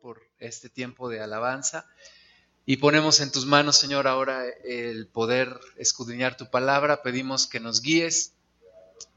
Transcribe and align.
por 0.00 0.22
este 0.38 0.70
tiempo 0.70 1.10
de 1.10 1.20
alabanza. 1.20 1.84
Y 2.64 2.78
ponemos 2.78 3.20
en 3.20 3.30
tus 3.30 3.44
manos, 3.44 3.76
Señor, 3.76 4.06
ahora 4.06 4.46
el 4.64 5.08
poder 5.08 5.60
escudriñar 5.76 6.38
tu 6.38 6.50
palabra. 6.50 7.02
Pedimos 7.02 7.46
que 7.46 7.60
nos 7.60 7.82
guíes, 7.82 8.32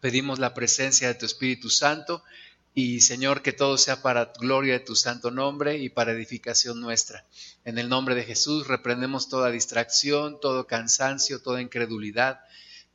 pedimos 0.02 0.40
la 0.40 0.54
presencia 0.54 1.08
de 1.08 1.14
tu 1.14 1.26
Espíritu 1.26 1.70
Santo 1.70 2.22
y, 2.74 3.00
Señor, 3.00 3.44
que 3.44 3.54
todo 3.54 3.78
sea 3.78 4.02
para 4.02 4.34
gloria 4.42 4.74
de 4.74 4.80
tu 4.82 4.98
santo 4.98 5.32
nombre 5.32 5.78
y 5.78 5.88
para 5.88 6.12
edificación 6.12 6.82
nuestra. 6.82 7.26
En 7.64 7.78
el 7.78 7.88
nombre 7.88 8.14
de 8.14 8.24
Jesús 8.24 8.68
reprendemos 8.68 9.30
toda 9.30 9.52
distracción, 9.52 10.38
todo 10.42 10.68
cansancio, 10.68 11.42
toda 11.42 11.62
incredulidad. 11.62 12.42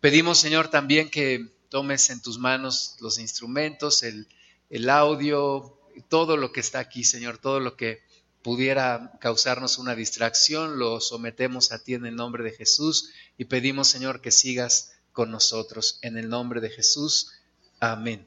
Pedimos, 0.01 0.39
Señor, 0.39 0.69
también 0.69 1.09
que 1.09 1.57
tomes 1.71 2.11
en 2.11 2.21
tus 2.21 2.39
manos 2.39 2.99
los 3.01 3.19
instrumentos, 3.19 4.03
el 4.03 4.91
audio, 4.91 5.77
todo 6.09 6.37
lo 6.37 6.53
que 6.53 6.61
está 6.61 6.79
aquí, 6.79 7.05
Señor, 7.05 7.39
todo 7.39 7.61
lo 7.61 7.77
que 7.77 8.03
pudiera 8.43 9.13
causarnos 9.21 9.79
una 9.79 9.95
distracción, 9.95 10.79
lo 10.79 11.01
sometemos 11.01 11.73
a 11.73 11.83
ti 11.83 11.95
en 11.95 12.07
el 12.07 12.15
nombre 12.15 12.45
de 12.45 12.53
Jesús 12.53 13.11
y 13.39 13.47
pedimos, 13.47 13.89
Señor, 13.89 14.21
que 14.21 14.31
sigas 14.31 14.93
con 15.13 15.31
nosotros. 15.31 15.99
En 16.03 16.17
el 16.17 16.29
nombre 16.29 16.61
de 16.61 16.71
Jesús. 16.71 17.33
Amén. 17.81 18.27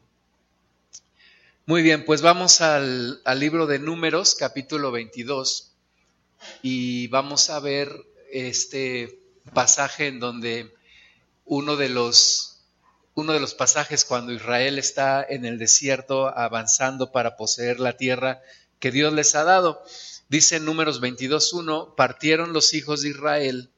Muy 1.70 1.84
bien, 1.84 2.04
pues 2.04 2.24
vamos 2.24 2.62
al, 2.62 3.22
libro 3.38 3.68
de 3.68 3.78
Números, 3.78 4.34
capítulo 4.34 4.92
22, 4.92 5.72
y 6.64 7.06
vamos 7.10 7.52
a 7.52 7.60
ver 7.60 7.96
este 8.32 9.20
pasaje 9.54 10.08
en 10.08 10.20
donde 10.20 10.74
uno 11.46 11.76
de 11.76 11.90
los, 11.90 12.49
uno 13.20 13.34
de 13.34 13.40
los 13.40 13.54
pasajes 13.54 14.06
cuando 14.06 14.32
Israel 14.32 14.80
está 14.80 15.26
en 15.28 15.46
el 15.46 15.60
desierto 15.60 16.28
avanzando 16.28 17.12
para 17.12 17.36
poseer 17.36 17.80
la 17.80 17.98
tierra 17.98 18.42
que 18.80 18.92
Dios 18.92 19.14
les 19.14 19.36
ha 19.36 19.44
dado. 19.44 19.84
Dice 20.30 20.56
en 20.56 20.66
Números 20.66 21.02
22.1, 21.02 21.96
partieron 21.96 22.54
los 22.54 22.74
hijos 22.74 23.02
de 23.02 23.10
Israel 23.10 23.70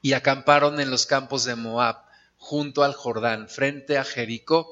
y 0.00 0.14
acamparon 0.14 0.80
en 0.80 0.90
los 0.90 1.06
campos 1.06 1.44
de 1.44 1.54
Moab, 1.54 1.98
junto 2.36 2.82
al 2.82 2.94
Jordán, 2.94 3.48
frente 3.48 3.96
a 3.96 4.04
Jericó. 4.04 4.68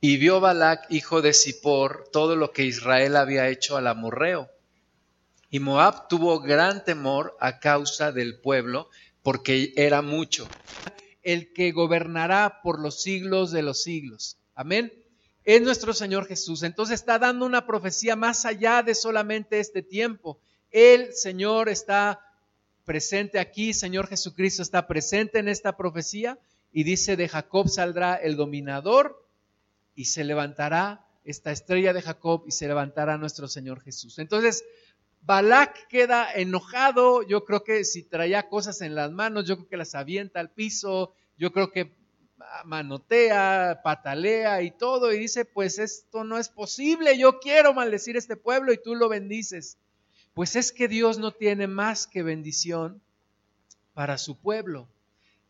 Y 0.00 0.16
vio 0.16 0.40
Balac, 0.40 0.86
hijo 0.90 1.22
de 1.22 1.32
Zippor, 1.32 2.08
todo 2.12 2.34
lo 2.34 2.52
que 2.52 2.64
Israel 2.64 3.16
había 3.16 3.48
hecho 3.48 3.76
al 3.76 3.86
amorreo. 3.86 4.50
Y 5.50 5.60
Moab 5.60 6.08
tuvo 6.08 6.40
gran 6.40 6.84
temor 6.84 7.36
a 7.40 7.60
causa 7.60 8.10
del 8.10 8.40
pueblo, 8.40 8.90
porque 9.22 9.72
era 9.76 10.02
mucho. 10.02 10.48
El 11.22 11.52
que 11.52 11.72
gobernará 11.72 12.60
por 12.62 12.80
los 12.80 13.02
siglos 13.02 13.50
de 13.50 13.62
los 13.62 13.82
siglos. 13.82 14.38
Amén 14.54 14.92
es 15.48 15.62
nuestro 15.62 15.94
Señor 15.94 16.26
Jesús. 16.26 16.62
Entonces 16.62 17.00
está 17.00 17.18
dando 17.18 17.46
una 17.46 17.66
profecía 17.66 18.16
más 18.16 18.44
allá 18.44 18.82
de 18.82 18.94
solamente 18.94 19.60
este 19.60 19.80
tiempo. 19.80 20.38
El 20.70 21.14
Señor 21.14 21.70
está 21.70 22.20
presente 22.84 23.38
aquí, 23.38 23.72
Señor 23.72 24.08
Jesucristo 24.08 24.60
está 24.60 24.86
presente 24.86 25.38
en 25.38 25.48
esta 25.48 25.74
profecía 25.74 26.38
y 26.70 26.84
dice, 26.84 27.16
de 27.16 27.30
Jacob 27.30 27.66
saldrá 27.70 28.16
el 28.16 28.36
dominador 28.36 29.26
y 29.94 30.04
se 30.04 30.22
levantará 30.22 31.06
esta 31.24 31.50
estrella 31.50 31.94
de 31.94 32.02
Jacob 32.02 32.44
y 32.46 32.50
se 32.50 32.68
levantará 32.68 33.16
nuestro 33.16 33.48
Señor 33.48 33.80
Jesús. 33.80 34.18
Entonces, 34.18 34.66
Balak 35.22 35.88
queda 35.88 36.32
enojado, 36.32 37.22
yo 37.22 37.44
creo 37.44 37.64
que 37.64 37.84
si 37.84 38.02
traía 38.02 38.48
cosas 38.48 38.80
en 38.80 38.94
las 38.94 39.12
manos, 39.12 39.46
yo 39.46 39.56
creo 39.56 39.68
que 39.68 39.76
las 39.76 39.94
avienta 39.94 40.40
al 40.40 40.50
piso, 40.50 41.14
yo 41.36 41.52
creo 41.52 41.70
que 41.70 41.92
manotea, 42.64 43.80
patalea 43.82 44.62
y 44.62 44.70
todo, 44.70 45.12
y 45.12 45.18
dice, 45.18 45.44
pues 45.44 45.78
esto 45.78 46.24
no 46.24 46.38
es 46.38 46.48
posible, 46.48 47.18
yo 47.18 47.40
quiero 47.40 47.74
maldecir 47.74 48.16
este 48.16 48.36
pueblo 48.36 48.72
y 48.72 48.82
tú 48.82 48.94
lo 48.94 49.08
bendices. 49.08 49.78
Pues 50.34 50.56
es 50.56 50.72
que 50.72 50.88
Dios 50.88 51.18
no 51.18 51.32
tiene 51.32 51.66
más 51.66 52.06
que 52.06 52.22
bendición 52.22 53.02
para 53.92 54.18
su 54.18 54.36
pueblo. 54.36 54.88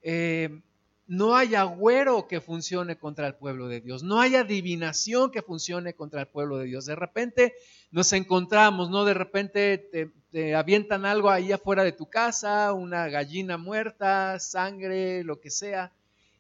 Eh, 0.03 0.63
no 1.09 1.35
hay 1.35 1.55
agüero 1.55 2.29
que 2.29 2.43
funcione 2.43 2.99
contra 2.99 3.27
el 3.27 3.35
pueblo 3.35 3.67
de 3.67 3.81
Dios, 3.81 4.03
no 4.03 4.21
hay 4.21 4.37
adivinación 4.37 5.31
que 5.31 5.41
funcione 5.41 5.95
contra 5.95 6.21
el 6.21 6.29
pueblo 6.29 6.59
de 6.59 6.67
Dios. 6.67 6.85
De 6.85 6.95
repente 6.95 7.55
nos 7.91 8.13
encontramos, 8.13 8.91
¿no? 8.91 9.07
De 9.07 9.15
repente 9.15 10.13
te, 10.31 10.55
avientan 10.55 11.07
algo 11.07 11.31
ahí 11.31 11.51
afuera 11.51 11.83
de 11.83 11.93
tu 11.93 12.11
casa, 12.11 12.75
una 12.75 13.09
gallina 13.09 13.57
muerta, 13.57 14.39
sangre, 14.39 15.25
lo 15.25 15.41
que 15.41 15.51
sea, 15.51 15.93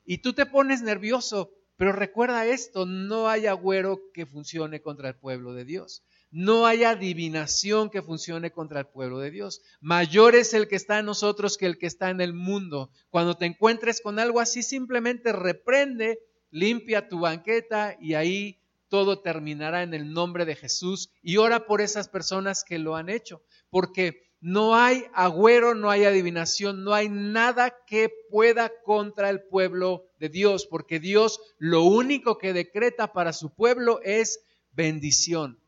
y 0.04 0.18
tú 0.18 0.34
te 0.34 0.44
pones 0.44 0.82
nervioso, 0.82 1.50
pero 1.78 1.92
recuerda 1.92 2.44
esto, 2.44 2.84
no 2.84 3.28
hay 3.28 3.46
agüero 3.46 4.02
que 4.12 4.26
funcione 4.26 4.82
contra 4.82 5.08
el 5.08 5.14
pueblo 5.14 5.54
de 5.54 5.64
Dios. 5.64 6.02
No 6.30 6.66
hay 6.66 6.84
adivinación 6.84 7.88
que 7.88 8.02
funcione 8.02 8.50
contra 8.50 8.80
el 8.80 8.86
pueblo 8.86 9.18
de 9.18 9.30
Dios. 9.30 9.62
Mayor 9.80 10.34
es 10.34 10.52
el 10.52 10.68
que 10.68 10.76
está 10.76 10.98
en 10.98 11.06
nosotros 11.06 11.56
que 11.56 11.66
el 11.66 11.78
que 11.78 11.86
está 11.86 12.10
en 12.10 12.20
el 12.20 12.34
mundo. 12.34 12.90
Cuando 13.08 13.36
te 13.36 13.46
encuentres 13.46 14.02
con 14.02 14.18
algo 14.18 14.40
así, 14.40 14.62
simplemente 14.62 15.32
reprende, 15.32 16.18
limpia 16.50 17.08
tu 17.08 17.20
banqueta 17.20 17.96
y 18.00 18.14
ahí 18.14 18.60
todo 18.88 19.20
terminará 19.20 19.82
en 19.82 19.94
el 19.94 20.12
nombre 20.12 20.44
de 20.44 20.56
Jesús 20.56 21.10
y 21.22 21.36
ora 21.38 21.66
por 21.66 21.80
esas 21.80 22.08
personas 22.08 22.62
que 22.64 22.78
lo 22.78 22.96
han 22.96 23.08
hecho. 23.08 23.42
Porque 23.70 24.28
no 24.40 24.76
hay 24.76 25.04
agüero, 25.14 25.74
no 25.74 25.90
hay 25.90 26.04
adivinación, 26.04 26.84
no 26.84 26.94
hay 26.94 27.08
nada 27.08 27.74
que 27.86 28.10
pueda 28.30 28.70
contra 28.84 29.30
el 29.30 29.42
pueblo 29.42 30.04
de 30.18 30.28
Dios, 30.28 30.66
porque 30.66 31.00
Dios 31.00 31.40
lo 31.58 31.82
único 31.84 32.38
que 32.38 32.52
decreta 32.52 33.12
para 33.12 33.32
su 33.32 33.54
pueblo 33.54 34.00
es 34.02 34.40
bendición. 34.72 35.58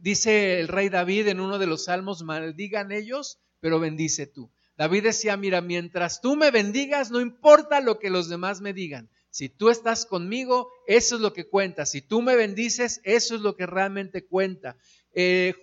Dice 0.00 0.60
el 0.60 0.68
rey 0.68 0.88
David 0.88 1.28
en 1.28 1.40
uno 1.40 1.58
de 1.58 1.66
los 1.66 1.84
salmos, 1.84 2.22
maldigan 2.22 2.92
ellos, 2.92 3.38
pero 3.60 3.80
bendice 3.80 4.26
tú. 4.26 4.50
David 4.76 5.04
decía, 5.04 5.36
mira, 5.36 5.60
mientras 5.60 6.20
tú 6.20 6.36
me 6.36 6.50
bendigas, 6.50 7.10
no 7.10 7.20
importa 7.20 7.80
lo 7.80 7.98
que 7.98 8.10
los 8.10 8.28
demás 8.28 8.60
me 8.60 8.72
digan. 8.72 9.10
Si 9.30 9.48
tú 9.48 9.70
estás 9.70 10.06
conmigo, 10.06 10.70
eso 10.86 11.16
es 11.16 11.20
lo 11.20 11.32
que 11.32 11.48
cuenta. 11.48 11.84
Si 11.86 12.00
tú 12.00 12.22
me 12.22 12.36
bendices, 12.36 13.00
eso 13.04 13.34
es 13.34 13.40
lo 13.40 13.56
que 13.56 13.66
realmente 13.66 14.26
cuenta. 14.26 14.76
Eh, 15.12 15.54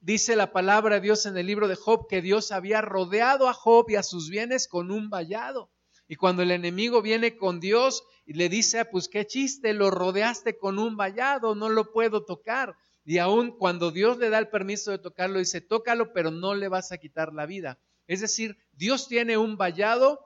dice 0.00 0.36
la 0.36 0.52
palabra 0.52 0.96
de 0.96 1.02
Dios 1.02 1.26
en 1.26 1.36
el 1.36 1.46
libro 1.46 1.68
de 1.68 1.76
Job 1.76 2.06
que 2.08 2.20
Dios 2.20 2.52
había 2.52 2.80
rodeado 2.80 3.48
a 3.48 3.54
Job 3.54 3.90
y 3.90 3.96
a 3.96 4.02
sus 4.02 4.28
bienes 4.28 4.68
con 4.68 4.90
un 4.90 5.08
vallado. 5.08 5.70
Y 6.06 6.16
cuando 6.16 6.42
el 6.42 6.50
enemigo 6.50 7.00
viene 7.00 7.36
con 7.36 7.60
Dios 7.60 8.04
y 8.26 8.34
le 8.34 8.48
dice, 8.48 8.80
ah, 8.80 8.90
pues 8.90 9.08
qué 9.08 9.26
chiste, 9.26 9.72
lo 9.72 9.90
rodeaste 9.90 10.58
con 10.58 10.78
un 10.78 10.96
vallado, 10.96 11.54
no 11.54 11.68
lo 11.68 11.92
puedo 11.92 12.24
tocar. 12.24 12.76
Y 13.04 13.18
aún 13.18 13.52
cuando 13.58 13.90
Dios 13.90 14.18
le 14.18 14.30
da 14.30 14.38
el 14.38 14.48
permiso 14.48 14.90
de 14.90 14.98
tocarlo, 14.98 15.38
dice, 15.38 15.60
tócalo, 15.60 16.12
pero 16.12 16.30
no 16.30 16.54
le 16.54 16.68
vas 16.68 16.90
a 16.90 16.98
quitar 16.98 17.32
la 17.32 17.46
vida. 17.46 17.78
Es 18.06 18.20
decir, 18.20 18.58
Dios 18.72 19.08
tiene 19.08 19.36
un 19.36 19.56
vallado 19.56 20.20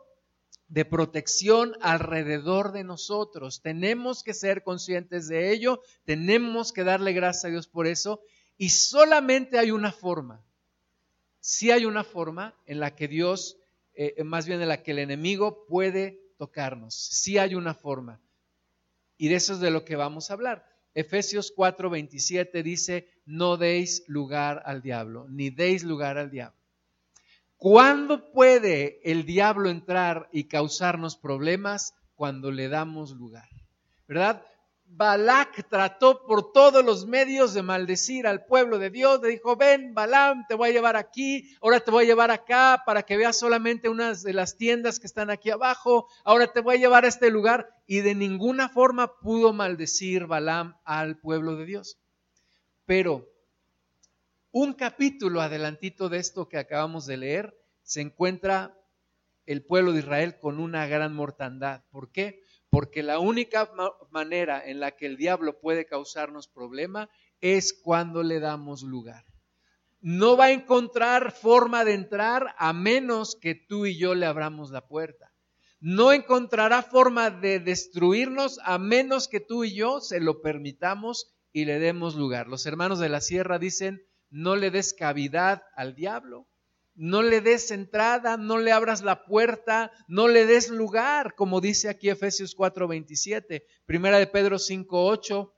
de 0.69 0.85
protección 0.85 1.75
alrededor 1.81 2.73
de 2.73 2.85
nosotros. 2.85 3.63
Tenemos 3.63 4.23
que 4.23 4.35
ser 4.35 4.63
conscientes 4.63 5.27
de 5.29 5.53
ello, 5.53 5.83
tenemos 6.05 6.73
que 6.73 6.85
darle 6.85 7.13
gracias 7.13 7.47
a 7.47 7.49
Dios 7.49 7.67
por 7.67 7.87
eso 7.87 8.21
y 8.57 8.71
solamente 8.71 9.59
hay 9.59 9.71
una 9.71 9.93
forma. 9.93 10.45
Sí 11.41 11.71
hay 11.71 11.85
una 11.87 12.05
forma 12.05 12.55
en 12.67 12.81
la 12.81 12.95
que 12.95 13.09
Dios, 13.09 13.57
eh, 13.95 14.23
más 14.25 14.47
bien 14.47 14.61
en 14.61 14.69
la 14.69 14.83
que 14.83 14.91
el 14.91 14.99
enemigo 14.99 15.65
puede 15.67 16.21
tocarnos. 16.37 16.95
Sí 16.95 17.39
hay 17.39 17.55
una 17.55 17.75
forma. 17.75 18.21
Y 19.17 19.29
de 19.29 19.37
eso 19.37 19.55
es 19.55 19.61
de 19.61 19.71
lo 19.71 19.85
que 19.85 19.97
vamos 19.97 20.31
a 20.31 20.35
hablar. 20.35 20.68
Efesios 20.95 21.53
4:27 21.55 22.63
dice, 22.63 23.09
no 23.27 23.57
deis 23.57 24.05
lugar 24.09 24.63
al 24.65 24.83
diablo, 24.83 25.27
ni 25.29 25.51
deis 25.51 25.85
lugar 25.85 26.19
al 26.19 26.31
diablo. 26.31 26.59
¿Cuándo 27.57 28.31
puede 28.33 29.01
el 29.11 29.27
diablo 29.27 29.69
entrar 29.69 30.29
y 30.33 30.45
causarnos 30.45 31.17
problemas? 31.17 31.95
Cuando 32.15 32.51
le 32.51 32.69
damos 32.69 33.13
lugar. 33.13 33.49
¿Verdad? 34.07 34.43
Balak 34.91 35.69
trató 35.69 36.27
por 36.27 36.53
todos 36.53 36.85
los 36.85 37.07
medios 37.07 37.55
de 37.55 37.63
maldecir 37.63 38.27
al 38.27 38.45
pueblo 38.47 38.79
de 38.79 38.91
Dios. 38.91 39.21
Le 39.23 39.29
dijo, 39.29 39.57
ven, 39.57 39.95
Balam, 39.95 40.47
te 40.49 40.55
voy 40.55 40.71
a 40.71 40.73
llevar 40.73 40.97
aquí, 40.97 41.55
ahora 41.61 41.81
te 41.81 41.91
voy 41.91 42.05
a 42.05 42.07
llevar 42.09 42.31
acá 42.31 42.83
para 42.85 43.03
que 43.03 43.17
veas 43.17 43.39
solamente 43.39 43.89
unas 43.89 44.23
de 44.23 44.33
las 44.33 44.57
tiendas 44.57 44.99
que 44.99 45.07
están 45.07 45.31
aquí 45.31 45.51
abajo, 45.51 46.09
ahora 46.25 46.49
te 46.53 46.61
voy 46.61 46.77
a 46.77 46.79
llevar 46.81 47.05
a 47.05 47.09
este 47.09 47.31
lugar. 47.31 47.69
Y 47.87 48.01
de 48.01 48.15
ninguna 48.15 48.69
forma 48.69 49.19
pudo 49.21 49.53
maldecir 49.53 50.27
Balam 50.27 50.77
al 50.85 51.19
pueblo 51.19 51.57
de 51.57 51.67
Dios. 51.67 51.99
Pero 52.87 53.29
un 54.51 54.73
capítulo 54.73 55.41
adelantito 55.43 56.09
de 56.09 56.19
esto 56.19 56.49
que 56.49 56.59
acabamos 56.59 57.07
de 57.07 57.19
leer, 57.19 57.57
se 57.83 58.01
encuentra 58.01 58.75
el 59.47 59.65
pueblo 59.65 59.93
de 59.93 60.01
Israel 60.01 60.39
con 60.39 60.59
una 60.59 60.87
gran 60.87 61.15
mortandad. 61.15 61.83
¿Por 61.91 62.11
qué? 62.11 62.43
Porque 62.71 63.03
la 63.03 63.19
única 63.19 63.71
manera 64.11 64.63
en 64.65 64.81
la 64.81 64.93
que 64.93 65.07
el 65.07 65.17
diablo 65.17 65.59
puede 65.59 65.87
causarnos 65.87 66.49
problema 66.49 67.09
es 67.41 67.73
cuando 67.73 68.23
le 68.23 68.41
damos 68.41 68.83
lugar. 68.83 69.25
No 70.01 70.37
va 70.37 70.47
a 70.47 70.53
encontrar 70.53 71.33
forma 71.33 71.85
de 71.85 71.95
entrar 71.95 72.55
a 72.59 72.73
menos 72.73 73.37
que 73.41 73.55
tú 73.55 73.87
y 73.87 73.99
yo 73.99 74.15
le 74.15 74.27
abramos 74.27 74.71
la 74.71 74.87
puerta. 74.87 75.33
No 75.81 76.13
encontrará 76.13 76.83
forma 76.83 77.31
de 77.31 77.61
destruirnos 77.61 78.59
a 78.65 78.79
menos 78.79 79.29
que 79.29 79.41
tú 79.41 79.65
y 79.65 79.75
yo 79.75 80.01
se 80.01 80.21
lo 80.21 80.41
permitamos 80.41 81.35
y 81.53 81.65
le 81.65 81.79
demos 81.79 82.15
lugar. 82.15 82.49
Los 82.49 82.67
hermanos 82.67 82.99
de 82.99 83.09
la 83.09 83.21
sierra 83.21 83.59
dicen, 83.59 84.03
no 84.31 84.57
le 84.57 84.71
des 84.71 84.93
cavidad 84.93 85.63
al 85.75 85.95
diablo. 85.95 86.47
No 87.01 87.23
le 87.23 87.41
des 87.41 87.71
entrada, 87.71 88.37
no 88.37 88.59
le 88.59 88.73
abras 88.73 89.03
la 89.03 89.25
puerta, 89.25 89.93
no 90.09 90.27
le 90.27 90.47
des 90.47 90.69
lugar, 90.69 91.37
como 91.37 91.61
dice 91.61 91.89
aquí 91.89 92.11
Efesios 92.11 92.57
4:27, 92.57 93.65
Primera 93.87 94.19
de 94.19 94.27
Pedro 94.27 94.59
5:8, 94.59 95.53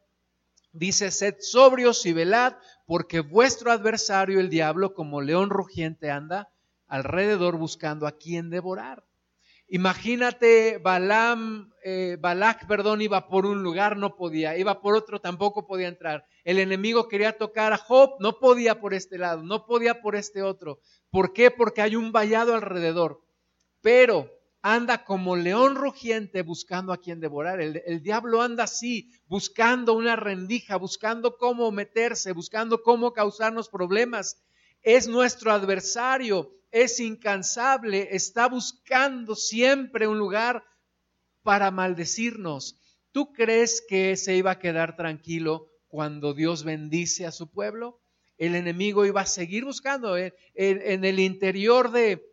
dice, 0.72 1.10
sed 1.10 1.36
sobrios 1.40 2.04
y 2.04 2.12
velad, 2.12 2.56
porque 2.86 3.20
vuestro 3.20 3.72
adversario 3.72 4.38
el 4.38 4.50
diablo, 4.50 4.92
como 4.92 5.22
león 5.22 5.48
rugiente, 5.48 6.10
anda 6.10 6.52
alrededor 6.86 7.56
buscando 7.56 8.06
a 8.06 8.18
quien 8.18 8.50
devorar. 8.50 9.06
Imagínate, 9.66 10.76
Balaam, 10.76 11.72
eh, 11.82 12.18
Balak, 12.20 12.66
perdón, 12.66 13.00
iba 13.00 13.28
por 13.28 13.46
un 13.46 13.62
lugar, 13.62 13.96
no 13.96 14.14
podía, 14.14 14.58
iba 14.58 14.82
por 14.82 14.94
otro, 14.94 15.22
tampoco 15.22 15.66
podía 15.66 15.88
entrar. 15.88 16.26
El 16.44 16.58
enemigo 16.58 17.08
quería 17.08 17.36
tocar 17.36 17.72
a 17.72 17.78
Job, 17.78 18.16
no 18.20 18.38
podía 18.38 18.80
por 18.80 18.94
este 18.94 19.18
lado, 19.18 19.42
no 19.42 19.66
podía 19.66 20.00
por 20.00 20.16
este 20.16 20.42
otro. 20.42 20.80
¿Por 21.10 21.32
qué? 21.32 21.50
Porque 21.50 21.82
hay 21.82 21.96
un 21.96 22.12
vallado 22.12 22.54
alrededor. 22.54 23.20
Pero 23.80 24.30
anda 24.62 25.04
como 25.04 25.36
león 25.36 25.74
rugiente 25.74 26.42
buscando 26.42 26.92
a 26.92 26.98
quien 26.98 27.20
devorar. 27.20 27.60
El, 27.60 27.82
el, 27.86 28.02
diablo 28.02 28.42
anda 28.42 28.64
así, 28.64 29.10
buscando 29.26 29.94
una 29.94 30.16
rendija, 30.16 30.76
buscando 30.76 31.36
cómo 31.36 31.70
meterse, 31.72 32.32
buscando 32.32 32.82
cómo 32.82 33.12
causarnos 33.12 33.68
problemas. 33.68 34.42
Es 34.82 35.08
nuestro 35.08 35.52
adversario 35.52 36.52
es 36.70 37.00
incansable, 37.00 38.08
está 38.12 38.48
buscando 38.48 39.34
siempre 39.34 40.06
un 40.06 40.18
lugar 40.18 40.64
para 41.42 41.70
maldecirnos. 41.70 42.78
¿Tú 43.12 43.32
crees 43.32 43.84
que 43.88 44.16
se 44.16 44.36
iba 44.36 44.52
a 44.52 44.58
quedar 44.58 44.96
tranquilo 44.96 45.69
cuando 45.90 46.32
Dios 46.32 46.64
bendice 46.64 47.26
a 47.26 47.32
su 47.32 47.50
pueblo? 47.50 48.00
El 48.38 48.54
enemigo 48.54 49.04
iba 49.04 49.20
a 49.20 49.26
seguir 49.26 49.66
buscando. 49.66 50.16
En, 50.16 50.32
el 50.54 51.20
interior 51.20 51.90
de 51.90 52.26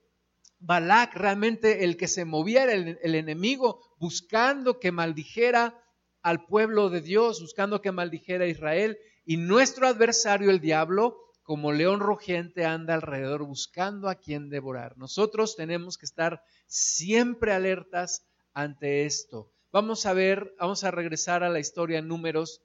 Balak, 0.59 1.13
realmente 1.15 1.83
el 1.83 1.97
que 1.97 2.07
se 2.07 2.23
movía 2.23 2.63
era 2.63 2.71
el, 2.71 2.97
el 3.01 3.15
enemigo, 3.15 3.81
buscando 3.99 4.79
que 4.79 4.93
maldijera 4.93 5.83
al 6.21 6.45
pueblo 6.45 6.89
de 6.89 7.01
Dios, 7.01 7.41
buscando 7.41 7.81
que 7.81 7.91
maldijera 7.91 8.45
a 8.45 8.47
Israel. 8.47 8.97
Y 9.25 9.35
nuestro 9.35 9.87
adversario, 9.87 10.49
el 10.49 10.61
diablo, 10.61 11.17
como 11.47 11.71
león 11.71 12.01
rugiente 12.01 12.65
anda 12.65 12.93
alrededor 12.93 13.43
buscando 13.43 14.09
a 14.09 14.15
quien 14.15 14.49
devorar. 14.49 14.97
Nosotros 14.97 15.55
tenemos 15.55 15.97
que 15.97 16.05
estar 16.05 16.41
siempre 16.67 17.53
alertas 17.53 18.25
ante 18.53 19.05
esto. 19.05 19.49
Vamos 19.71 20.05
a 20.05 20.13
ver, 20.13 20.53
vamos 20.59 20.83
a 20.83 20.91
regresar 20.91 21.43
a 21.43 21.49
la 21.49 21.59
historia 21.59 21.99
en 21.99 22.07
números. 22.07 22.61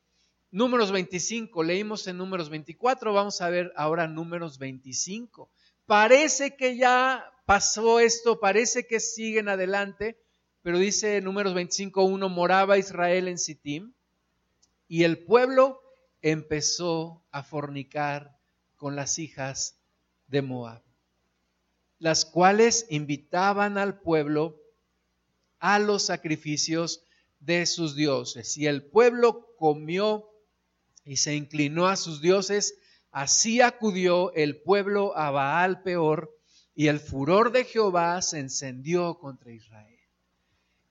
Números 0.53 0.93
25, 0.93 1.63
leímos 1.63 2.07
en 2.07 2.19
números 2.19 2.51
24, 2.51 3.15
vamos 3.15 3.41
a 3.41 3.49
ver 3.49 3.73
ahora 3.75 4.07
números 4.07 4.59
25. 4.59 5.49
Parece 5.87 6.57
que 6.57 6.77
ya 6.77 7.25
pasó 7.47 8.01
esto, 8.01 8.39
parece 8.39 8.87
que 8.87 9.01
siguen 9.01 9.49
adelante, 9.49 10.21
pero 10.61 10.77
dice 10.77 11.23
números 11.23 11.55
25.1, 11.55 12.29
moraba 12.29 12.77
Israel 12.77 13.29
en 13.29 13.39
Sittim 13.39 13.95
y 14.89 15.05
el 15.05 15.25
pueblo 15.25 15.81
empezó 16.21 17.25
a 17.31 17.43
fornicar 17.43 18.37
con 18.77 18.95
las 18.95 19.19
hijas 19.19 19.79
de 20.27 20.43
Moab, 20.43 20.83
las 21.99 22.27
cuales 22.27 22.85
invitaban 22.91 23.79
al 23.79 24.01
pueblo 24.01 24.61
a 25.61 25.79
los 25.79 26.03
sacrificios 26.03 27.05
de 27.41 27.65
sus 27.65 27.97
dioses. 27.97 28.59
Y 28.59 28.67
el 28.67 28.85
pueblo 28.85 29.55
comió 29.57 30.29
y 31.05 31.17
se 31.17 31.35
inclinó 31.35 31.89
a 31.89 31.97
sus 31.97 32.21
dioses, 32.21 32.79
así 33.11 33.61
acudió 33.61 34.33
el 34.35 34.63
pueblo 34.63 35.17
a 35.17 35.31
Baal 35.31 35.83
peor, 35.83 36.31
y 36.75 36.87
el 36.87 37.01
furor 37.01 37.53
de 37.53 37.65
Jehová 37.65 38.21
se 38.23 38.39
encendió 38.39 39.19
contra 39.19 39.53
Israel. 39.53 39.99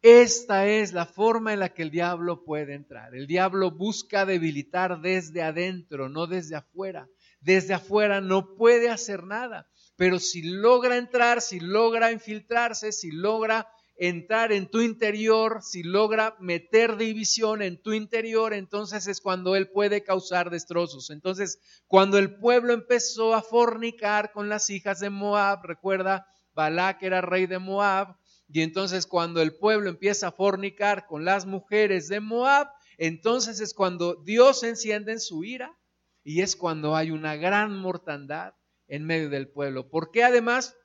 Esta 0.02 0.68
es 0.68 0.94
la 0.94 1.06
forma 1.06 1.54
en 1.54 1.60
la 1.60 1.70
que 1.70 1.84
el 1.84 1.92
diablo 1.92 2.44
puede 2.44 2.74
entrar. 2.74 3.16
El 3.16 3.28
diablo 3.28 3.72
busca 3.72 4.26
debilitar 4.26 5.02
desde 5.02 5.42
adentro, 5.42 6.10
no 6.10 6.28
desde 6.28 6.56
afuera 6.56 7.08
desde 7.42 7.74
afuera 7.74 8.22
no 8.22 8.56
puede 8.56 8.90
hacer 8.90 9.24
nada. 9.24 9.68
Pero 9.98 10.20
si 10.20 10.44
logra 10.44 10.98
entrar, 10.98 11.42
si 11.42 11.60
logra 11.60 12.12
infiltrarse, 12.12 12.92
si 12.92 13.12
logra 13.12 13.68
entrar 14.04 14.52
en 14.52 14.68
tu 14.68 14.82
interior, 14.82 15.60
si 15.62 15.84
logra 15.84 16.36
meter 16.40 16.98
división 16.98 17.62
en 17.62 17.80
tu 17.80 17.94
interior, 17.94 18.52
entonces 18.52 19.06
es 19.06 19.22
cuando 19.22 19.56
él 19.56 19.70
puede 19.70 20.04
causar 20.04 20.50
destrozos. 20.50 21.12
Entonces, 21.12 21.60
cuando 21.86 22.18
el 22.18 22.34
pueblo 22.40 22.74
empezó 22.74 23.36
a 23.36 23.44
fornicar 23.44 24.32
con 24.32 24.50
las 24.50 24.72
hijas 24.72 25.00
de 25.02 25.12
Moab, 25.12 25.64
recuerda, 25.66 26.26
Balak 26.56 27.04
era 27.04 27.22
rey 27.22 27.46
de 27.46 27.60
Moab, 27.60 28.16
y 28.48 28.62
entonces 28.62 29.06
cuando 29.06 29.40
el 29.40 29.56
pueblo 29.56 29.88
empieza 29.88 30.30
a 30.30 30.32
fornicar 30.32 31.06
con 31.06 31.24
las 31.24 31.46
mujeres 31.46 32.08
de 32.08 32.22
Moab, 32.22 32.70
entonces 32.98 33.60
es 33.60 33.76
cuando 33.76 34.16
Dios 34.16 34.64
enciende 34.64 35.12
en 35.12 35.20
su 35.20 35.44
ira 35.44 35.78
y 36.24 36.42
es 36.42 36.56
cuando 36.56 36.96
hay 36.96 37.12
una 37.12 37.36
gran 37.36 37.78
mortandad 37.78 38.56
en 38.88 39.06
medio 39.06 39.30
del 39.30 39.48
pueblo. 39.48 39.90
Porque 39.90 40.24
además 40.24 40.76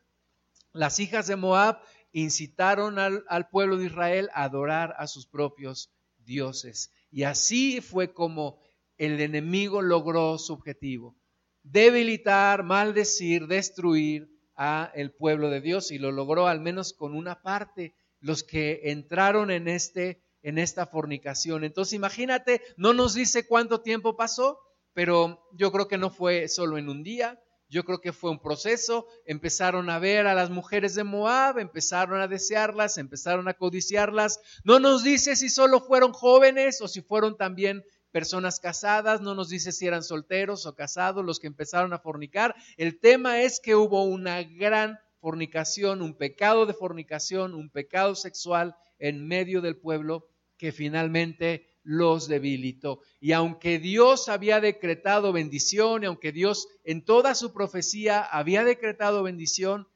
las 0.77 1.01
hijas 1.01 1.27
de 1.27 1.37
Moab 1.37 1.81
incitaron 2.13 2.99
al, 2.99 3.49
pueblo 3.51 3.77
de 3.77 3.87
Israel 3.87 4.31
a 4.33 4.45
adorar 4.45 4.95
a 4.99 5.07
sus 5.07 5.27
propios 5.27 5.93
dioses. 6.19 6.93
Y 7.11 7.25
así 7.25 7.81
fue 7.81 8.13
como 8.13 8.59
el 8.97 9.21
enemigo 9.21 9.83
logró 9.83 10.39
su 10.39 10.53
objetivo, 10.53 11.17
debilitar, 11.63 12.63
maldecir, 12.63 13.47
destruir 13.47 14.29
a 14.57 14.91
el 14.95 15.13
pueblo 15.13 15.51
de 15.51 15.61
Dios 15.61 15.91
y 15.91 15.99
lo 15.99 16.13
logró 16.13 16.47
al 16.47 16.61
menos 16.61 16.93
con 16.93 17.15
una 17.15 17.43
parte, 17.43 17.95
los 18.21 18.43
que 18.43 18.81
entraron 18.85 19.51
en 19.51 19.69
este 19.69 20.23
en 20.47 20.59
esta 20.59 20.87
fornicación. 20.87 21.65
Entonces 21.65 21.95
imagínate, 21.95 22.63
no 22.77 22.93
nos 22.93 23.15
dice 23.15 23.49
cuánto 23.49 23.81
tiempo 23.81 24.17
pasó, 24.17 24.61
pero 24.93 25.45
yo 25.53 25.73
creo 25.73 25.89
que 25.89 25.99
no 25.99 26.09
fue 26.09 26.47
solo 26.47 26.79
en 26.79 26.89
un 26.89 27.03
día, 27.03 27.43
yo 27.69 27.85
creo 27.85 28.01
que 28.01 28.13
fue 28.13 28.31
un 28.31 28.41
proceso, 28.41 29.07
empezaron 29.25 29.91
a 29.91 29.99
ver 29.99 30.27
a 30.27 30.35
las 30.35 30.51
mujeres 30.51 30.95
de 30.95 31.05
Moab, 31.05 31.59
empezaron 31.59 32.21
a 32.21 32.29
desearlas, 32.29 32.99
empezaron 32.99 33.49
a 33.49 33.55
codiciarlas. 33.55 34.41
No 34.65 34.79
nos 34.79 35.03
dice 35.03 35.37
si 35.37 35.49
solo 35.49 35.81
fueron 35.81 36.13
jóvenes 36.13 36.81
o 36.81 36.89
si 36.89 37.03
fueron 37.03 37.37
también 37.37 37.85
personas 38.13 38.61
casadas, 38.61 39.21
no 39.21 39.35
nos 39.35 39.49
dice 39.49 39.73
si 39.73 39.87
eran 39.87 40.03
solteros 40.03 40.65
o 40.65 40.75
casados 40.75 41.25
los 41.25 41.41
que 41.41 41.49
empezaron 41.49 41.93
a 41.93 41.99
fornicar. 41.99 42.55
El 42.77 42.99
tema 42.99 43.43
es 43.43 43.61
que 43.61 43.75
hubo 43.75 44.05
una 44.05 44.43
gran 44.43 44.99
fornicación, 45.21 46.03
un 46.03 46.17
pecado 46.17 46.67
de 46.67 46.75
fornicación, 46.75 47.55
un 47.55 47.69
pecado 47.69 48.15
sexual 48.15 48.77
en 48.99 49.27
medio 49.27 49.61
del 49.61 49.77
pueblo 49.77 50.29
que 50.57 50.73
finalmente 50.73 51.67
los 51.87 52.27
debilitó. 52.27 53.01
Y 53.21 53.33
aunque 53.33 53.79
Dios 53.79 54.29
había 54.29 54.61
decretado 54.61 55.33
bendición, 55.33 56.03
y 56.03 56.07
aunque 56.07 56.33
Dios 56.33 56.69
en 56.85 57.05
toda 57.05 57.35
su 57.37 57.53
profecía 57.53 58.23
había 58.23 58.65
decretado 58.65 59.23
bendición, 59.23 59.87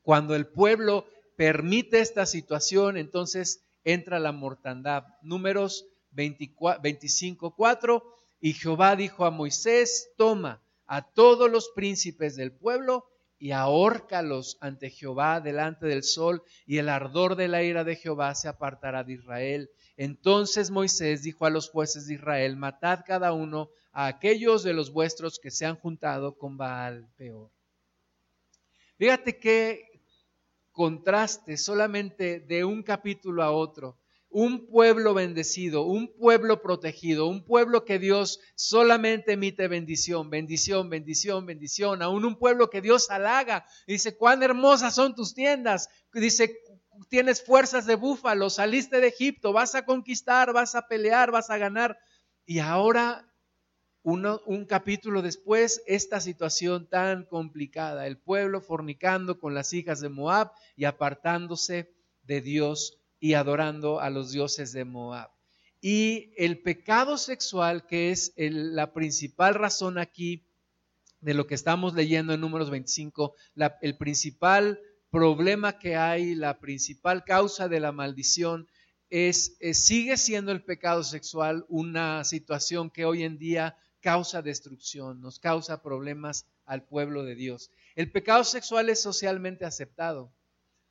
cuando 0.00 0.34
el 0.34 0.46
pueblo 0.46 1.06
permite 1.36 2.00
esta 2.00 2.24
situación, 2.24 2.96
entonces 2.96 3.66
entra 3.84 4.18
la 4.18 4.32
mortandad. 4.32 5.04
Números 5.20 5.86
25, 6.10 7.54
4. 7.54 8.02
Y 8.40 8.54
Jehová 8.54 8.96
dijo 8.96 9.26
a 9.26 9.30
Moisés, 9.30 10.08
toma 10.16 10.62
a 10.86 11.12
todos 11.12 11.50
los 11.50 11.68
príncipes 11.74 12.34
del 12.34 12.52
pueblo 12.52 13.04
y 13.38 13.52
ahórcalos 13.52 14.56
ante 14.60 14.90
Jehová 14.90 15.40
delante 15.40 15.86
del 15.86 16.02
sol, 16.02 16.42
y 16.66 16.78
el 16.78 16.88
ardor 16.88 17.36
de 17.36 17.48
la 17.48 17.62
ira 17.62 17.84
de 17.84 17.96
Jehová 17.96 18.34
se 18.34 18.48
apartará 18.48 19.04
de 19.04 19.14
Israel 19.14 19.70
entonces 20.02 20.70
Moisés 20.70 21.24
dijo 21.24 21.44
a 21.44 21.50
los 21.50 21.68
jueces 21.68 22.06
de 22.06 22.14
Israel, 22.14 22.56
matad 22.56 23.00
cada 23.06 23.34
uno 23.34 23.68
a 23.92 24.06
aquellos 24.06 24.62
de 24.62 24.72
los 24.72 24.94
vuestros 24.94 25.38
que 25.38 25.50
se 25.50 25.66
han 25.66 25.76
juntado 25.76 26.38
con 26.38 26.56
Baal 26.56 27.06
peor. 27.18 27.50
Fíjate 28.96 29.38
qué 29.38 30.00
contraste 30.72 31.58
solamente 31.58 32.40
de 32.40 32.64
un 32.64 32.82
capítulo 32.82 33.42
a 33.42 33.50
otro. 33.50 33.98
Un 34.30 34.68
pueblo 34.68 35.12
bendecido, 35.12 35.82
un 35.82 36.16
pueblo 36.16 36.62
protegido, 36.62 37.26
un 37.26 37.44
pueblo 37.44 37.84
que 37.84 37.98
Dios 37.98 38.40
solamente 38.54 39.32
emite 39.32 39.68
bendición, 39.68 40.30
bendición, 40.30 40.88
bendición, 40.88 41.44
bendición. 41.44 42.00
Aún 42.00 42.24
un 42.24 42.38
pueblo 42.38 42.70
que 42.70 42.80
Dios 42.80 43.10
halaga. 43.10 43.66
Dice, 43.86 44.16
cuán 44.16 44.42
hermosas 44.42 44.94
son 44.94 45.14
tus 45.14 45.34
tiendas. 45.34 45.90
Dice, 46.14 46.56
tienes 47.08 47.42
fuerzas 47.44 47.86
de 47.86 47.94
búfalo, 47.94 48.50
saliste 48.50 49.00
de 49.00 49.08
Egipto, 49.08 49.52
vas 49.52 49.74
a 49.74 49.84
conquistar, 49.84 50.52
vas 50.52 50.74
a 50.74 50.86
pelear, 50.86 51.30
vas 51.30 51.50
a 51.50 51.58
ganar. 51.58 51.98
Y 52.44 52.58
ahora, 52.58 53.26
un 54.02 54.64
capítulo 54.66 55.22
después, 55.22 55.82
esta 55.86 56.20
situación 56.20 56.88
tan 56.88 57.24
complicada, 57.24 58.06
el 58.06 58.18
pueblo 58.18 58.60
fornicando 58.60 59.38
con 59.38 59.54
las 59.54 59.72
hijas 59.72 60.00
de 60.00 60.08
Moab 60.08 60.52
y 60.76 60.84
apartándose 60.84 61.92
de 62.22 62.40
Dios 62.40 62.98
y 63.18 63.34
adorando 63.34 64.00
a 64.00 64.10
los 64.10 64.32
dioses 64.32 64.72
de 64.72 64.84
Moab. 64.84 65.30
Y 65.80 66.32
el 66.36 66.60
pecado 66.60 67.16
sexual, 67.16 67.86
que 67.86 68.10
es 68.10 68.32
la 68.36 68.92
principal 68.92 69.54
razón 69.54 69.98
aquí 69.98 70.46
de 71.20 71.34
lo 71.34 71.46
que 71.46 71.54
estamos 71.54 71.94
leyendo 71.94 72.32
en 72.32 72.40
números 72.40 72.70
25, 72.70 73.34
el 73.82 73.96
principal 73.96 74.80
problema 75.10 75.78
que 75.78 75.96
hay, 75.96 76.34
la 76.34 76.60
principal 76.60 77.24
causa 77.24 77.68
de 77.68 77.80
la 77.80 77.92
maldición 77.92 78.68
es, 79.10 79.56
sigue 79.72 80.16
siendo 80.16 80.52
el 80.52 80.62
pecado 80.62 81.02
sexual 81.02 81.66
una 81.68 82.24
situación 82.24 82.90
que 82.90 83.04
hoy 83.04 83.24
en 83.24 83.38
día 83.38 83.76
causa 84.00 84.40
destrucción, 84.40 85.20
nos 85.20 85.38
causa 85.38 85.82
problemas 85.82 86.46
al 86.64 86.84
pueblo 86.84 87.24
de 87.24 87.34
Dios. 87.34 87.70
El 87.96 88.10
pecado 88.10 88.44
sexual 88.44 88.88
es 88.88 89.02
socialmente 89.02 89.64
aceptado. 89.64 90.32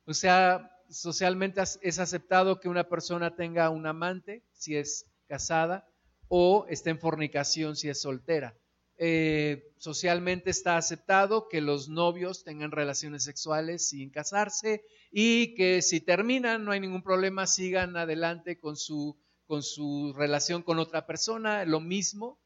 O 0.04 0.14
sea, 0.14 0.70
socialmente 0.88 1.62
es 1.80 1.98
aceptado 1.98 2.60
que 2.60 2.68
una 2.68 2.88
persona 2.88 3.34
tenga 3.34 3.70
un 3.70 3.86
amante 3.86 4.44
si 4.52 4.76
es 4.76 5.06
casada 5.26 5.88
o 6.28 6.66
esté 6.68 6.90
en 6.90 7.00
fornicación 7.00 7.74
si 7.76 7.88
es 7.88 8.00
soltera. 8.00 8.54
Eh, 9.02 9.72
socialmente 9.78 10.50
está 10.50 10.76
aceptado 10.76 11.48
que 11.48 11.62
los 11.62 11.88
novios 11.88 12.44
tengan 12.44 12.70
relaciones 12.70 13.24
sexuales 13.24 13.88
sin 13.88 14.10
casarse 14.10 14.84
y 15.10 15.54
que 15.54 15.80
si 15.80 16.02
terminan 16.02 16.66
no 16.66 16.72
hay 16.72 16.80
ningún 16.80 17.02
problema, 17.02 17.46
sigan 17.46 17.96
adelante 17.96 18.58
con 18.58 18.76
su, 18.76 19.16
con 19.46 19.62
su 19.62 20.12
relación 20.14 20.62
con 20.62 20.78
otra 20.78 21.06
persona, 21.06 21.64
lo 21.64 21.80
mismo, 21.80 22.38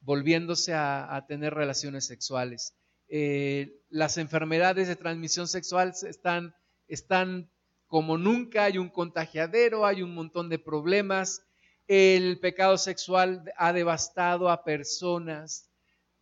volviéndose 0.00 0.74
a, 0.74 1.24
tener 1.26 1.54
relaciones 1.54 2.04
sexuales. 2.04 2.74
Eh, 3.08 3.80
las 3.88 4.18
enfermedades 4.18 4.88
de 4.88 4.96
transmisión 4.96 5.48
sexual 5.48 5.94
están, 6.06 6.54
están 6.86 7.50
como 7.86 8.18
nunca, 8.18 8.64
hay 8.64 8.76
un 8.76 8.90
contagiadero, 8.90 9.86
hay 9.86 10.02
un 10.02 10.12
montón 10.12 10.50
de 10.50 10.58
problemas. 10.58 11.46
El 11.86 12.40
pecado 12.40 12.76
sexual 12.76 13.50
ha 13.56 13.72
devastado 13.72 14.50
a 14.50 14.64
personas, 14.64 15.70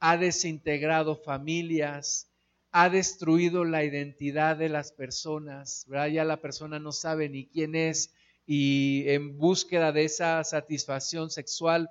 ha 0.04 0.16
desintegrado 0.16 1.14
familias, 1.14 2.28
ha 2.72 2.90
destruido 2.90 3.64
la 3.64 3.84
identidad 3.84 4.56
de 4.56 4.68
las 4.68 4.90
personas, 4.90 5.86
ya 5.88 6.24
la 6.24 6.40
persona 6.40 6.80
no 6.80 6.90
sabe 6.90 7.28
ni 7.28 7.46
quién 7.46 7.76
es 7.76 8.12
y 8.44 9.04
en 9.06 9.38
búsqueda 9.38 9.92
de 9.92 10.04
esa 10.04 10.42
satisfacción 10.42 11.30
sexual 11.30 11.88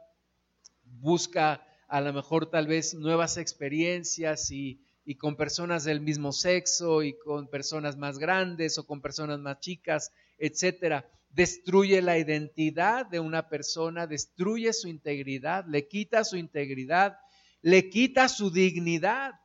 busca 0.83 1.65
a 1.87 2.01
lo 2.01 2.11
mejor 2.11 2.51
tal 2.51 2.67
vez 2.67 2.93
nuevas 2.95 3.37
experiencias 3.37 4.51
y, 4.51 4.81
y 5.05 5.15
con 5.15 5.37
personas 5.37 5.85
del 5.85 6.01
mismo 6.01 6.33
sexo 6.33 7.03
y 7.03 7.17
con 7.17 7.47
personas 7.47 7.95
más 7.95 8.19
grandes 8.19 8.77
o 8.77 8.85
con 8.85 8.99
personas 8.99 9.39
más 9.39 9.61
chicas, 9.61 10.11
etcétera. 10.37 11.09
Destruye 11.29 12.01
la 12.01 12.17
identidad 12.17 13.05
de 13.05 13.21
una 13.21 13.47
persona, 13.47 14.05
destruye 14.05 14.73
su 14.73 14.89
integridad, 14.89 15.65
le 15.65 15.87
quita 15.87 16.25
su 16.25 16.35
integridad 16.35 17.17
le 17.61 17.89
quita 17.89 18.27
su 18.27 18.51
dignidad, 18.51 19.39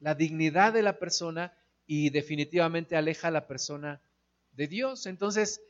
la 0.00 0.14
dignidad 0.14 0.72
de 0.72 0.82
la 0.82 0.98
persona 0.98 1.56
y 1.86 2.10
definitivamente 2.10 2.96
aleja 2.96 3.28
a 3.28 3.30
la 3.30 3.46
persona 3.46 4.00
de 4.52 4.66
Dios. 4.66 5.06
Entonces, 5.06 5.62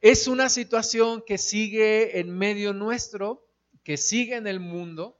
es 0.00 0.28
una 0.28 0.48
situación 0.48 1.22
que 1.26 1.38
sigue 1.38 2.20
en 2.20 2.30
medio 2.30 2.72
nuestro, 2.72 3.46
que 3.82 3.96
sigue 3.96 4.36
en 4.36 4.46
el 4.46 4.60
mundo 4.60 5.18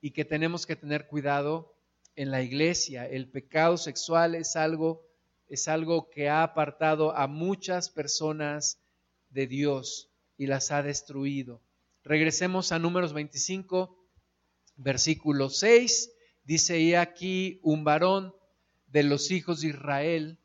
y 0.00 0.10
que 0.10 0.24
tenemos 0.24 0.66
que 0.66 0.76
tener 0.76 1.06
cuidado 1.06 1.74
en 2.16 2.30
la 2.30 2.42
iglesia. 2.42 3.06
El 3.08 3.28
pecado 3.28 3.76
sexual 3.76 4.34
es 4.34 4.56
algo 4.56 5.04
es 5.48 5.68
algo 5.68 6.10
que 6.10 6.28
ha 6.28 6.42
apartado 6.42 7.16
a 7.16 7.26
muchas 7.26 7.90
personas 7.90 8.78
de 9.30 9.46
Dios 9.46 10.10
y 10.38 10.46
las 10.46 10.70
ha 10.70 10.82
destruido. 10.82 11.60
Regresemos 12.02 12.72
a 12.72 12.78
números 12.78 13.12
25 13.12 14.03
Versículo 14.76 15.50
6 15.50 16.10
dice, 16.44 16.80
y 16.80 16.94
aquí 16.94 17.60
un 17.62 17.84
varón 17.84 18.34
de 18.88 19.02
los 19.02 19.30
hijos 19.30 19.60
de 19.60 19.68
Israel 19.68 20.38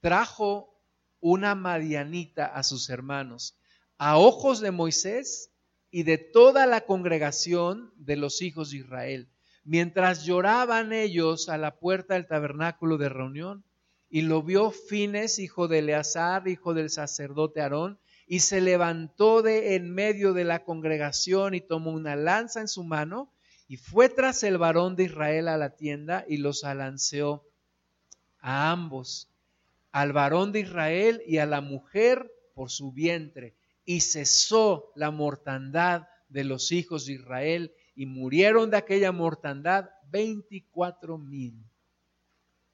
trajo 0.00 0.74
una 1.20 1.54
madianita 1.54 2.44
a 2.44 2.62
sus 2.62 2.90
hermanos, 2.90 3.56
a 3.98 4.18
ojos 4.18 4.60
de 4.60 4.70
Moisés 4.70 5.50
y 5.90 6.02
de 6.02 6.18
toda 6.18 6.66
la 6.66 6.82
congregación 6.82 7.92
de 7.96 8.16
los 8.16 8.42
hijos 8.42 8.70
de 8.70 8.78
Israel, 8.78 9.28
mientras 9.64 10.24
lloraban 10.24 10.92
ellos 10.92 11.48
a 11.48 11.56
la 11.56 11.76
puerta 11.76 12.14
del 12.14 12.26
tabernáculo 12.26 12.98
de 12.98 13.08
reunión. 13.08 13.64
Y 14.10 14.22
lo 14.22 14.42
vio 14.42 14.70
Fines, 14.70 15.38
hijo 15.38 15.66
de 15.66 15.78
Eleazar, 15.78 16.46
hijo 16.46 16.74
del 16.74 16.90
sacerdote 16.90 17.60
Aarón, 17.60 17.98
y 18.26 18.40
se 18.40 18.60
levantó 18.60 19.42
de 19.42 19.74
en 19.74 19.92
medio 19.92 20.32
de 20.32 20.44
la 20.44 20.64
congregación 20.64 21.54
y 21.54 21.60
tomó 21.60 21.92
una 21.92 22.16
lanza 22.16 22.60
en 22.60 22.68
su 22.68 22.84
mano 22.84 23.32
y 23.68 23.76
fue 23.76 24.08
tras 24.08 24.42
el 24.42 24.58
varón 24.58 24.96
de 24.96 25.04
Israel 25.04 25.48
a 25.48 25.56
la 25.56 25.76
tienda 25.76 26.24
y 26.28 26.38
los 26.38 26.64
alanceó 26.64 27.46
a 28.38 28.70
ambos, 28.70 29.30
al 29.90 30.12
varón 30.12 30.52
de 30.52 30.60
Israel 30.60 31.22
y 31.26 31.38
a 31.38 31.46
la 31.46 31.60
mujer 31.60 32.30
por 32.54 32.70
su 32.70 32.92
vientre, 32.92 33.54
y 33.84 34.00
cesó 34.00 34.92
la 34.94 35.10
mortandad 35.10 36.06
de 36.28 36.44
los 36.44 36.72
hijos 36.72 37.06
de 37.06 37.14
Israel 37.14 37.74
y 37.94 38.06
murieron 38.06 38.70
de 38.70 38.76
aquella 38.76 39.12
mortandad 39.12 39.90
veinticuatro 40.10 41.18
mil. 41.18 41.64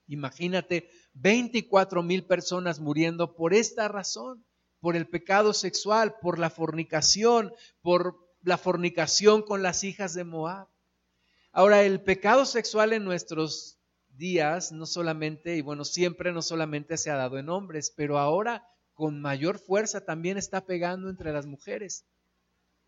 Imagínate, 0.07 0.91
veinticuatro 1.13 2.03
mil 2.03 2.25
personas 2.25 2.81
muriendo 2.81 3.37
por 3.37 3.55
esta 3.55 3.87
razón 3.89 4.45
por 4.81 4.97
el 4.97 5.07
pecado 5.09 5.53
sexual, 5.53 6.17
por 6.21 6.39
la 6.39 6.51
fornicación, 6.51 7.53
por 7.83 8.17
la 8.43 8.59
fornicación 8.59 9.43
con 9.43 9.63
las 9.63 9.85
hijas 9.85 10.15
de 10.15 10.25
Moab. 10.25 10.69
Ahora, 11.53 11.83
el 11.83 12.03
pecado 12.03 12.45
sexual 12.45 12.93
en 12.93 13.05
nuestros 13.05 13.79
días 14.09 14.73
no 14.73 14.87
solamente, 14.87 15.57
y 15.57 15.63
bueno, 15.63 15.85
siempre 15.85 16.33
no 16.33 16.43
solamente 16.43 16.97
se 16.97 17.11
ha 17.11 17.17
dado 17.17 17.39
en 17.39 17.49
hombres, 17.49 17.93
pero 17.97 18.19
ahora 18.19 18.67
con 18.95 19.21
mayor 19.21 19.59
fuerza 19.59 20.05
también 20.05 20.37
está 20.37 20.67
pegando 20.67 21.09
entre 21.09 21.33
las 21.33 21.47
mujeres. 21.47 22.07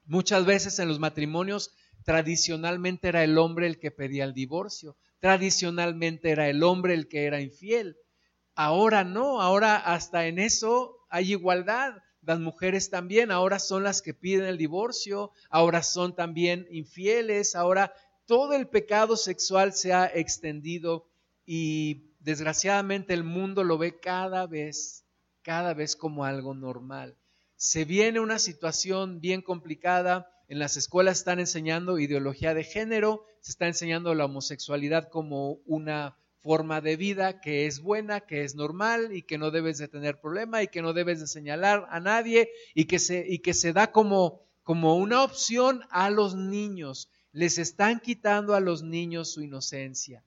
Muchas 0.05 0.45
veces 0.45 0.79
en 0.79 0.89
los 0.89 0.99
matrimonios 0.99 1.75
tradicionalmente 2.05 3.09
era 3.09 3.25
el 3.25 3.39
hombre 3.39 3.67
el 3.67 3.79
que 3.79 3.91
pedía 3.91 4.25
el 4.25 4.35
divorcio, 4.35 4.97
tradicionalmente 5.21 6.31
era 6.31 6.49
el 6.49 6.63
hombre 6.63 6.95
el 6.95 7.09
que 7.09 7.25
era 7.25 7.41
infiel. 7.41 7.97
Ahora 8.55 9.05
no, 9.05 9.41
ahora 9.41 9.77
hasta 9.77 10.27
en 10.27 10.39
eso 10.39 10.99
hay 11.13 11.33
igualdad. 11.33 12.03
Las 12.23 12.41
mujeres 12.41 12.89
también 12.89 13.31
ahora 13.31 13.59
son 13.59 13.83
las 13.83 14.01
que 14.01 14.15
piden 14.15 14.47
el 14.47 14.57
divorcio, 14.57 15.31
ahora 15.51 15.83
son 15.83 16.17
también 16.17 16.67
infieles, 16.71 17.55
ahora 17.55 17.93
todo 18.27 18.55
el 18.55 18.67
pecado 18.69 19.17
sexual 19.17 19.75
se 19.75 19.93
ha 19.93 20.07
extendido 20.07 21.07
y 21.45 22.15
desgraciadamente 22.21 23.13
el 23.13 23.25
mundo 23.25 23.63
lo 23.63 23.77
ve 23.77 24.01
cada 24.01 24.47
vez, 24.47 25.05
cada 25.43 25.75
vez 25.75 25.97
como 25.97 26.25
algo 26.25 26.55
normal. 26.55 27.19
Se 27.57 27.85
viene 27.85 28.19
una 28.19 28.39
situación 28.39 29.21
bien 29.21 29.43
complicada, 29.43 30.31
en 30.49 30.59
las 30.59 30.79
escuelas 30.79 31.19
están 31.19 31.41
enseñando 31.41 31.99
ideología 31.99 32.55
de 32.55 32.65
género, 32.65 33.27
se 33.41 33.51
está 33.51 33.67
enseñando 33.67 34.15
la 34.15 34.25
homosexualidad 34.25 35.11
como 35.11 35.59
una 35.67 36.17
forma 36.43 36.81
de 36.81 36.97
vida 36.97 37.41
que 37.41 37.67
es 37.67 37.81
buena, 37.81 38.21
que 38.21 38.45
es 38.45 38.55
normal 38.55 39.15
y 39.15 39.23
que 39.23 39.39
no 39.39 39.51
debes 39.51 39.79
de 39.79 39.89
tener 39.89 40.21
problema 40.21 40.63
y 40.63 40.69
que 40.69 40.83
no 40.83 40.93
debes 40.93 41.21
de 41.21 41.27
señalar 41.27 41.87
a 41.91 42.01
nadie 42.01 42.51
y 42.75 42.87
que 42.87 42.99
se, 42.99 43.25
y 43.27 43.39
que 43.39 43.55
se 43.55 43.73
da 43.73 43.93
como, 43.93 44.43
como 44.63 44.97
una 44.97 45.23
opción 45.23 45.83
a 45.91 46.11
los 46.11 46.35
niños. 46.35 47.11
Les 47.31 47.59
están 47.59 48.01
quitando 48.01 48.55
a 48.55 48.61
los 48.61 48.83
niños 48.83 49.33
su 49.33 49.43
inocencia. 49.43 50.25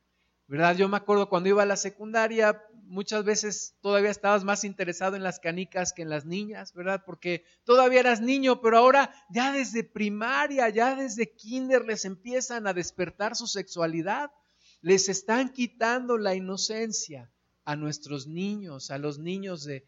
¿Verdad? 0.48 0.78
Yo 0.78 0.88
me 0.88 0.98
acuerdo 0.98 1.28
cuando 1.28 1.50
iba 1.50 1.64
a 1.64 1.68
la 1.68 1.76
secundaria, 1.76 2.62
muchas 2.84 3.26
veces 3.26 3.76
todavía 3.82 4.12
estabas 4.12 4.44
más 4.44 4.64
interesado 4.64 5.16
en 5.16 5.24
las 5.24 5.40
canicas 5.40 5.92
que 5.92 6.04
en 6.04 6.10
las 6.10 6.26
niñas, 6.26 6.72
¿verdad? 6.74 7.02
Porque 7.04 7.44
todavía 7.64 8.02
eras 8.02 8.22
niño, 8.22 8.62
pero 8.62 8.78
ahora 8.78 9.12
ya 9.30 9.52
desde 9.52 9.84
primaria, 9.84 10.70
ya 10.70 10.96
desde 10.96 11.34
kinder 11.34 11.84
les 11.84 12.06
empiezan 12.06 12.68
a 12.68 12.74
despertar 12.74 13.36
su 13.36 13.48
sexualidad 13.48 14.30
les 14.86 15.10
están 15.10 15.50
quitando 15.50 16.16
la 16.20 16.36
inocencia 16.36 17.32
a 17.64 17.76
nuestros 17.76 18.28
niños, 18.28 18.92
a 18.92 19.00
los 19.00 19.18
niños 19.18 19.64
de, 19.64 19.84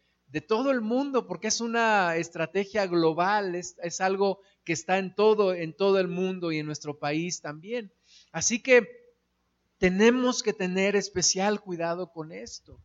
todo 0.48 0.72
el 0.72 0.80
mundo, 0.80 1.28
porque 1.28 1.46
es 1.46 1.60
una 1.60 2.16
estrategia 2.16 2.84
global, 2.88 3.54
es, 3.54 3.76
es, 3.80 4.00
algo 4.00 4.40
que 4.64 4.72
está 4.72 4.98
en 4.98 5.14
todo, 5.14 5.54
en 5.54 5.72
todo 5.72 6.00
el 6.00 6.08
mundo 6.08 6.50
y 6.50 6.58
en 6.58 6.66
nuestro 6.66 6.98
país 6.98 7.40
también. 7.40 7.92
Así 8.32 8.60
que 8.60 8.88
tenemos 9.78 10.42
que 10.42 10.52
tener 10.52 10.96
especial 10.96 11.60
cuidado 11.60 12.10
con 12.10 12.32
esto. 12.32 12.80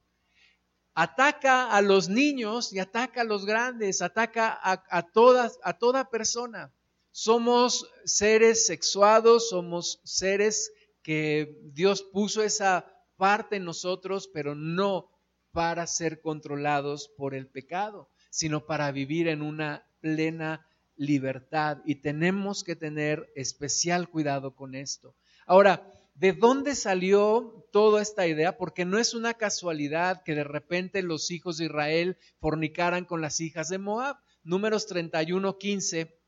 Ataca 0.94 1.72
a 1.72 1.82
los 1.82 2.10
niños 2.10 2.74
y 2.74 2.78
ataca 2.78 3.22
a 3.22 3.26
los 3.26 3.48
grandes, 3.48 4.04
ataca 4.04 4.60
a, 4.62 5.02
todas, 5.02 5.58
a 5.64 5.80
toda 5.80 6.12
persona. 6.12 6.72
Somos 7.12 7.90
seres 8.06 8.68
sexuados, 8.68 9.50
somos 9.50 10.00
seres 10.04 10.72
que 11.04 11.60
Dios 11.74 12.02
puso 12.02 12.42
esa 12.42 12.86
parte 13.18 13.58
en 13.58 13.66
nosotros, 13.66 14.30
pero 14.34 14.56
no 14.56 15.10
para 15.52 15.86
ser 15.86 16.22
controlados 16.22 17.10
por 17.16 17.36
el 17.36 17.48
pecado, 17.48 18.10
sino 18.32 18.66
para 18.66 18.92
vivir 18.92 19.28
en 19.28 19.42
una 19.42 19.86
plena 20.00 20.66
libertad. 20.96 21.80
Y 21.86 21.96
tenemos 21.96 22.64
que 22.64 22.76
tener 22.76 23.32
especial 23.36 24.10
cuidado 24.10 24.56
con 24.56 24.74
esto. 24.74 25.16
Ahora, 25.46 25.92
¿de 26.16 26.34
dónde 26.34 26.76
salió 26.76 27.68
toda 27.72 28.02
esta 28.02 28.26
idea? 28.26 28.58
Porque 28.58 28.86
no 28.86 28.98
es 28.98 29.14
una 29.14 29.36
casualidad 29.36 30.24
que 30.24 30.36
de 30.36 30.44
repente 30.44 31.04
los 31.04 31.30
hijos 31.30 31.58
de 31.58 31.66
Israel 31.66 32.18
fornicaran 32.40 33.06
con 33.06 33.22
las 33.22 33.40
hijas 33.40 33.70
de 33.70 33.78
Moab. 33.78 34.18
Números 34.44 34.88
31, 34.88 35.58
15 35.58 36.20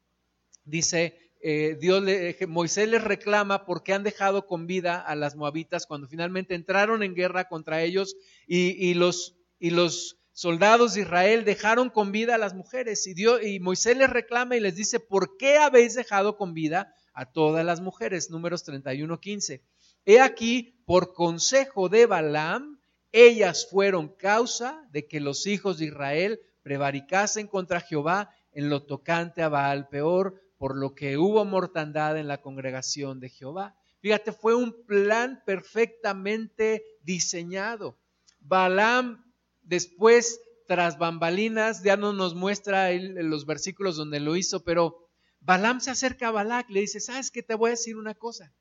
dice, 0.65 1.25
eh, 1.48 1.78
Dios 1.80 2.02
le, 2.02 2.36
Moisés 2.48 2.90
les 2.90 3.04
reclama 3.04 3.66
porque 3.66 3.94
han 3.94 4.02
dejado 4.02 4.48
con 4.48 4.66
vida 4.66 5.00
a 5.00 5.14
las 5.14 5.36
moabitas 5.36 5.86
cuando 5.86 6.08
finalmente 6.08 6.56
entraron 6.56 7.04
en 7.04 7.14
guerra 7.14 7.48
contra 7.48 7.84
ellos 7.84 8.18
y, 8.48 8.96
los, 8.96 9.36
y 9.60 9.70
los 9.70 10.18
soldados 10.32 10.96
de 10.96 11.02
Israel 11.02 11.46
dejaron 11.46 11.92
con 11.92 12.12
vida 12.12 12.34
a 12.34 12.40
las 12.40 12.56
mujeres 12.56 13.06
y, 13.06 13.14
Dios, 13.14 13.44
y 13.44 13.60
Moisés 13.60 13.96
les 13.96 14.10
reclama 14.10 14.56
y 14.56 14.60
les 14.60 14.75
dice, 14.75 15.00
¿por 15.00 15.38
qué 15.38 15.60
habéis 15.60 15.94
dejado 15.94 16.36
con 16.36 16.56
vida 16.56 16.96
a 17.14 17.32
todas 17.32 17.64
las 17.64 17.80
mujeres? 17.80 18.32
Números 18.32 18.64
31, 18.64 19.20
15. 19.20 19.62
He 20.06 20.22
aquí, 20.22 20.82
por 20.88 21.14
consejo 21.14 21.90
de 21.90 22.08
Balaam, 22.08 22.80
ellas 23.12 23.68
fueron 23.70 24.08
causa 24.08 24.84
de 24.90 25.06
que 25.06 25.20
los 25.20 25.46
hijos 25.46 25.78
de 25.78 25.86
Israel 25.86 26.40
prevaricasen 26.64 27.46
contra 27.46 27.82
Jehová 27.82 28.32
en 28.52 28.72
lo 28.72 28.82
tocante 28.82 29.44
a 29.44 29.50
Baal 29.50 29.88
peor, 29.90 30.42
por 30.58 30.78
lo 30.78 30.96
que 30.96 31.18
hubo 31.18 31.46
mortandad 31.46 32.18
en 32.18 32.28
la 32.28 32.42
congregación 32.42 33.20
de 33.20 33.30
Jehová. 33.30 33.76
Fíjate, 34.00 34.32
fue 34.32 34.56
un 34.56 34.86
plan 34.86 35.42
perfectamente 35.46 36.84
diseñado. 37.04 37.98
Balaam 38.40 39.26
Después, 39.66 40.42
tras 40.68 41.00
bambalinas, 41.00 41.84
ya 41.84 41.98
no 41.98 42.14
nos 42.14 42.36
muestra 42.36 42.92
los 42.94 43.46
versículos 43.48 43.98
donde 43.98 44.20
lo 44.20 44.36
hizo, 44.36 44.64
pero 44.64 45.10
Balaam 45.42 45.82
se 45.82 45.92
acerca 45.92 46.28
a 46.28 46.32
Balac, 46.32 46.70
le 46.70 46.82
dice, 46.82 47.00
¿sabes 47.00 47.32
qué? 47.32 47.42
Te 47.42 47.56
voy 47.56 47.70
a 47.70 47.72
decir 47.72 47.98
una 47.98 48.14
cosa. 48.14 48.54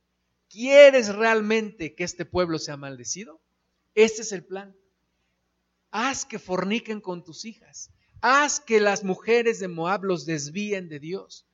¿Quieres 0.49 1.15
realmente 1.15 1.95
que 1.95 2.05
este 2.05 2.25
pueblo 2.25 2.59
sea 2.59 2.77
maldecido? 2.77 3.41
Este 3.95 4.23
es 4.23 4.33
el 4.33 4.45
plan. 4.45 4.75
Haz 5.91 6.25
que 6.25 6.39
forniquen 6.39 7.01
con 7.01 7.23
tus 7.23 7.45
hijas. 7.45 7.91
Haz 8.23 8.61
que 8.61 8.81
las 8.81 9.05
mujeres 9.05 9.61
de 9.61 9.69
Moab 9.69 10.05
los 10.05 10.25
desvíen 10.25 10.89
de 10.89 11.01
Dios. 11.01 11.47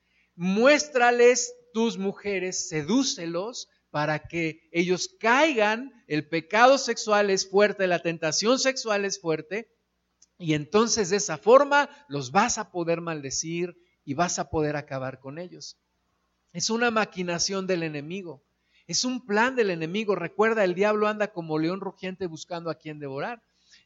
Muéstrales 0.43 1.55
tus 1.75 1.99
mujeres, 1.99 2.71
sedúcelos 2.71 3.69
para 3.91 4.21
que 4.21 4.71
ellos 4.73 5.15
caigan, 5.21 5.93
el 6.07 6.31
pecado 6.31 6.79
sexual 6.79 7.29
es 7.29 7.47
fuerte, 7.47 7.87
la 7.87 7.99
tentación 7.99 8.59
sexual 8.59 9.05
es 9.05 9.21
fuerte, 9.21 9.71
y 10.39 10.55
entonces 10.55 11.11
de 11.11 11.19
esa 11.19 11.37
forma 11.37 11.91
los 12.09 12.33
vas 12.33 12.57
a 12.57 12.73
poder 12.73 13.03
maldecir 13.03 13.77
y 14.07 14.15
vas 14.15 14.39
a 14.39 14.49
poder 14.49 14.77
acabar 14.77 15.21
con 15.21 15.39
ellos. 15.39 15.77
Es 16.55 16.71
una 16.71 16.91
maquinación 16.91 17.67
del 17.67 17.83
enemigo, 17.83 18.43
es 18.87 19.05
un 19.05 19.27
plan 19.27 19.57
del 19.57 19.69
enemigo. 19.69 20.15
Recuerda, 20.15 20.65
el 20.65 20.75
diablo 20.75 21.07
anda 21.07 21.35
como 21.35 21.59
león 21.59 21.83
rugiente 21.83 22.27
buscando 22.27 22.71
a 22.71 22.77
quien 22.77 22.99
devorar 22.99 23.43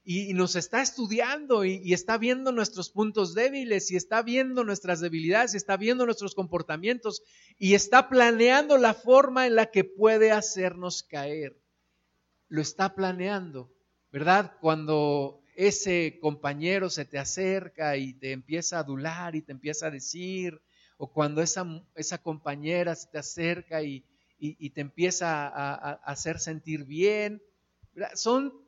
y, 0.07 0.35
nos 0.35 0.55
está 0.55 0.83
estudiando 0.83 1.65
y, 1.65 1.95
está 1.95 2.19
viendo 2.19 2.53
nuestros 2.53 2.91
puntos 2.91 3.35
débiles 3.35 3.91
y 3.91 3.97
está 3.97 4.21
viendo 4.23 4.63
nuestras 4.63 5.01
debilidades 5.01 5.55
y 5.55 5.57
está 5.57 5.79
viendo 5.79 6.05
nuestros 6.05 6.35
comportamientos 6.35 7.23
y 7.59 7.73
está 7.75 8.11
planeando 8.11 8.77
la 8.77 8.93
forma 8.93 9.47
en 9.47 9.55
la 9.55 9.71
que 9.71 9.85
puede 9.85 10.31
hacernos 10.31 11.03
caer. 11.03 11.59
Lo 12.49 12.61
está 12.61 12.95
planeando, 12.95 13.73
¿verdad? 14.13 14.53
Cuando 14.61 15.41
ese 15.57 16.19
compañero 16.21 16.91
se 16.91 17.07
te 17.07 17.19
acerca 17.19 17.97
y 17.97 18.13
te 18.13 18.33
empieza 18.33 18.77
a 18.77 18.81
adular 18.81 19.35
y 19.35 19.43
te 19.43 19.53
empieza 19.53 19.87
a 19.87 19.91
decir, 19.91 20.61
o 20.99 21.11
cuando 21.11 21.41
esa, 21.41 21.65
esa 21.95 22.19
compañera 22.19 22.95
se 22.95 23.09
te 23.09 23.19
acerca 23.19 23.83
y, 23.83 24.05
te 24.75 24.83
empieza 24.83 25.49
a, 25.49 25.75
a 25.75 25.93
hacer 26.05 26.39
sentir 26.39 26.85
bien. 26.85 27.43
Son 28.15 28.64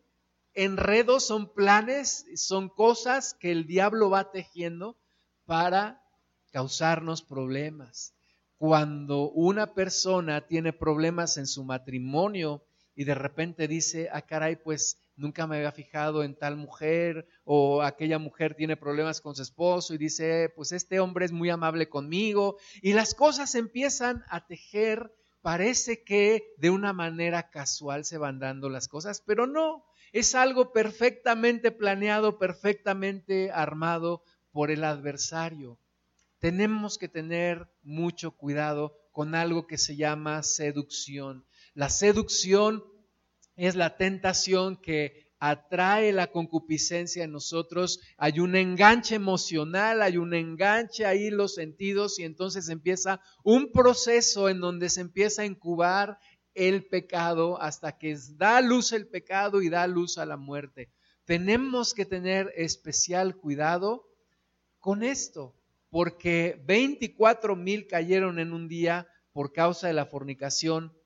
enredos, 0.57 1.27
son 1.27 1.53
planes, 1.53 2.27
son 2.35 2.69
cosas 2.69 3.35
que 3.35 3.53
el 3.53 3.67
diablo 3.67 4.11
va 4.11 4.33
tejiendo 4.33 4.99
para 5.45 6.03
causarnos 6.51 7.23
problemas. 7.23 8.15
Cuando 8.57 9.31
una 9.31 9.75
persona 9.75 10.47
tiene 10.47 10.73
problemas 10.73 11.37
en 11.37 11.47
su 11.47 11.63
matrimonio 11.65 12.65
y 12.95 13.05
de 13.05 13.15
repente 13.15 13.69
dice, 13.69 14.09
ah, 14.11 14.23
caray, 14.23 14.57
pues 14.57 14.99
nunca 15.17 15.47
me 15.47 15.57
había 15.57 15.73
fijado 15.73 16.25
en 16.25 16.35
tal 16.35 16.57
mujer, 16.57 17.29
o 17.45 17.83
aquella 17.83 18.19
mujer 18.19 18.55
tiene 18.55 18.77
problemas 18.77 19.21
con 19.21 19.35
su 19.35 19.43
esposo 19.43 19.95
y 19.95 19.99
dice, 19.99 20.51
pues 20.57 20.73
este 20.73 21.01
hombre 21.01 21.27
es 21.27 21.33
muy 21.33 21.51
amable 21.51 21.89
conmigo, 21.89 22.57
y 22.81 22.95
las 22.95 23.15
cosas 23.15 23.55
empiezan 23.55 24.25
a 24.29 24.47
tejer, 24.47 25.13
parece 25.43 26.05
que 26.05 26.55
de 26.57 26.71
una 26.71 26.95
manera 26.95 27.51
casual 27.51 28.05
se 28.07 28.19
van 28.19 28.39
dando 28.39 28.71
las 28.71 28.89
cosas, 28.89 29.23
pero 29.27 29.47
no, 29.47 29.85
es 30.19 30.35
algo 30.35 30.73
perfectamente 30.73 31.71
planeado, 31.71 32.39
perfectamente 32.39 33.51
armado 33.51 34.23
por 34.51 34.71
el 34.71 34.83
adversario. 34.83 35.79
Tenemos 36.39 36.97
que 36.97 37.07
tener 37.07 37.69
mucho 37.83 38.31
cuidado 38.31 38.97
con 39.13 39.35
algo 39.35 39.67
que 39.67 39.77
se 39.77 39.95
llama 39.95 40.43
seducción. 40.43 41.45
La 41.75 41.91
seducción 41.91 42.83
es 43.57 43.77
la 43.77 43.99
tentación 43.99 44.77
que 44.77 45.27
atrae 45.39 46.15
la 46.15 46.29
concupiscencia 46.29 47.23
en 47.25 47.33
nosotros, 47.33 48.01
hay 48.17 48.41
un 48.41 48.57
enganche 48.57 49.17
emocional, 49.17 50.01
hay 50.01 50.17
un 50.17 50.33
enganche 50.33 51.05
ahí 51.05 51.29
los 51.29 51.55
sentidos 51.55 52.19
y 52.19 52.25
entonces 52.25 52.71
empieza 52.71 53.21
un 53.45 53.71
proceso 53.71 54.49
en 54.49 54.61
donde 54.61 54.89
se 54.89 55.03
empieza 55.03 55.43
a 55.43 55.47
incubar 55.47 56.19
el 56.57 56.87
pecado 56.87 57.61
hasta 57.61 57.99
que 57.99 58.17
da 58.37 58.61
luz 58.61 58.93
el 58.93 59.07
pecado 59.07 59.63
y 59.63 59.69
da 59.69 59.87
luz 59.87 60.19
a 60.19 60.27
la 60.27 60.37
muerte. 60.37 60.91
Tenemos 61.25 61.93
que 61.93 62.07
tener 62.07 62.53
especial 62.57 63.37
cuidado 63.37 64.09
con 64.81 65.03
esto, 65.03 65.55
porque 65.91 66.61
24 66.65 67.57
mil 67.57 67.87
cayeron 67.87 68.39
en 68.39 68.53
un 68.53 68.69
día 68.69 69.07
por 69.33 69.53
causa 69.53 69.87
de 69.87 69.93
la 69.93 70.07
fornicación 70.07 70.97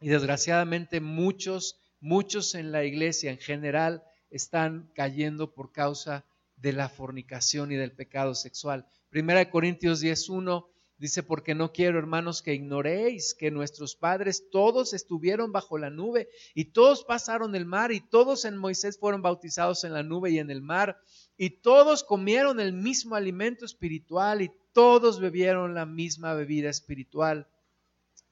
y 0.00 0.08
desgraciadamente 0.08 1.00
muchos, 1.00 1.80
muchos 2.00 2.54
en 2.54 2.72
la 2.72 2.84
iglesia 2.84 3.30
en 3.30 3.38
general 3.38 4.04
están 4.30 4.90
cayendo 4.94 5.52
por 5.52 5.72
causa 5.72 6.24
de 6.56 6.72
la 6.72 6.88
fornicación 6.88 7.72
y 7.72 7.76
del 7.76 7.92
pecado 7.92 8.34
sexual. 8.34 8.86
Primera 9.10 9.40
de 9.40 9.50
Corintios 9.50 10.02
10.1 10.02 10.66
Dice, 10.98 11.22
porque 11.22 11.54
no 11.54 11.72
quiero, 11.72 11.98
hermanos, 11.98 12.42
que 12.42 12.54
ignoréis 12.54 13.32
que 13.32 13.52
nuestros 13.52 13.94
padres 13.94 14.50
todos 14.50 14.92
estuvieron 14.92 15.52
bajo 15.52 15.78
la 15.78 15.90
nube 15.90 16.28
y 16.54 16.72
todos 16.72 17.04
pasaron 17.04 17.54
el 17.54 17.66
mar 17.66 17.92
y 17.92 18.00
todos 18.00 18.44
en 18.44 18.56
Moisés 18.56 18.98
fueron 18.98 19.22
bautizados 19.22 19.84
en 19.84 19.92
la 19.92 20.02
nube 20.02 20.30
y 20.30 20.40
en 20.40 20.50
el 20.50 20.60
mar 20.60 20.98
y 21.36 21.50
todos 21.60 22.02
comieron 22.02 22.58
el 22.58 22.72
mismo 22.72 23.14
alimento 23.14 23.64
espiritual 23.64 24.42
y 24.42 24.50
todos 24.72 25.20
bebieron 25.20 25.72
la 25.72 25.86
misma 25.86 26.34
bebida 26.34 26.68
espiritual 26.68 27.48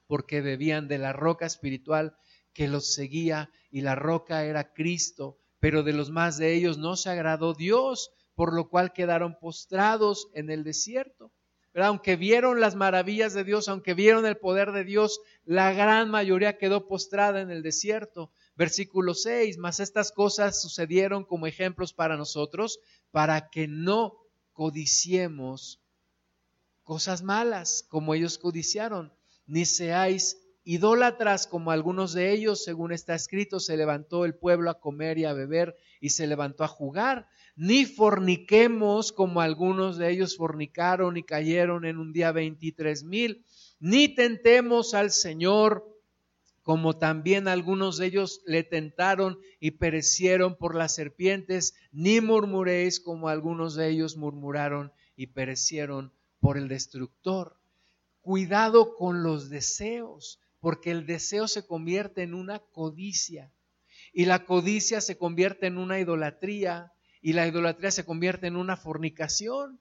porque 0.09 0.41
bebían 0.41 0.89
de 0.89 0.99
la 0.99 1.13
roca 1.13 1.47
espiritual 1.47 2.17
que 2.53 2.67
los 2.67 2.95
seguía 2.95 3.51
y 3.71 3.83
la 3.83 3.95
roca 3.95 4.45
era 4.45 4.73
Cristo, 4.73 5.39
pero 5.61 5.83
de 5.85 5.93
los 5.93 6.11
más 6.11 6.39
de 6.39 6.55
ellos 6.55 6.79
no 6.79 6.97
se 6.97 7.11
agradó 7.11 7.55
Dios, 7.55 8.11
por 8.35 8.55
lo 8.55 8.69
cual 8.69 8.93
quedaron 8.93 9.39
postrados 9.39 10.29
en 10.35 10.51
el 10.51 10.65
desierto. 10.65 11.33
Aunque 11.77 12.17
vieron 12.17 12.61
las 12.61 12.75
maravillas 12.75 13.35
de 13.35 13.45
Dios, 13.45 13.69
aunque 13.69 13.95
vieron 13.95 14.25
el 14.25 14.39
poder 14.39 14.73
de 14.73 14.85
Dios, 14.85 15.21
la 15.45 15.73
gran 15.73 16.11
mayoría 16.11 16.57
quedó 16.57 16.87
postrada 16.87 17.41
en 17.41 17.51
el 17.51 17.63
desierto. 17.63 18.31
Versículo 18.57 19.15
6, 19.15 19.59
mas 19.59 19.81
estas 19.81 20.11
cosas 20.11 20.61
sucedieron 20.61 21.25
como 21.25 21.47
ejemplos 21.47 21.93
para 21.93 22.17
nosotros, 22.17 22.81
para 23.11 23.51
que 23.51 23.69
no 23.69 24.17
codiciemos 24.55 25.81
cosas 26.83 27.23
malas 27.23 27.85
como 27.89 28.15
ellos 28.15 28.39
codiciaron, 28.39 29.13
ni 29.47 29.67
seáis 29.67 30.39
idólatras 30.65 31.47
como 31.47 31.71
algunos 31.71 32.13
de 32.13 32.33
ellos, 32.33 32.65
según 32.65 32.93
está 32.93 33.15
escrito, 33.15 33.61
se 33.61 33.77
levantó 33.77 34.25
el 34.25 34.35
pueblo 34.35 34.71
a 34.71 34.81
comer 34.81 35.19
y 35.19 35.25
a 35.25 35.33
beber 35.33 35.77
y 36.01 36.11
se 36.11 36.27
levantó 36.27 36.65
a 36.65 36.69
jugar, 36.69 37.29
ni 37.57 37.87
forniquemos 37.87 39.13
como 39.13 39.41
algunos 39.41 39.97
de 39.97 40.11
ellos 40.11 40.37
fornicaron 40.37 41.17
y 41.17 41.23
cayeron 41.23 41.85
en 41.87 41.99
un 41.99 42.13
día 42.13 42.31
veintitrés 42.31 43.03
mil, 43.03 43.45
ni 43.81 44.15
tentemos 44.15 44.95
al 44.95 45.11
Señor 45.11 45.97
como 46.67 46.99
también 46.99 47.47
algunos 47.47 47.97
de 47.97 48.07
ellos 48.07 48.43
le 48.45 48.65
tentaron 48.65 49.39
y 49.61 49.73
perecieron 49.73 50.57
por 50.57 50.75
las 50.75 50.97
serpientes, 50.97 51.77
ni 51.93 52.21
murmuréis 52.21 52.99
como 52.99 53.29
algunos 53.29 53.77
de 53.77 53.89
ellos 53.89 54.17
murmuraron 54.17 54.93
y 55.15 55.29
perecieron 55.29 56.13
por 56.41 56.59
el 56.59 56.67
destructor. 56.67 57.57
Cuidado 58.21 58.97
con 58.97 59.23
los 59.23 59.49
deseos 59.49 60.41
porque 60.59 60.91
el 60.91 61.07
deseo 61.07 61.47
se 61.47 61.65
convierte 61.65 62.23
en 62.23 62.35
una 62.35 62.59
codicia 62.59 63.53
y 64.13 64.25
la 64.25 64.45
codicia 64.45 65.01
se 65.01 65.17
convierte 65.17 65.69
en 65.69 65.79
una 65.79 66.01
idolatría 66.01 66.93
y 67.21 67.33
la 67.33 67.47
idolatría 67.47 67.91
se 67.91 68.05
convierte 68.05 68.47
en 68.47 68.57
una 68.57 68.77
fornicación. 68.77 69.81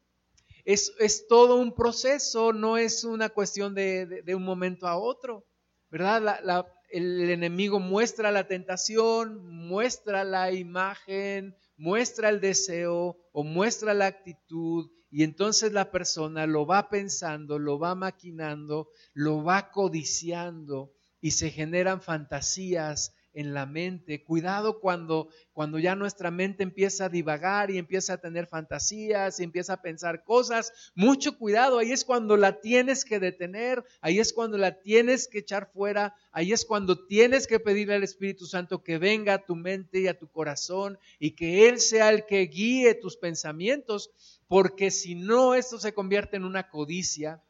Es, 0.64 0.94
es 1.00 1.28
todo 1.28 1.58
un 1.58 1.76
proceso, 1.76 2.54
no 2.54 2.78
es 2.78 3.04
una 3.04 3.30
cuestión 3.30 3.76
de, 3.76 4.24
un 4.36 4.44
momento 4.44 4.88
a 4.88 4.98
otro. 4.98 5.46
¿verdad? 5.90 6.66
el 6.90 7.30
enemigo 7.30 7.80
muestra 7.80 8.32
la 8.32 8.48
tentación, 8.48 9.46
muestra 9.46 10.24
la 10.24 10.52
imagen, 10.52 11.56
muestra 11.78 12.30
el 12.30 12.42
deseo 12.42 13.18
o 13.32 13.44
muestra 13.44 13.94
la 13.94 14.08
actitud 14.08 14.90
y 15.10 15.24
entonces 15.24 15.72
la 15.72 15.92
persona 15.92 16.46
lo 16.46 16.66
va 16.66 16.90
pensando, 16.90 17.58
lo 17.60 17.80
va 17.80 17.96
maquinando, 17.96 18.90
lo 19.14 19.44
va 19.44 19.72
codiciando 19.72 20.94
y 21.22 21.32
se 21.32 21.52
generan 21.52 22.02
fantasías 22.02 23.15
en 23.36 23.54
la 23.54 23.66
mente. 23.66 24.24
Cuidado 24.24 24.80
cuando, 24.80 25.30
cuando 25.54 25.78
ya 25.78 25.96
nuestra 25.96 26.32
mente 26.32 26.64
empieza 26.64 27.06
a 27.06 27.10
divagar 27.10 27.70
y 27.70 27.78
empieza 27.78 28.14
a 28.14 28.18
tener 28.18 28.48
fantasías 28.48 29.40
y 29.40 29.44
empieza 29.44 29.74
a 29.74 29.82
pensar 29.82 30.24
cosas. 30.24 30.92
Mucho 30.96 31.38
cuidado, 31.38 31.78
ahí 31.78 31.92
es 31.92 32.04
cuando 32.04 32.38
la 32.38 32.62
tienes 32.62 33.06
que 33.06 33.20
detener, 33.20 33.84
ahí 34.02 34.20
es 34.20 34.34
cuando 34.34 34.58
la 34.58 34.80
tienes 34.80 35.28
que 35.28 35.40
echar 35.40 35.70
fuera, 35.72 36.16
ahí 36.32 36.54
es 36.54 36.66
cuando 36.66 37.06
tienes 37.06 37.46
que 37.46 37.60
pedirle 37.60 37.96
al 37.96 38.04
Espíritu 38.04 38.46
Santo 38.46 38.82
que 38.82 38.98
venga 38.98 39.36
a 39.36 39.46
tu 39.46 39.56
mente 39.56 40.00
y 40.00 40.08
a 40.08 40.18
tu 40.18 40.28
corazón 40.28 40.98
y 41.20 41.32
que 41.32 41.68
Él 41.68 41.80
sea 41.80 42.10
el 42.10 42.26
que 42.26 42.42
guíe 42.42 42.96
tus 42.96 43.18
pensamientos, 43.18 44.12
porque 44.48 44.92
si 44.92 45.16
no, 45.16 45.56
esto 45.56 45.78
se 45.78 45.94
convierte 45.94 46.38
en 46.38 46.46
una 46.46 46.70
codicia. 46.70 47.44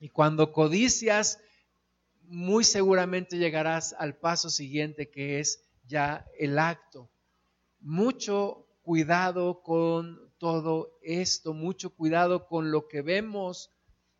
Y 0.00 0.08
cuando 0.08 0.52
codicias, 0.52 1.38
muy 2.28 2.64
seguramente 2.64 3.38
llegarás 3.38 3.94
al 3.98 4.16
paso 4.16 4.50
siguiente 4.50 5.10
que 5.10 5.40
es 5.40 5.64
ya 5.86 6.26
el 6.38 6.58
acto. 6.58 7.10
Mucho 7.80 8.66
cuidado 8.82 9.62
con 9.62 10.32
todo 10.38 10.98
esto, 11.02 11.54
mucho 11.54 11.94
cuidado 11.94 12.46
con 12.46 12.70
lo 12.70 12.88
que 12.88 13.02
vemos, 13.02 13.70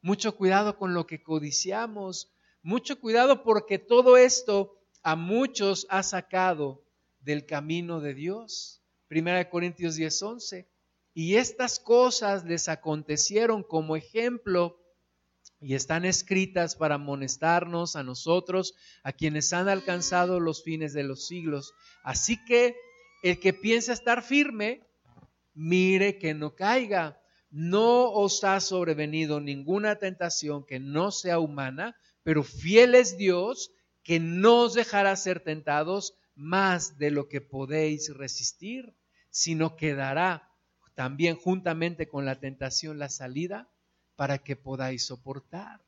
mucho 0.00 0.36
cuidado 0.36 0.78
con 0.78 0.94
lo 0.94 1.06
que 1.06 1.22
codiciamos, 1.22 2.32
mucho 2.62 3.00
cuidado 3.00 3.42
porque 3.42 3.78
todo 3.78 4.16
esto 4.16 4.78
a 5.02 5.16
muchos 5.16 5.86
ha 5.90 6.02
sacado 6.02 6.84
del 7.20 7.46
camino 7.46 8.00
de 8.00 8.14
Dios. 8.14 8.82
Primera 9.08 9.38
de 9.38 9.48
Corintios 9.48 9.96
10:11. 9.96 10.66
Y 11.12 11.36
estas 11.36 11.78
cosas 11.78 12.44
les 12.44 12.68
acontecieron 12.68 13.62
como 13.62 13.96
ejemplo 13.96 14.83
y 15.64 15.74
están 15.74 16.04
escritas 16.04 16.76
para 16.76 16.96
amonestarnos 16.96 17.96
a 17.96 18.02
nosotros, 18.02 18.74
a 19.02 19.12
quienes 19.12 19.50
han 19.54 19.70
alcanzado 19.70 20.38
los 20.38 20.62
fines 20.62 20.92
de 20.92 21.04
los 21.04 21.26
siglos. 21.26 21.72
Así 22.02 22.36
que 22.44 22.76
el 23.22 23.40
que 23.40 23.54
piensa 23.54 23.94
estar 23.94 24.22
firme, 24.22 24.82
mire 25.54 26.18
que 26.18 26.34
no 26.34 26.54
caiga. 26.54 27.18
No 27.50 28.10
os 28.10 28.44
ha 28.44 28.60
sobrevenido 28.60 29.40
ninguna 29.40 29.96
tentación 29.96 30.66
que 30.66 30.80
no 30.80 31.10
sea 31.10 31.38
humana, 31.38 31.96
pero 32.22 32.44
fiel 32.44 32.94
es 32.94 33.16
Dios 33.16 33.70
que 34.02 34.20
no 34.20 34.64
os 34.64 34.74
dejará 34.74 35.16
ser 35.16 35.40
tentados 35.40 36.14
más 36.34 36.98
de 36.98 37.10
lo 37.10 37.26
que 37.26 37.40
podéis 37.40 38.14
resistir, 38.14 38.94
sino 39.30 39.76
que 39.76 39.94
dará 39.94 40.50
también 40.94 41.36
juntamente 41.36 42.06
con 42.06 42.26
la 42.26 42.38
tentación 42.38 42.98
la 42.98 43.08
salida 43.08 43.70
para 44.16 44.38
que 44.38 44.56
podáis 44.56 45.06
soportar. 45.06 45.80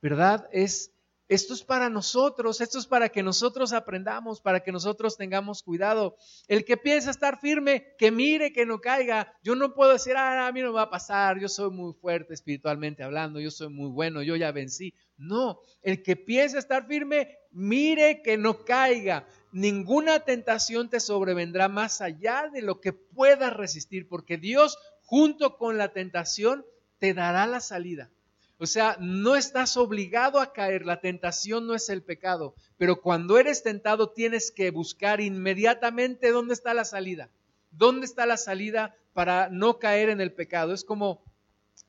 ¿Verdad? 0.00 0.48
Es 0.52 0.92
esto 1.28 1.52
es 1.52 1.62
para 1.62 1.90
nosotros, 1.90 2.62
esto 2.62 2.78
es 2.78 2.86
para 2.86 3.10
que 3.10 3.22
nosotros 3.22 3.74
aprendamos, 3.74 4.40
para 4.40 4.60
que 4.60 4.72
nosotros 4.72 5.18
tengamos 5.18 5.62
cuidado. 5.62 6.16
El 6.46 6.64
que 6.64 6.78
piensa 6.78 7.10
estar 7.10 7.38
firme, 7.38 7.94
que 7.98 8.10
mire 8.10 8.50
que 8.50 8.64
no 8.64 8.80
caiga. 8.80 9.36
Yo 9.42 9.54
no 9.54 9.74
puedo 9.74 9.92
decir, 9.92 10.16
ah, 10.16 10.46
a 10.46 10.52
mí 10.52 10.62
no 10.62 10.68
me 10.68 10.76
va 10.76 10.82
a 10.82 10.90
pasar, 10.90 11.38
yo 11.38 11.50
soy 11.50 11.70
muy 11.70 11.92
fuerte 11.92 12.32
espiritualmente 12.32 13.02
hablando, 13.02 13.40
yo 13.40 13.50
soy 13.50 13.68
muy 13.68 13.90
bueno, 13.90 14.22
yo 14.22 14.36
ya 14.36 14.52
vencí. 14.52 14.94
No, 15.18 15.60
el 15.82 16.02
que 16.02 16.16
piensa 16.16 16.58
estar 16.58 16.86
firme, 16.86 17.36
mire 17.50 18.22
que 18.22 18.38
no 18.38 18.64
caiga. 18.64 19.26
Ninguna 19.52 20.20
tentación 20.20 20.88
te 20.88 20.98
sobrevendrá 20.98 21.68
más 21.68 22.00
allá 22.00 22.48
de 22.50 22.62
lo 22.62 22.80
que 22.80 22.94
puedas 22.94 23.54
resistir, 23.54 24.08
porque 24.08 24.38
Dios 24.38 24.78
junto 25.02 25.58
con 25.58 25.76
la 25.76 25.92
tentación 25.92 26.64
te 26.98 27.14
dará 27.14 27.46
la 27.46 27.60
salida. 27.60 28.10
O 28.58 28.66
sea, 28.66 28.96
no 29.00 29.36
estás 29.36 29.76
obligado 29.76 30.40
a 30.40 30.52
caer, 30.52 30.84
la 30.84 31.00
tentación 31.00 31.66
no 31.66 31.74
es 31.74 31.88
el 31.88 32.02
pecado, 32.02 32.54
pero 32.76 33.00
cuando 33.00 33.38
eres 33.38 33.62
tentado 33.62 34.10
tienes 34.10 34.50
que 34.50 34.70
buscar 34.70 35.20
inmediatamente 35.20 36.30
dónde 36.30 36.54
está 36.54 36.74
la 36.74 36.84
salida. 36.84 37.30
¿Dónde 37.70 38.06
está 38.06 38.26
la 38.26 38.36
salida 38.36 38.96
para 39.12 39.48
no 39.48 39.78
caer 39.78 40.08
en 40.08 40.20
el 40.20 40.32
pecado? 40.32 40.74
Es 40.74 40.84
como 40.84 41.22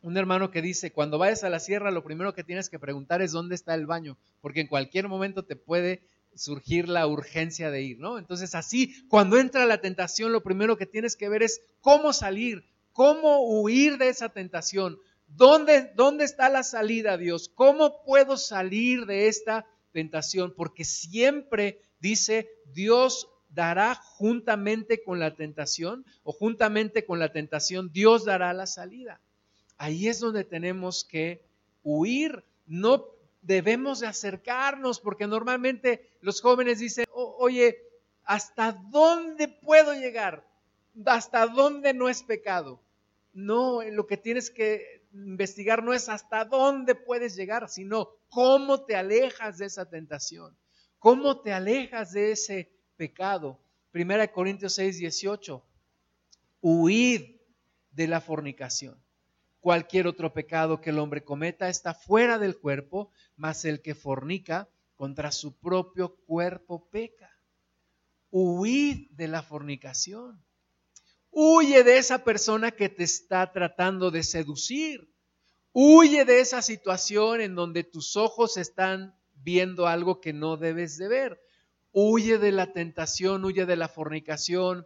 un 0.02 0.17
hermano 0.17 0.52
que 0.52 0.62
dice, 0.62 0.91
cuando 0.91 1.17
vayas 1.17 1.43
a 1.43 1.50
la 1.50 1.60
sierra, 1.60 1.89
lo 1.89 2.04
primero 2.04 2.34
que 2.34 2.43
tienes 2.43 2.69
que 2.69 2.80
preguntar 2.80 3.22
es 3.22 3.32
dónde 3.32 3.56
está 3.56 3.74
el 3.74 3.88
baño, 3.88 4.17
porque 4.41 4.62
en 4.62 4.67
cualquier 4.67 5.08
momento 5.08 5.43
te 5.43 5.56
puede 5.56 6.04
surgir 6.36 6.88
la 6.88 7.08
urgencia 7.08 7.72
de 7.72 7.82
ir, 7.82 8.00
¿no? 8.00 8.17
Entonces 8.19 8.56
así, 8.56 9.08
cuando 9.08 9.38
entra 9.38 9.65
la 9.65 9.82
tentación, 9.82 10.32
lo 10.32 10.43
primero 10.43 10.78
que 10.78 10.86
tienes 10.86 11.15
que 11.15 11.30
ver 11.30 11.43
es 11.43 11.62
cómo 11.82 12.13
salir, 12.13 12.63
cómo 12.99 13.45
huir 13.45 13.97
de 13.97 14.09
esa 14.09 14.27
tentación. 14.27 14.99
¿Dónde, 15.29 15.93
¿Dónde 15.95 16.25
está 16.25 16.49
la 16.49 16.63
salida, 16.63 17.15
Dios? 17.15 17.49
¿Cómo 17.55 18.03
puedo 18.03 18.35
salir 18.35 19.05
de 19.05 19.29
esta 19.29 19.65
tentación? 19.93 20.53
Porque 20.53 20.83
siempre 20.83 21.81
dice, 22.01 22.49
Dios 22.73 23.29
dará 23.47 23.95
juntamente 23.95 25.01
con 25.01 25.17
la 25.17 25.38
tentación 25.38 26.05
o 26.23 26.33
juntamente 26.33 27.05
con 27.05 27.19
la 27.19 27.31
tentación, 27.31 27.89
Dios 27.93 28.25
dará 28.25 28.51
la 28.51 28.67
salida. 28.67 29.21
Ahí 29.77 30.09
es 30.09 30.19
donde 30.19 30.43
tenemos 30.43 31.05
que 31.05 31.45
huir. 31.83 32.43
No 32.67 33.05
debemos 33.41 34.01
de 34.01 34.07
acercarnos 34.07 34.99
porque 34.99 35.25
normalmente 35.25 36.09
los 36.19 36.41
jóvenes 36.41 36.79
dicen, 36.79 37.05
oye, 37.13 37.81
¿hasta 38.25 38.73
dónde 38.73 39.47
puedo 39.47 39.93
llegar? 39.93 40.45
¿Hasta 41.05 41.47
dónde 41.47 41.93
no 41.93 42.09
es 42.09 42.23
pecado? 42.23 42.81
No, 43.33 43.81
lo 43.83 44.07
que 44.07 44.17
tienes 44.17 44.49
que 44.49 45.05
investigar 45.13 45.83
no 45.83 45.93
es 45.93 46.09
hasta 46.09 46.45
dónde 46.45 46.95
puedes 46.95 47.35
llegar, 47.35 47.69
sino 47.69 48.09
cómo 48.29 48.85
te 48.85 48.95
alejas 48.95 49.57
de 49.57 49.65
esa 49.65 49.89
tentación, 49.89 50.57
cómo 50.97 51.41
te 51.41 51.53
alejas 51.53 52.11
de 52.11 52.31
ese 52.31 52.71
pecado. 52.95 53.59
Primera 53.91 54.21
de 54.21 54.31
Corintios 54.31 54.73
6, 54.73 54.99
18. 54.99 55.63
Huid 56.61 57.37
de 57.91 58.07
la 58.07 58.21
fornicación. 58.21 59.01
Cualquier 59.61 60.07
otro 60.07 60.33
pecado 60.33 60.79
que 60.79 60.91
el 60.91 60.99
hombre 60.99 61.23
cometa 61.23 61.69
está 61.69 61.93
fuera 61.93 62.37
del 62.37 62.57
cuerpo, 62.57 63.11
mas 63.35 63.65
el 63.65 63.81
que 63.81 63.95
fornica 63.95 64.69
contra 64.95 65.31
su 65.31 65.57
propio 65.57 66.15
cuerpo 66.25 66.87
peca. 66.89 67.31
Huid 68.31 69.09
de 69.11 69.27
la 69.27 69.41
fornicación. 69.41 70.43
Huye 71.31 71.83
de 71.83 71.97
esa 71.97 72.23
persona 72.23 72.71
que 72.71 72.89
te 72.89 73.03
está 73.03 73.51
tratando 73.51 74.11
de 74.11 74.23
seducir. 74.23 75.13
Huye 75.71 76.25
de 76.25 76.39
esa 76.39 76.61
situación 76.61 77.41
en 77.41 77.55
donde 77.55 77.83
tus 77.83 78.15
ojos 78.15 78.57
están 78.57 79.15
viendo 79.35 79.87
algo 79.87 80.19
que 80.19 80.33
no 80.33 80.57
debes 80.57 80.97
de 80.97 81.07
ver. 81.07 81.39
Huye 81.91 82.37
de 82.39 82.51
la 82.51 82.73
tentación, 82.73 83.45
huye 83.45 83.65
de 83.65 83.75
la 83.75 83.87
fornicación. 83.87 84.85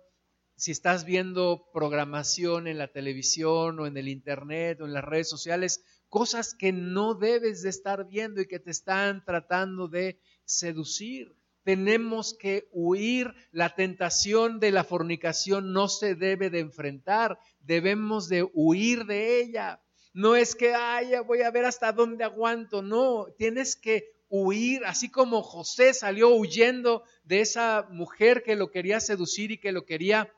Si 0.55 0.71
estás 0.71 1.05
viendo 1.05 1.69
programación 1.73 2.67
en 2.67 2.77
la 2.77 2.91
televisión 2.91 3.79
o 3.79 3.87
en 3.87 3.97
el 3.97 4.07
internet 4.07 4.81
o 4.81 4.85
en 4.85 4.93
las 4.93 5.03
redes 5.03 5.29
sociales, 5.29 5.83
cosas 6.09 6.53
que 6.53 6.71
no 6.71 7.15
debes 7.15 7.63
de 7.63 7.69
estar 7.69 8.05
viendo 8.05 8.41
y 8.41 8.47
que 8.47 8.59
te 8.59 8.71
están 8.71 9.23
tratando 9.25 9.87
de 9.87 10.19
seducir 10.45 11.35
tenemos 11.63 12.33
que 12.33 12.67
huir. 12.71 13.33
La 13.51 13.75
tentación 13.75 14.59
de 14.59 14.71
la 14.71 14.83
fornicación 14.83 15.73
no 15.73 15.87
se 15.87 16.15
debe 16.15 16.49
de 16.49 16.59
enfrentar, 16.59 17.39
debemos 17.61 18.29
de 18.29 18.47
huir 18.53 19.05
de 19.05 19.41
ella. 19.41 19.81
No 20.13 20.35
es 20.35 20.55
que, 20.55 20.73
ay, 20.73 21.11
voy 21.25 21.41
a 21.41 21.51
ver 21.51 21.65
hasta 21.65 21.91
dónde 21.91 22.23
aguanto, 22.23 22.81
no, 22.81 23.27
tienes 23.37 23.75
que 23.75 24.13
huir, 24.29 24.85
así 24.85 25.09
como 25.09 25.43
José 25.43 25.93
salió 25.93 26.29
huyendo 26.29 27.03
de 27.23 27.41
esa 27.41 27.87
mujer 27.91 28.43
que 28.43 28.55
lo 28.55 28.71
quería 28.71 28.99
seducir 28.99 29.51
y 29.51 29.59
que 29.59 29.71
lo 29.71 29.85
quería 29.85 30.31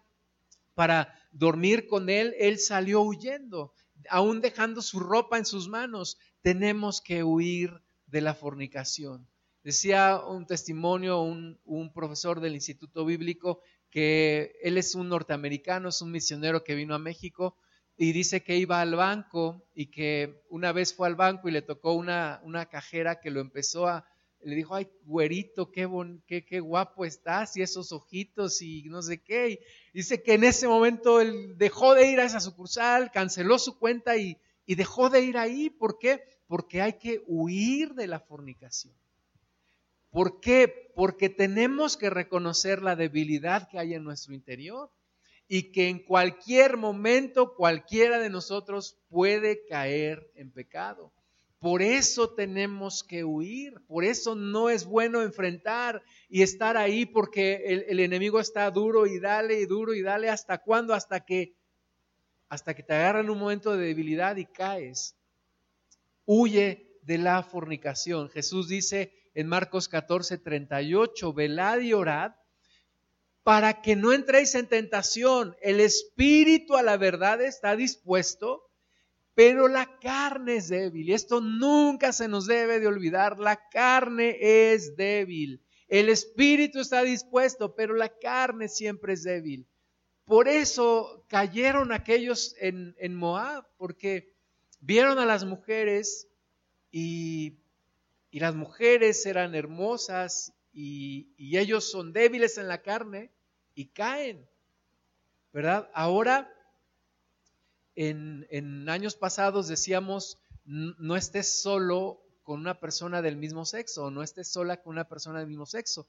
para 0.74 1.14
dormir 1.32 1.88
con 1.88 2.10
él, 2.10 2.36
él 2.38 2.60
salió 2.60 3.02
huyendo, 3.02 3.74
aún 4.10 4.42
dejando 4.42 4.82
su 4.82 5.00
ropa 5.00 5.38
en 5.38 5.46
sus 5.46 5.68
manos. 5.68 6.18
Tenemos 6.42 7.02
que 7.02 7.24
huir 7.24 7.82
de 8.08 8.22
la 8.22 8.34
fornicación. 8.34 9.28
Decía 9.66 10.20
un 10.24 10.46
testimonio, 10.46 11.24
un, 11.24 11.92
profesor 11.92 12.40
del 12.40 12.54
Instituto 12.54 13.04
Bíblico, 13.04 13.62
que 13.90 14.60
él 14.62 14.78
es 14.78 14.94
un 14.94 15.10
norteamericano, 15.10 15.90
es 15.90 16.04
un 16.04 16.12
misionero 16.12 16.64
que 16.64 16.76
vino 16.76 16.94
a 16.94 17.00
México 17.00 17.58
y 17.98 18.12
dice 18.12 18.44
que 18.44 18.58
iba 18.58 18.80
al 18.80 18.94
banco 18.94 19.66
y 19.74 19.88
que 19.88 20.44
una 20.50 20.72
vez 20.72 20.94
fue 20.94 21.08
al 21.08 21.16
banco 21.16 21.50
y 21.50 21.52
le 21.52 21.64
tocó 21.64 21.94
una, 21.94 22.68
cajera 22.70 23.20
que 23.20 23.32
lo 23.32 23.40
empezó 23.40 23.88
a, 23.88 24.06
le 24.44 24.56
dijo, 24.56 24.76
ay, 24.76 24.88
güerito, 25.04 25.72
qué, 25.72 25.88
bon, 25.88 26.24
qué, 26.28 26.46
qué, 26.46 26.60
guapo 26.60 27.04
estás 27.04 27.58
y 27.58 27.64
esos 27.64 27.92
ojitos 27.92 28.62
y 28.62 28.84
no 28.84 29.02
sé 29.02 29.24
qué. 29.24 29.50
Y 29.50 29.98
dice 29.98 30.22
que 30.22 30.36
en 30.36 30.44
ese 30.44 30.68
momento 30.68 31.22
él 31.22 31.58
dejó 31.58 31.96
de 31.96 32.06
ir 32.06 32.20
a 32.20 32.26
esa 32.26 32.40
sucursal, 32.40 33.10
canceló 33.10 33.58
su 33.58 33.80
cuenta 33.80 34.16
y 34.16 34.38
dejó 34.68 35.10
de 35.10 35.22
ir 35.22 35.40
ahí. 35.40 35.72
¿Por 35.72 35.98
qué? 35.98 36.22
Porque 36.46 36.84
hay 36.84 37.00
que 37.00 37.24
huir 37.26 37.96
de 37.96 38.06
la 38.06 38.20
fornicación. 38.20 38.94
¿Por 40.16 40.40
qué? 40.40 40.94
Porque 40.96 41.28
tenemos 41.28 41.98
que 41.98 42.10
reconocer 42.10 42.82
la 42.82 42.96
debilidad 42.96 43.68
que 43.68 43.80
hay 43.80 43.96
en 43.96 44.06
nuestro 44.06 44.34
interior 44.34 44.90
y 45.46 45.74
que 45.74 45.90
en 45.90 46.00
cualquier 46.00 46.78
momento 46.78 47.54
cualquiera 47.54 48.18
de 48.20 48.30
nosotros 48.30 48.98
puede 49.10 49.66
caer 49.66 50.32
en 50.36 50.52
pecado. 50.52 51.12
Por 51.60 51.82
eso 51.82 52.30
tenemos 52.34 53.04
que 53.04 53.26
huir, 53.26 53.74
por 53.88 54.06
eso 54.06 54.36
no 54.36 54.70
es 54.70 54.86
bueno 54.86 55.22
enfrentar 55.22 56.02
y 56.30 56.44
estar 56.44 56.78
ahí 56.78 57.06
porque 57.06 57.84
el, 57.90 58.00
enemigo 58.00 58.40
está 58.40 58.72
duro 58.72 59.08
y 59.08 59.20
dale 59.20 59.60
y 59.60 59.66
duro 59.66 59.94
y 59.94 60.02
dale 60.02 60.30
hasta 60.30 60.60
cuándo, 60.60 60.94
hasta 60.94 61.26
que 61.26 61.58
hasta 62.48 62.74
que 62.74 62.84
te 62.84 62.94
agarran 62.94 63.30
un 63.30 63.40
momento 63.40 63.76
de 63.76 63.88
debilidad 63.88 64.38
y 64.38 64.46
caes. 64.46 65.18
Huye 66.24 67.00
de 67.02 67.18
la 67.18 67.44
fornicación. 67.44 68.30
Jesús 68.30 68.70
dice 68.70 69.25
en 69.36 69.48
Marcos 69.48 69.88
14, 69.88 70.40
38, 70.40 71.34
velad 71.34 71.80
y 71.82 71.94
orad 71.94 72.34
para 73.44 73.84
que 73.84 73.96
no 73.96 74.12
entréis 74.12 74.56
en 74.56 74.66
tentación. 74.66 75.56
El 75.62 75.80
espíritu 75.80 76.76
a 76.76 76.82
la 76.82 76.98
verdad 76.98 77.42
está 77.44 77.76
dispuesto, 77.76 78.72
pero 79.36 79.68
la 79.68 80.00
carne 80.00 80.56
es 80.56 80.70
débil. 80.70 81.10
Y 81.10 81.14
esto 81.14 81.42
nunca 81.42 82.12
se 82.12 82.28
nos 82.28 82.48
debe 82.48 82.80
de 82.80 82.88
olvidar. 82.88 83.38
La 83.38 83.70
carne 83.70 84.38
es 84.40 84.96
débil. 84.96 85.62
El 85.88 86.10
espíritu 86.10 86.80
está 86.80 87.04
dispuesto, 87.04 87.76
pero 87.76 87.94
la 87.94 88.10
carne 88.10 88.68
siempre 88.68 89.14
es 89.14 89.22
débil. 89.22 89.68
Por 90.26 90.48
eso 90.48 91.24
cayeron 91.28 91.92
aquellos 91.92 92.56
en, 92.60 93.14
Moab, 93.14 93.68
porque 93.78 94.34
vieron 94.80 95.20
a 95.20 95.26
las 95.26 95.46
mujeres 95.46 96.28
y, 96.92 97.60
las 98.40 98.56
mujeres 98.56 99.26
eran 99.26 99.56
hermosas 99.56 100.54
y, 100.74 101.34
y 101.38 101.58
ellos 101.58 101.90
son 101.90 102.14
débiles 102.14 102.58
en 102.58 102.68
la 102.68 102.82
carne 102.82 103.32
y 103.76 103.88
caen. 103.88 104.48
¿Verdad? 105.54 105.90
Ahora 105.94 106.52
en, 107.96 108.90
años 108.90 109.16
pasados 109.16 109.68
decíamos, 109.68 110.38
no 110.66 111.16
estés 111.16 111.62
solo 111.62 112.22
con 112.44 112.60
una 112.60 112.80
persona 112.80 113.22
del 113.22 113.38
mismo 113.38 113.66
sexo, 113.66 114.06
o 114.06 114.12
no 114.12 114.22
estés 114.22 114.48
sola 114.48 114.82
con 114.82 114.94
una 114.94 115.08
persona 115.08 115.40
del 115.40 115.48
mismo 115.48 115.66
sexo, 115.66 116.08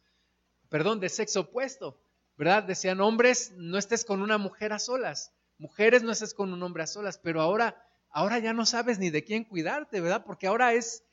perdón, 0.68 1.00
de 1.00 1.08
sexo 1.08 1.40
opuesto, 1.40 1.98
¿verdad? 2.36 2.64
Decían 2.64 3.00
hombres, 3.00 3.52
no 3.56 3.78
estés 3.78 4.04
con 4.04 4.20
una 4.20 4.36
mujer 4.36 4.72
a 4.72 4.78
solas, 4.78 5.32
mujeres, 5.58 6.02
no 6.02 6.12
estés 6.12 6.34
con 6.34 6.52
un 6.52 6.62
hombre 6.62 6.82
a 6.82 6.86
solas, 6.86 7.18
pero 7.18 7.40
ahora, 7.40 7.82
ahora 8.10 8.38
ya 8.38 8.52
no 8.52 8.66
sabes 8.66 8.98
ni 8.98 9.10
de 9.10 9.24
quién 9.24 9.44
cuidarte, 9.44 10.00
¿verdad? 10.00 10.24
Porque 10.26 10.46
ahora 10.46 10.74
es 10.74 11.04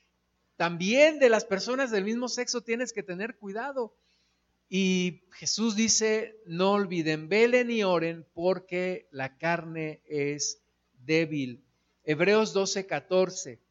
también 0.55 1.19
de 1.19 1.29
las 1.29 1.45
personas 1.45 1.91
del 1.91 2.03
mismo 2.03 2.27
sexo 2.29 2.61
tienes 2.61 2.93
que 2.93 3.03
tener 3.03 3.37
cuidado. 3.37 3.95
Y 4.69 5.23
Jesús 5.31 5.75
dice, 5.75 6.35
no 6.45 6.71
olviden, 6.71 7.29
velen 7.29 7.69
y 7.69 7.83
oren 7.83 8.25
porque 8.33 9.07
la 9.11 9.37
carne 9.37 10.01
es 10.05 10.63
débil. 10.93 11.63
Hebreos 12.03 12.53
12, 12.53 12.85
14. 12.85 13.61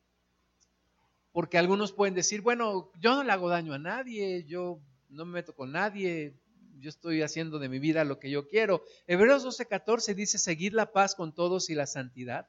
Porque 1.33 1.59
algunos 1.59 1.93
pueden 1.93 2.15
decir, 2.15 2.41
bueno, 2.41 2.91
yo 3.01 3.15
no 3.15 3.25
le 3.25 3.33
hago 3.33 3.49
daño 3.49 3.73
a 3.73 3.79
nadie, 3.79 4.45
yo 4.45 4.81
no 5.09 5.25
me 5.25 5.33
meto 5.33 5.55
con 5.55 5.73
nadie, 5.73 6.35
yo 6.79 6.89
estoy 6.89 7.23
haciendo 7.23 7.59
de 7.59 7.69
mi 7.69 7.79
vida 7.79 8.05
lo 8.05 8.19
que 8.19 8.31
yo 8.31 8.49
quiero. 8.49 8.83
Hebreos 9.07 9.43
12, 9.43 9.67
14 9.67 10.15
dice, 10.15 10.39
seguid 10.39 10.73
la 10.73 10.93
paz 10.93 11.15
con 11.15 11.35
todos 11.35 11.71
y 11.71 11.75
la 11.75 11.87
santidad, 11.87 12.49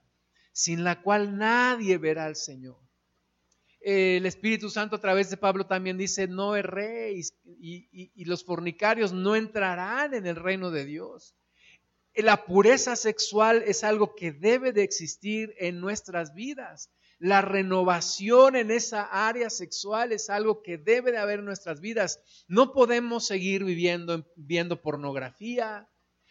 sin 0.51 0.83
la 0.83 1.01
cual 1.01 1.37
nadie 1.37 1.97
verá 1.97 2.25
al 2.25 2.35
Señor. 2.35 2.77
El 3.83 4.25
Espíritu 4.25 4.69
Santo 4.69 4.95
a 4.95 5.01
través 5.01 5.29
de 5.29 5.35
Pablo 5.35 5.65
también 5.65 5.97
dice, 5.97 6.27
no 6.27 6.55
erréis 6.55 7.35
y, 7.43 7.89
y 7.91 8.25
los 8.25 8.45
fornicarios 8.45 9.11
no 9.11 9.35
entrarán 9.35 10.13
en 10.13 10.25
el 10.25 10.37
reino 10.37 10.71
de 10.71 10.85
Dios. 10.85 11.35
La 12.15 12.45
pureza 12.45 12.95
sexual 12.95 13.63
es 13.65 13.83
algo 13.83 14.15
que 14.15 14.31
debe 14.31 14.71
de 14.71 14.83
existir 14.83 15.53
en 15.57 15.81
nuestras 15.81 16.33
vidas. 16.33 16.91
La 17.19 17.41
renovación 17.41 18.55
en 18.55 18.71
esa 18.71 19.03
área 19.03 19.49
sexual 19.49 20.11
es 20.11 20.29
algo 20.29 20.61
que 20.61 20.77
debe 20.77 21.11
de 21.11 21.17
haber 21.17 21.39
en 21.39 21.45
nuestras 21.45 21.81
vidas. 21.81 22.45
No 22.47 22.71
podemos 22.71 23.25
seguir 23.25 23.63
viviendo 23.63 24.25
viendo 24.35 24.81
pornografía. 24.81 25.89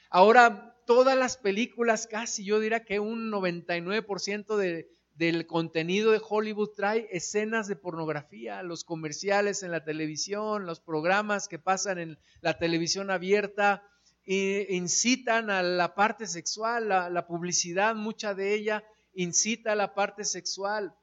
Ahora 0.08 0.76
todas 0.86 1.16
las 1.16 1.36
películas, 1.36 2.06
casi 2.06 2.44
yo 2.44 2.60
diría 2.60 2.84
que 2.84 3.00
un 3.00 3.30
99% 3.30 4.56
de, 4.56 4.90
del 5.14 5.46
contenido 5.46 6.10
de 6.10 6.20
Hollywood 6.26 6.70
trae 6.74 7.08
escenas 7.10 7.68
de 7.68 7.76
pornografía, 7.76 8.62
los 8.62 8.84
comerciales 8.84 9.62
en 9.62 9.70
la 9.70 9.84
televisión, 9.84 10.66
los 10.66 10.80
programas 10.80 11.48
que 11.48 11.58
pasan 11.58 11.98
en 11.98 12.18
la 12.40 12.58
televisión 12.58 13.10
abierta, 13.10 13.82
incitan 14.24 15.50
a 15.50 15.62
la 15.62 15.94
parte 15.94 16.26
sexual, 16.26 16.88
la, 16.88 17.26
publicidad, 17.26 17.94
mucha 17.94 18.34
de 18.34 18.54
ella 18.54 18.84
incita 19.14 19.72
a 19.72 19.76
la 19.76 19.94
parte 19.94 20.24
sexual. 20.24 20.94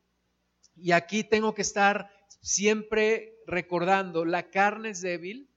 Y 0.75 0.93
aquí 0.93 1.23
tengo 1.23 1.53
que 1.53 1.61
estar 1.61 2.09
siempre 2.41 3.35
recordando, 3.45 4.25
la 4.25 4.49
carne 4.49 4.91
es 4.91 5.01
débil, 5.01 5.49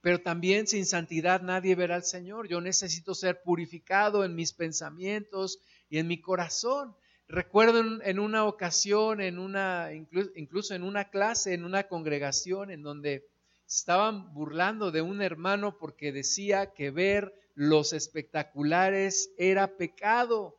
pero 0.00 0.20
también 0.20 0.66
sin 0.66 0.86
santidad 0.86 1.42
nadie 1.42 1.74
verá 1.74 1.96
al 1.96 2.04
Señor. 2.04 2.48
Yo 2.48 2.60
necesito 2.60 3.14
ser 3.14 3.42
purificado 3.42 4.24
en 4.24 4.34
mis 4.34 4.52
pensamientos 4.52 5.58
y 5.88 5.98
en 5.98 6.06
mi 6.06 6.20
corazón. 6.20 6.96
Recuerdo 7.28 8.02
en, 8.02 8.18
una 8.18 8.44
ocasión, 8.44 9.20
en 9.20 9.38
una, 9.38 9.90
incluso 9.92 10.74
en 10.74 10.82
una 10.82 11.08
clase, 11.08 11.54
en 11.54 11.64
una 11.64 11.84
congregación 11.84 12.70
en 12.70 12.82
donde 12.82 13.26
estaban 13.66 14.34
burlando 14.34 14.90
de 14.90 15.00
un 15.00 15.22
hermano 15.22 15.78
porque 15.78 16.12
decía 16.12 16.72
que 16.74 16.90
ver 16.90 17.32
los 17.54 17.92
espectaculares 17.92 19.32
era 19.38 19.76
pecado. 19.76 20.58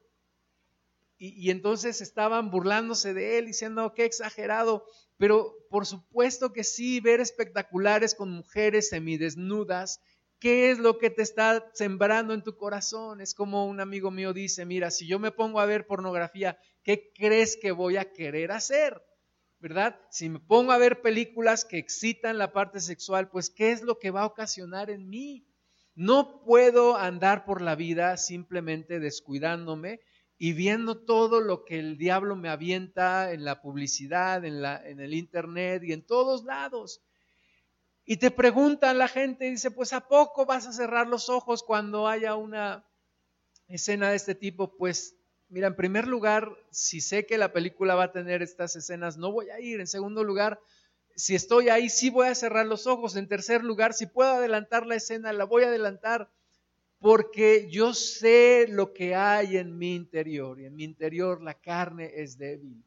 Y, 1.17 1.51
entonces 1.51 2.01
estaban 2.01 2.51
burlándose 2.51 3.13
de 3.13 3.37
él, 3.37 3.45
diciendo, 3.45 3.93
qué 3.95 4.03
exagerado. 4.03 4.85
Pero 5.17 5.55
por 5.69 5.85
supuesto 5.85 6.51
que 6.51 6.65
sí, 6.65 6.99
ver 6.99 7.21
espectaculares 7.21 8.13
con 8.13 8.29
mujeres 8.29 8.89
semidesnudas, 8.89 10.01
¿qué 10.43 10.71
es 10.71 10.77
lo 10.77 10.97
que 10.97 11.09
te 11.09 11.21
está 11.21 11.71
sembrando 11.73 12.33
en 12.33 12.43
tu 12.43 12.57
corazón? 12.57 13.21
Es 13.21 13.33
como 13.33 13.65
un 13.65 13.79
amigo 13.79 14.11
mío 14.11 14.33
dice, 14.33 14.65
mira, 14.65 14.91
si 14.91 15.07
yo 15.07 15.17
me 15.17 15.31
pongo 15.31 15.61
a 15.61 15.65
ver 15.65 15.87
pornografía, 15.87 16.57
¿qué 16.83 17.13
crees 17.15 17.55
que 17.55 17.71
voy 17.71 17.95
a 17.95 18.11
querer 18.11 18.51
hacer? 18.51 19.01
¿verdad? 19.61 19.97
Si 20.09 20.27
me 20.27 20.41
pongo 20.41 20.73
a 20.73 20.77
ver 20.77 21.01
películas 21.01 21.63
que 21.63 21.77
excitan 21.77 22.37
la 22.37 22.51
parte 22.51 22.81
sexual, 22.81 23.29
pues 23.29 23.49
¿qué 23.49 23.71
es 23.71 23.83
lo 23.83 23.99
que 23.99 24.11
va 24.11 24.23
a 24.23 24.25
ocasionar 24.25 24.89
en 24.89 25.07
mí? 25.07 25.47
No 25.95 26.41
puedo 26.43 26.97
andar 26.97 27.45
por 27.45 27.61
la 27.61 27.75
vida 27.75 28.17
simplemente 28.17 28.99
descuidándome 28.99 30.01
y 30.37 30.51
viendo 30.51 31.05
todo 31.05 31.39
lo 31.39 31.63
que 31.63 31.79
el 31.79 31.97
diablo 31.97 32.35
me 32.35 32.49
avienta 32.49 33.31
en 33.31 33.45
la 33.45 33.61
publicidad, 33.61 34.43
en, 34.43 34.61
la, 34.61 34.85
en 34.85 34.99
el 34.99 35.13
internet 35.13 35.81
y 35.85 35.93
en 35.93 36.05
todos 36.05 36.43
lados. 36.43 37.01
Y 38.05 38.17
te 38.17 38.31
preguntan 38.31 38.97
la 38.97 39.07
gente, 39.07 39.49
dice, 39.49 39.71
pues 39.71 39.93
¿a 39.93 40.07
poco 40.07 40.45
vas 40.45 40.67
a 40.67 40.73
cerrar 40.73 41.07
los 41.07 41.29
ojos 41.29 41.63
cuando 41.63 42.07
haya 42.07 42.35
una 42.35 42.85
escena 43.67 44.09
de 44.09 44.17
este 44.17 44.35
tipo? 44.35 44.75
Pues 44.77 45.15
mira, 45.47 45.67
en 45.67 45.75
primer 45.75 46.07
lugar, 46.07 46.51
si 46.69 46.99
sé 46.99 47.25
que 47.25 47.37
la 47.37 47.53
película 47.53 47.95
va 47.95 48.05
a 48.05 48.11
tener 48.11 48.41
estas 48.41 48.75
escenas, 48.75 49.17
no 49.17 49.31
voy 49.31 49.49
a 49.51 49.59
ir. 49.59 49.79
En 49.79 49.87
segundo 49.87 50.23
lugar, 50.23 50.59
si 51.15 51.35
estoy 51.35 51.69
ahí, 51.69 51.89
sí 51.89 52.09
voy 52.09 52.27
a 52.27 52.35
cerrar 52.35 52.65
los 52.65 52.87
ojos. 52.87 53.15
En 53.15 53.27
tercer 53.27 53.63
lugar, 53.63 53.93
si 53.93 54.05
puedo 54.05 54.33
adelantar 54.33 54.85
la 54.85 54.95
escena, 54.95 55.31
la 55.31 55.45
voy 55.45 55.63
a 55.63 55.67
adelantar 55.67 56.29
porque 57.03 57.67
yo 57.69 57.93
sé 57.93 58.65
lo 58.69 58.93
que 58.93 59.13
hay 59.13 59.57
en 59.57 59.77
mi 59.77 59.93
interior 59.93 60.61
y 60.61 60.65
en 60.65 60.75
mi 60.75 60.85
interior 60.85 61.41
la 61.41 61.53
carne 61.53 62.11
es 62.15 62.37
débil. 62.37 62.81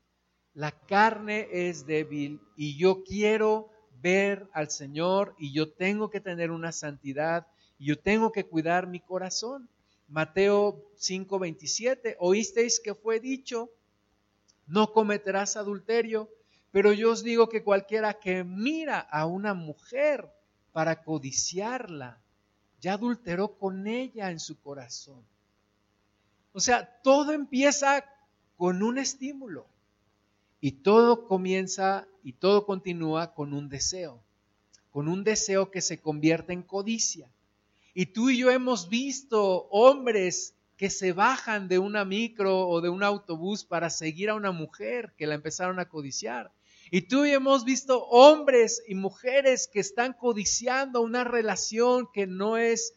La 0.55 0.71
carne 0.73 1.49
es 1.53 1.85
débil 1.85 2.41
y 2.57 2.79
yo 2.79 3.05
quiero 3.05 3.69
ver 4.01 4.49
al 4.53 4.71
Señor 4.71 5.35
y 5.39 5.53
yo 5.53 5.73
tengo 5.73 6.11
que 6.11 6.21
tener 6.21 6.51
una 6.51 6.73
santidad 6.73 7.47
y 7.79 7.87
yo 7.87 7.99
tengo 7.99 8.33
que 8.33 8.45
cuidar 8.45 8.87
mi 8.87 9.01
corazón. 9.01 9.69
Mateo 10.09 10.91
5:27, 10.97 12.17
oísteis 12.19 12.81
que 12.81 12.95
fue 12.95 13.21
dicho, 13.21 13.71
no 14.67 14.93
cometerás 14.93 15.57
adulterio, 15.57 16.31
pero 16.71 16.93
yo 16.93 17.13
os 17.13 17.23
digo 17.23 17.49
que 17.49 17.63
cualquiera 17.63 18.15
que 18.15 18.45
mira 18.45 19.01
a 19.01 19.27
una 19.27 19.55
mujer 19.55 20.31
para 20.73 21.03
codiciarla, 21.03 22.21
ya 22.81 22.95
adulteró 22.95 23.57
con 23.57 23.87
ella 23.87 24.31
en 24.31 24.39
su 24.39 24.61
corazón. 24.61 25.25
O 26.53 26.61
sea, 26.61 27.01
todo 27.03 27.33
empieza 27.33 28.05
con 28.57 28.83
un 28.83 28.99
estímulo 28.99 29.67
y 30.61 30.73
todo 30.73 31.27
comienza 31.27 32.07
y 32.23 32.33
todo 32.35 32.67
continúa 32.67 33.35
con 33.35 33.53
un 33.53 33.69
deseo, 33.69 34.23
con 34.91 35.09
un 35.09 35.25
deseo 35.25 35.71
que 35.71 35.81
se 35.81 36.01
convierte 36.01 36.53
en 36.53 36.63
codicia. 36.63 37.31
Y 37.95 38.07
tú 38.07 38.31
y 38.31 38.39
yo 38.39 38.51
hemos 38.51 38.89
visto 38.89 39.69
hombres 39.71 40.55
que 40.77 40.91
se 40.91 41.13
bajan 41.13 41.69
de 41.69 41.79
una 41.79 42.05
micro 42.05 42.69
o 42.69 42.81
de 42.81 42.89
un 42.89 43.03
autobús 43.03 43.65
para 43.65 43.91
seguir 43.91 44.29
a 44.29 44.35
una 44.35 44.53
mujer 44.53 45.15
que 45.17 45.27
la 45.27 45.35
empezaron 45.35 45.79
a 45.79 45.89
codiciar. 45.89 46.53
Y 46.91 47.03
tú 47.03 47.25
y 47.25 47.33
hemos 47.33 47.65
visto 47.65 48.05
hombres 48.07 48.83
y 48.87 48.95
mujeres 48.95 49.67
que 49.67 49.81
están 49.81 50.13
codiciando 50.13 51.01
una 51.01 51.25
relación 51.25 52.09
que 52.13 52.27
no 52.27 52.59
es 52.59 52.95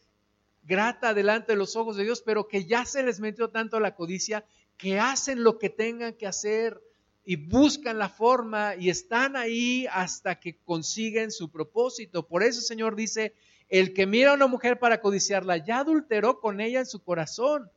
grata 0.62 1.14
delante 1.14 1.52
de 1.52 1.58
los 1.58 1.74
ojos 1.74 1.96
de 1.96 2.04
Dios, 2.04 2.22
pero 2.22 2.46
que 2.46 2.66
ya 2.66 2.84
se 2.84 3.02
les 3.02 3.18
metió 3.18 3.48
tanto 3.48 3.80
la 3.80 3.94
codicia 3.94 4.44
que 4.76 5.00
hacen 5.00 5.42
lo 5.42 5.58
que 5.58 5.70
tengan 5.70 6.14
que 6.14 6.26
hacer 6.26 6.80
y 7.24 7.36
buscan 7.36 7.98
la 7.98 8.08
forma 8.08 8.74
y 8.76 8.90
están 8.90 9.36
ahí 9.36 9.86
hasta 9.90 10.40
que 10.40 10.58
consiguen 10.62 11.30
su 11.30 11.50
propósito. 11.50 12.26
Por 12.26 12.42
eso 12.42 12.60
el 12.60 12.64
Señor 12.64 12.96
dice, 12.96 13.34
el 13.68 13.92
que 13.92 14.06
mira 14.06 14.32
a 14.32 14.34
una 14.34 14.46
mujer 14.46 14.78
para 14.78 15.00
codiciarla 15.00 15.58
ya 15.58 15.80
adulteró 15.80 16.40
con 16.40 16.60
ella 16.60 16.80
en 16.80 16.86
su 16.86 17.02
corazón. 17.02 17.70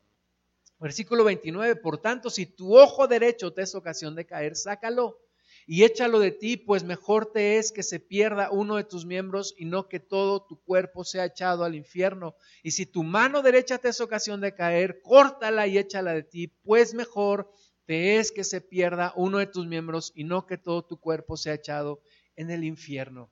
Versículo 0.80 1.24
29, 1.24 1.76
por 1.78 2.00
tanto, 2.00 2.30
si 2.30 2.46
tu 2.46 2.78
ojo 2.78 3.08
derecho 3.08 3.54
te 3.54 3.62
es 3.62 3.76
ocasión 3.76 4.16
de 4.16 4.26
caer, 4.26 4.56
sácalo 4.56 5.20
y 5.66 5.84
échalo 5.84 6.20
de 6.20 6.32
ti, 6.32 6.58
pues 6.58 6.84
mejor 6.84 7.32
te 7.32 7.58
es 7.58 7.72
que 7.72 7.84
se 7.84 8.00
pierda 8.00 8.52
uno 8.52 8.76
de 8.76 8.84
tus 8.84 9.06
miembros 9.06 9.54
y 9.58 9.66
no 9.66 9.88
que 9.88 10.00
todo 10.00 10.44
tu 10.44 10.62
cuerpo 10.62 11.06
sea 11.06 11.26
echado 11.26 11.64
al 11.64 11.76
infierno. 11.76 12.36
Y 12.64 12.72
si 12.72 12.86
tu 12.86 13.04
mano 13.04 13.42
derecha 13.42 13.78
te 13.78 13.90
es 13.90 14.02
ocasión 14.02 14.42
de 14.42 14.56
caer, 14.56 15.02
córtala 15.02 15.68
y 15.68 15.78
échala 15.78 16.14
de 16.14 16.24
ti, 16.24 16.48
pues 16.48 16.94
mejor 16.94 17.50
te 17.86 18.18
es 18.18 18.32
que 18.32 18.44
se 18.44 18.62
pierda 18.62 19.14
uno 19.16 19.40
de 19.40 19.48
tus 19.48 19.68
miembros 19.68 20.12
y 20.16 20.24
no 20.24 20.46
que 20.46 20.58
todo 20.58 20.84
tu 20.84 20.98
cuerpo 20.98 21.38
sea 21.38 21.54
echado 21.54 22.02
en 22.36 22.50
el 22.50 22.64
infierno. 22.64 23.30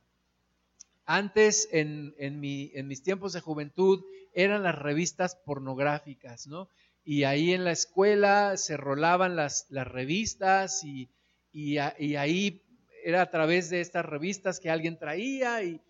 Antes, 1.05 1.67
en, 1.71 2.13
en, 2.17 2.41
en 2.43 2.87
mis 2.87 3.03
tiempos 3.03 3.33
de 3.33 3.41
juventud, 3.41 4.03
eran 4.33 4.63
las 4.63 4.77
revistas 4.77 5.35
pornográficas, 5.35 6.47
¿no? 6.47 6.69
y 7.03 7.23
ahí 7.23 7.53
en 7.53 7.63
la 7.63 7.71
escuela 7.71 8.57
se 8.57 8.77
rolaban 8.77 9.35
las, 9.35 9.65
las 9.69 9.87
revistas 9.87 10.83
y, 10.83 11.09
y, 11.51 11.77
ahí 11.77 12.61
era 13.03 13.23
a 13.23 13.31
través 13.31 13.69
de 13.69 13.81
estas 13.81 14.05
revistas 14.05 14.59
que 14.59 14.69
alguien 14.69 14.97
traía 14.97 15.63
y, 15.63 15.81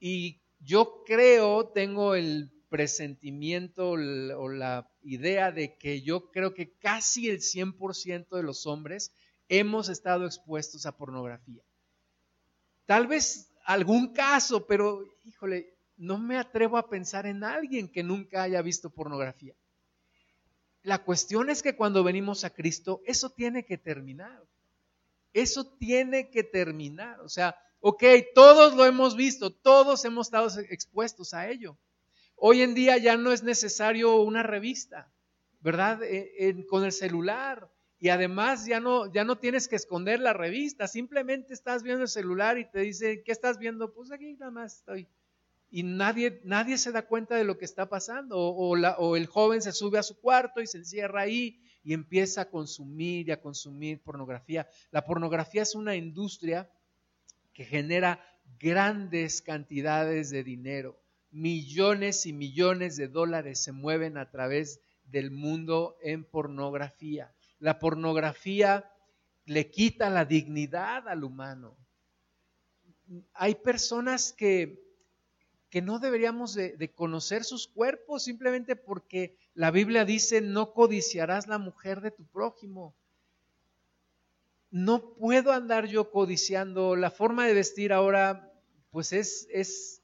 y 0.00 0.40
yo 0.60 1.04
creo, 1.04 1.68
tengo 1.68 2.14
el 2.14 2.50
presentimiento 2.70 3.90
o 3.90 4.48
la 4.48 4.90
idea 5.04 5.52
de 5.52 5.76
que 5.76 6.02
yo 6.02 6.30
creo 6.30 6.54
que 6.54 6.72
casi 6.72 7.28
el 7.28 7.40
100% 7.40 8.36
de 8.36 8.42
los 8.42 8.66
hombres 8.66 9.12
hemos 9.48 9.88
estado 9.88 10.26
expuestos 10.26 10.86
a 10.86 10.96
pornografía. 10.96 11.62
Tal 12.86 13.06
vez 13.06 13.50
algún 13.64 14.12
caso, 14.12 14.66
pero 14.66 15.04
híjole, 15.24 15.74
no 15.96 16.18
me 16.18 16.38
atrevo 16.38 16.76
a 16.76 16.88
pensar 16.88 17.26
en 17.26 17.44
alguien 17.44 17.88
que 17.88 18.02
nunca 18.02 18.42
haya 18.42 18.60
visto 18.62 18.90
pornografía. 18.90 19.54
La 20.82 21.02
cuestión 21.02 21.48
es 21.48 21.62
que 21.62 21.76
cuando 21.76 22.04
venimos 22.04 22.44
a 22.44 22.50
Cristo, 22.50 23.00
eso 23.06 23.30
tiene 23.30 23.64
que 23.64 23.78
terminar. 23.78 24.42
Eso 25.32 25.64
tiene 25.78 26.30
que 26.30 26.44
terminar. 26.44 27.20
O 27.20 27.28
sea, 27.28 27.56
ok, 27.80 28.04
todos 28.34 28.74
lo 28.74 28.84
hemos 28.84 29.16
visto, 29.16 29.50
todos 29.50 30.04
hemos 30.04 30.26
estado 30.26 30.48
expuestos 30.68 31.32
a 31.32 31.48
ello. 31.48 31.78
Hoy 32.46 32.60
en 32.60 32.74
día 32.74 32.98
ya 32.98 33.16
no 33.16 33.32
es 33.32 33.42
necesario 33.42 34.20
una 34.20 34.42
revista, 34.42 35.10
¿verdad? 35.60 36.02
E, 36.02 36.66
con 36.68 36.84
el 36.84 36.92
celular. 36.92 37.72
Y 37.98 38.10
además 38.10 38.66
ya 38.66 38.80
no, 38.80 39.10
ya 39.10 39.24
no 39.24 39.38
tienes 39.38 39.66
que 39.66 39.76
esconder 39.76 40.20
la 40.20 40.34
revista, 40.34 40.86
simplemente 40.86 41.54
estás 41.54 41.82
viendo 41.82 42.02
el 42.02 42.08
celular 42.10 42.58
y 42.58 42.70
te 42.70 42.80
dice, 42.80 43.22
¿qué 43.24 43.32
estás 43.32 43.58
viendo? 43.58 43.94
Pues 43.94 44.12
aquí 44.12 44.34
nada 44.34 44.50
más 44.50 44.76
estoy 44.76 45.08
y 45.70 45.84
nadie, 45.84 46.42
nadie 46.44 46.76
se 46.76 46.92
da 46.92 47.06
cuenta 47.06 47.34
de 47.34 47.44
lo 47.44 47.56
que 47.56 47.64
está 47.64 47.88
pasando. 47.88 48.38
O, 48.38 48.76
o, 48.76 49.16
el 49.16 49.26
joven 49.26 49.62
se 49.62 49.72
sube 49.72 49.98
a 49.98 50.02
su 50.02 50.20
cuarto 50.20 50.60
y 50.60 50.66
se 50.66 50.76
encierra 50.76 51.22
ahí 51.22 51.62
y 51.82 51.94
empieza 51.94 52.42
a 52.42 52.50
consumir 52.50 53.26
y 53.26 53.32
a 53.32 53.40
consumir 53.40 54.02
pornografía. 54.02 54.68
La 54.90 55.06
pornografía 55.06 55.62
es 55.62 55.74
una 55.74 55.96
industria 55.96 56.70
que 57.54 57.64
genera 57.64 58.20
grandes 58.58 59.40
cantidades 59.40 60.28
de 60.28 60.44
dinero. 60.44 61.03
Millones 61.34 62.26
y 62.26 62.32
millones 62.32 62.96
de 62.96 63.08
dólares 63.08 63.58
se 63.58 63.72
mueven 63.72 64.16
a 64.16 64.30
través 64.30 64.80
del 65.04 65.30
mundo 65.30 65.98
en 66.00 66.24
pornografía. 66.24 67.34
La 67.58 67.78
pornografía 67.78 68.90
le 69.44 69.70
quita 69.70 70.08
la 70.08 70.24
dignidad 70.24 71.08
al 71.08 71.24
humano. 71.24 71.76
Hay 73.34 73.56
personas 73.56 74.32
que 74.32 74.84
que 75.74 75.82
no 75.82 75.98
deberíamos 75.98 76.54
de, 76.54 76.92
conocer 76.94 77.42
sus 77.42 77.66
cuerpos 77.66 78.22
simplemente 78.22 78.76
porque 78.76 79.36
la 79.54 79.72
Biblia 79.72 80.04
dice 80.04 80.40
no 80.40 80.72
codiciarás 80.72 81.48
la 81.48 81.58
mujer 81.58 82.00
de 82.00 82.12
tu 82.12 82.24
prójimo. 82.26 82.94
No 84.70 85.14
puedo 85.14 85.50
andar 85.50 85.86
yo 85.86 86.12
codiciando. 86.12 86.94
La 86.94 87.10
forma 87.10 87.48
de 87.48 87.54
vestir 87.54 87.92
ahora 87.92 88.52
pues 88.92 89.12
es, 89.12 89.48
es 89.50 90.00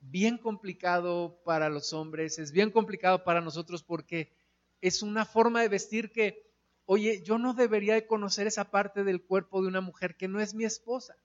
bien 0.00 0.38
complicado 0.38 1.40
para 1.44 1.68
los 1.68 1.92
hombres, 1.92 2.38
es 2.38 2.52
bien 2.52 2.70
complicado 2.70 3.24
para 3.24 3.40
nosotros 3.40 3.82
porque 3.82 4.32
es 4.80 5.02
una 5.02 5.24
forma 5.24 5.62
de 5.62 5.68
vestir 5.68 6.10
que, 6.10 6.50
oye, 6.86 7.22
yo 7.22 7.38
no 7.38 7.54
debería 7.54 7.94
de 7.94 8.06
conocer 8.06 8.46
esa 8.46 8.70
parte 8.70 9.04
del 9.04 9.22
cuerpo 9.22 9.62
de 9.62 9.68
una 9.68 9.80
mujer 9.80 10.16
que 10.16 10.28
no 10.28 10.40
es 10.40 10.54
mi 10.54 10.64
esposa 10.64 11.16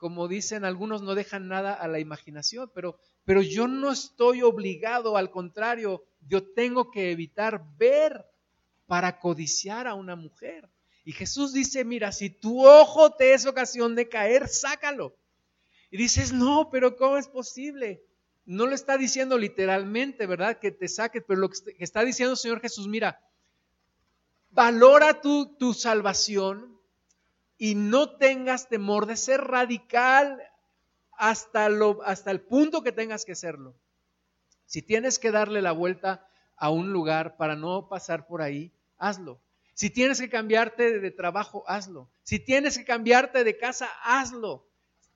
como 0.00 0.28
dicen 0.28 0.64
algunos, 0.64 1.02
no 1.02 1.14
dejan 1.14 1.46
nada 1.46 1.74
a 1.74 1.86
la 1.86 1.98
imaginación, 1.98 2.72
pero, 2.74 2.98
pero 3.26 3.42
yo 3.42 3.68
no 3.68 3.92
estoy 3.92 4.40
obligado, 4.40 5.18
al 5.18 5.30
contrario, 5.30 6.06
yo 6.26 6.42
tengo 6.54 6.90
que 6.90 7.10
evitar 7.10 7.62
ver 7.76 8.24
para 8.86 9.20
codiciar 9.20 9.86
a 9.86 9.94
una 9.94 10.16
mujer. 10.16 10.70
Y 11.04 11.12
Jesús 11.12 11.52
dice, 11.52 11.84
mira, 11.84 12.12
si 12.12 12.30
tu 12.30 12.66
ojo 12.66 13.14
te 13.14 13.34
es 13.34 13.44
ocasión 13.44 13.94
de 13.94 14.08
caer, 14.08 14.48
sácalo. 14.48 15.14
Y 15.90 15.96
dices, 15.96 16.32
no, 16.32 16.68
pero 16.70 16.96
¿cómo 16.96 17.16
es 17.16 17.28
posible? 17.28 18.02
No 18.44 18.66
lo 18.66 18.74
está 18.74 18.96
diciendo 18.96 19.38
literalmente, 19.38 20.26
¿verdad? 20.26 20.58
Que 20.58 20.70
te 20.70 20.88
saques, 20.88 21.22
pero 21.26 21.40
lo 21.40 21.48
que 21.50 21.74
está 21.78 22.04
diciendo 22.04 22.32
el 22.32 22.38
Señor 22.38 22.60
Jesús, 22.60 22.88
mira, 22.88 23.20
valora 24.50 25.20
tu, 25.20 25.56
tu 25.56 25.74
salvación, 25.74 26.80
y 27.60 27.74
no 27.74 28.16
tengas 28.16 28.70
temor 28.70 29.04
de 29.04 29.18
ser 29.18 29.42
radical 29.42 30.42
hasta, 31.12 31.68
lo, 31.68 32.02
hasta 32.06 32.30
el 32.30 32.40
punto 32.40 32.82
que 32.82 32.90
tengas 32.90 33.26
que 33.26 33.34
serlo. 33.34 33.74
Si 34.64 34.80
tienes 34.80 35.18
que 35.18 35.30
darle 35.30 35.60
la 35.60 35.72
vuelta 35.72 36.26
a 36.56 36.70
un 36.70 36.90
lugar 36.90 37.36
para 37.36 37.56
no 37.56 37.86
pasar 37.86 38.26
por 38.26 38.40
ahí, 38.40 38.72
hazlo. 38.96 39.42
Si 39.74 39.90
tienes 39.90 40.22
que 40.22 40.30
cambiarte 40.30 41.00
de 41.00 41.10
trabajo, 41.10 41.62
hazlo. 41.66 42.08
Si 42.22 42.38
tienes 42.38 42.78
que 42.78 42.86
cambiarte 42.86 43.44
de 43.44 43.58
casa, 43.58 43.90
hazlo. 44.04 44.66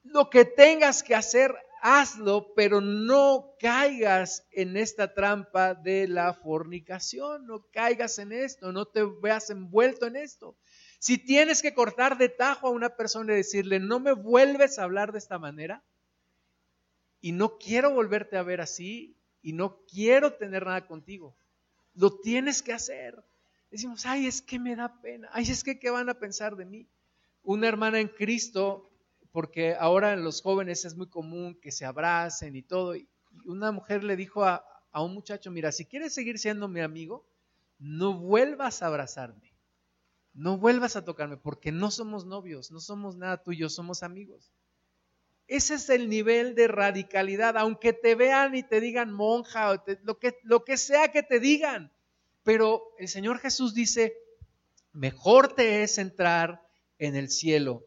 Lo 0.05 0.29
que 0.31 0.45
tengas 0.45 1.03
que 1.03 1.15
hacer, 1.15 1.55
hazlo, 1.81 2.53
pero 2.55 2.81
no 2.81 3.55
caigas 3.59 4.47
en 4.53 4.77
esta 4.77 5.15
trampa 5.15 5.75
de 5.75 6.07
la 6.07 6.35
fornicación, 6.35 7.47
no 7.47 7.67
caigas 7.73 8.19
en 8.19 8.33
esto, 8.33 8.71
no 8.71 8.87
te 8.87 9.03
veas 9.03 9.51
envuelto 9.51 10.07
en 10.07 10.17
esto. 10.17 10.57
Si 10.99 11.19
tienes 11.19 11.63
que 11.63 11.75
cortar 11.75 12.17
de 12.19 12.29
tajo 12.29 12.69
a 12.69 12.71
una 12.71 12.97
persona 12.97 13.33
y 13.33 13.37
decirle, 13.37 13.81
no 13.81 13.99
me 13.99 14.13
vuelves 14.13 14.79
a 14.79 14.85
hablar 14.85 15.13
de 15.13 15.19
esta 15.19 15.39
manera, 15.39 15.83
y 17.21 17.33
no 17.33 17.57
quiero 17.57 17.91
volverte 17.91 18.37
a 18.37 18.43
ver 18.43 18.61
así, 18.61 19.17
y 19.41 19.55
no 19.55 19.85
quiero 19.87 20.35
tener 20.35 20.67
nada 20.67 20.87
contigo, 20.87 21.37
lo 21.95 22.19
tienes 22.21 22.63
que 22.63 22.73
hacer. 22.73 23.23
Decimos, 23.71 24.07
ay, 24.07 24.27
es 24.27 24.43
que 24.43 24.59
me 24.59 24.77
da 24.77 25.01
pena, 25.01 25.29
ay, 25.33 25.45
es 25.51 25.65
que 25.65 25.79
qué 25.79 25.91
van 25.91 26.09
a 26.09 26.19
pensar 26.19 26.57
de 26.57 26.67
mí. 26.67 26.89
Una 27.43 27.69
hermana 27.69 28.01
en 28.01 28.09
Cristo, 28.09 28.91
porque 29.35 29.75
ahora 29.75 30.13
en 30.13 30.23
los 30.23 30.43
jóvenes 30.43 30.85
es 30.85 30.95
muy 30.95 31.09
común 31.09 31.59
que 31.61 31.73
se 31.73 31.85
abracen 31.85 32.55
y 32.55 32.63
todo, 32.63 32.95
y 32.95 33.09
una 33.47 33.73
mujer 33.73 34.05
le 34.05 34.15
dijo 34.15 34.45
a, 34.45 34.65
un 34.95 35.13
muchacho, 35.13 35.51
mira, 35.51 35.73
si 35.73 35.87
quieres 35.87 36.15
seguir 36.15 36.39
siendo 36.39 36.69
mi 36.69 36.81
amigo, 36.81 37.27
no 37.81 38.17
vuelvas 38.17 38.81
a 38.81 38.87
abrazarme 38.87 39.53
no 40.35 40.59
vuelvas 40.59 40.95
a 40.95 41.05
tocarme 41.05 41.37
porque 41.37 41.73
no 41.73 41.91
somos 41.91 42.27
novios, 42.27 42.71
no 42.71 42.79
somos 42.79 43.17
nada 43.17 43.43
tuyo, 43.43 43.69
somos 43.69 44.03
amigos. 44.03 44.53
Ese 45.47 45.75
es 45.75 45.89
el 45.91 46.09
nivel 46.09 46.55
de 46.55 46.69
radicalidad, 46.69 47.57
aunque 47.57 47.93
te 47.93 48.15
vean 48.15 48.55
y 48.55 48.63
te 48.63 48.81
digan 48.81 49.13
monja 49.13 49.71
o 49.71 49.85
lo, 50.03 50.19
que, 50.19 50.39
lo 50.43 50.65
que 50.65 50.77
sea 50.77 51.13
que 51.13 51.23
te 51.23 51.39
digan. 51.39 51.93
Pero 52.43 52.83
el 52.99 53.09
Señor 53.09 53.39
Jesús 53.39 53.75
dice, 53.75 54.17
mejor 54.93 55.55
te 55.55 55.83
es 55.83 55.99
entrar 55.99 56.67
en 56.99 57.15
el 57.15 57.31
cielo. 57.31 57.85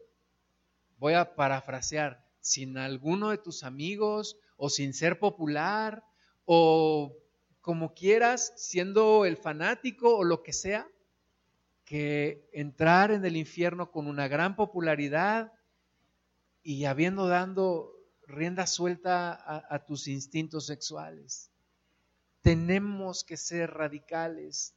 Voy 0.98 1.14
a 1.14 1.34
parafrasear, 1.34 2.24
sin 2.40 2.78
alguno 2.78 3.30
de 3.30 3.38
tus 3.38 3.62
amigos 3.62 4.36
o 4.56 4.70
sin 4.70 4.94
ser 4.94 5.18
popular 5.18 6.04
o 6.44 7.16
como 7.60 7.94
quieras, 7.94 8.52
siendo 8.56 9.24
el 9.24 9.36
fanático 9.36 10.16
o 10.16 10.24
lo 10.24 10.42
que 10.42 10.52
sea, 10.52 10.88
que 11.84 12.48
entrar 12.52 13.10
en 13.10 13.24
el 13.24 13.36
infierno 13.36 13.90
con 13.90 14.06
una 14.06 14.28
gran 14.28 14.56
popularidad 14.56 15.52
y 16.62 16.84
habiendo 16.84 17.28
dando 17.28 17.92
rienda 18.26 18.66
suelta 18.66 19.64
a, 19.74 19.84
tus 19.84 20.06
instintos 20.08 20.66
sexuales. 20.66 21.50
Tenemos 22.42 23.24
que 23.24 23.36
ser 23.36 23.70
radicales, 23.70 24.74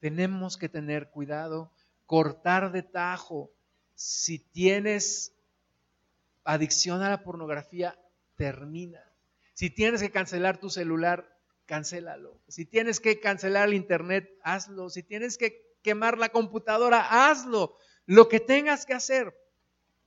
tenemos 0.00 0.56
que 0.56 0.68
tener 0.68 1.10
cuidado, 1.10 1.72
cortar 2.06 2.72
de 2.72 2.82
tajo. 2.82 3.50
Si 3.94 4.38
tienes 4.38 5.33
adicción 6.44 7.02
a 7.02 7.10
la 7.10 7.22
pornografía, 7.22 7.98
termina. 8.36 9.02
Si 9.54 9.70
tienes 9.70 10.02
que 10.02 10.10
cancelar 10.10 10.58
tu 10.58 10.70
celular, 10.70 11.38
cancélalo. 11.66 12.38
Si 12.48 12.66
tienes 12.66 13.00
que 13.00 13.20
cancelar 13.20 13.68
el 13.68 13.74
internet, 13.74 14.30
hazlo. 14.42 14.90
Si 14.90 15.02
tienes 15.02 15.38
que 15.38 15.74
quemar 15.82 16.18
la 16.18 16.30
computadora, 16.30 17.28
hazlo. 17.28 17.76
Lo 18.06 18.28
que 18.28 18.40
tengas 18.40 18.84
que 18.84 18.94
hacer, 18.94 19.34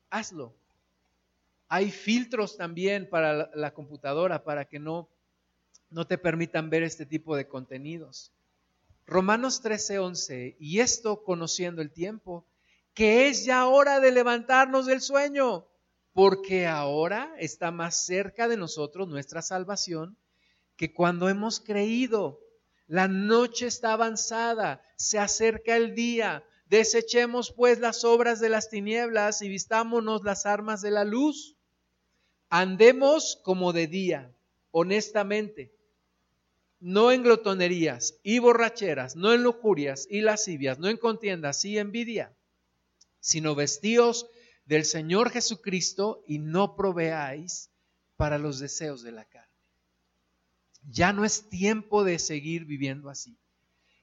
hazlo. 0.09 0.55
Hay 1.69 1.91
filtros 1.91 2.57
también 2.57 3.09
para 3.09 3.49
la, 3.53 3.73
computadora 3.73 4.43
para 4.43 4.65
que 4.65 4.79
no, 4.79 5.09
no 5.89 6.05
te 6.07 6.17
permitan 6.17 6.69
ver 6.69 6.83
este 6.83 7.05
tipo 7.05 7.35
de 7.35 7.47
contenidos. 7.47 8.31
Romanos 9.05 9.63
13:11, 9.63 10.55
y 10.59 10.79
esto 10.79 11.23
conociendo 11.23 11.81
el 11.81 11.91
tiempo, 11.91 12.45
que 12.93 13.27
es 13.27 13.45
ya 13.45 13.67
hora 13.67 13.99
de 13.99 14.11
levantarnos 14.11 14.85
del 14.85 15.01
sueño, 15.01 15.67
porque 16.17 16.65
ahora 16.65 17.31
está 17.37 17.69
más 17.69 18.03
cerca 18.03 18.47
de 18.47 18.57
nosotros 18.57 19.07
nuestra 19.07 19.43
salvación 19.43 20.17
que 20.75 20.91
cuando 20.91 21.29
hemos 21.29 21.59
creído. 21.59 22.41
La 22.87 23.07
noche 23.07 23.67
está 23.67 23.93
avanzada, 23.93 24.81
se 24.95 25.19
acerca 25.19 25.75
el 25.75 25.93
día. 25.93 26.43
Desechemos 26.65 27.51
pues 27.51 27.77
las 27.77 28.03
obras 28.03 28.39
de 28.39 28.49
las 28.49 28.71
tinieblas 28.71 29.43
y 29.43 29.47
vistámonos 29.47 30.23
las 30.23 30.47
armas 30.47 30.81
de 30.81 30.89
la 30.89 31.03
luz. 31.03 31.55
Andemos 32.49 33.39
como 33.43 33.71
de 33.71 33.85
día, 33.85 34.33
honestamente, 34.71 35.71
no 36.79 37.11
en 37.11 37.21
glotonerías 37.21 38.17
y 38.23 38.39
borracheras, 38.39 39.15
no 39.15 39.33
en 39.33 39.43
lujurias 39.43 40.07
y 40.09 40.21
lascivias, 40.21 40.79
no 40.79 40.87
en 40.87 40.97
contiendas 40.97 41.63
y 41.63 41.77
envidia, 41.77 42.35
sino 43.19 43.53
vestíos 43.53 44.27
del 44.67 44.83
Señor 44.83 45.31
Jesucristo 45.31 46.23
y 46.27 46.39
no 46.39 46.75
proveáis 46.75 47.71
para 48.17 48.37
los 48.37 48.59
deseos 48.59 49.01
de 49.01 49.13
la 49.13 49.25
carne. 49.25 49.47
Ya 50.89 51.13
no 51.13 51.25
es 51.25 51.49
tiempo 51.49 52.03
de 52.03 52.19
seguir 52.19 52.65
viviendo 52.65 53.09
así. 53.09 53.37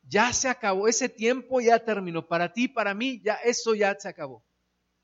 Ya 0.08 0.32
se 0.32 0.48
acabó, 0.48 0.88
ese 0.88 1.08
tiempo 1.08 1.60
ya 1.60 1.84
terminó. 1.84 2.26
Para 2.26 2.52
ti, 2.52 2.68
para 2.68 2.94
mí, 2.94 3.20
ya 3.22 3.34
eso 3.34 3.74
ya 3.74 3.94
se 3.98 4.08
acabó. 4.08 4.44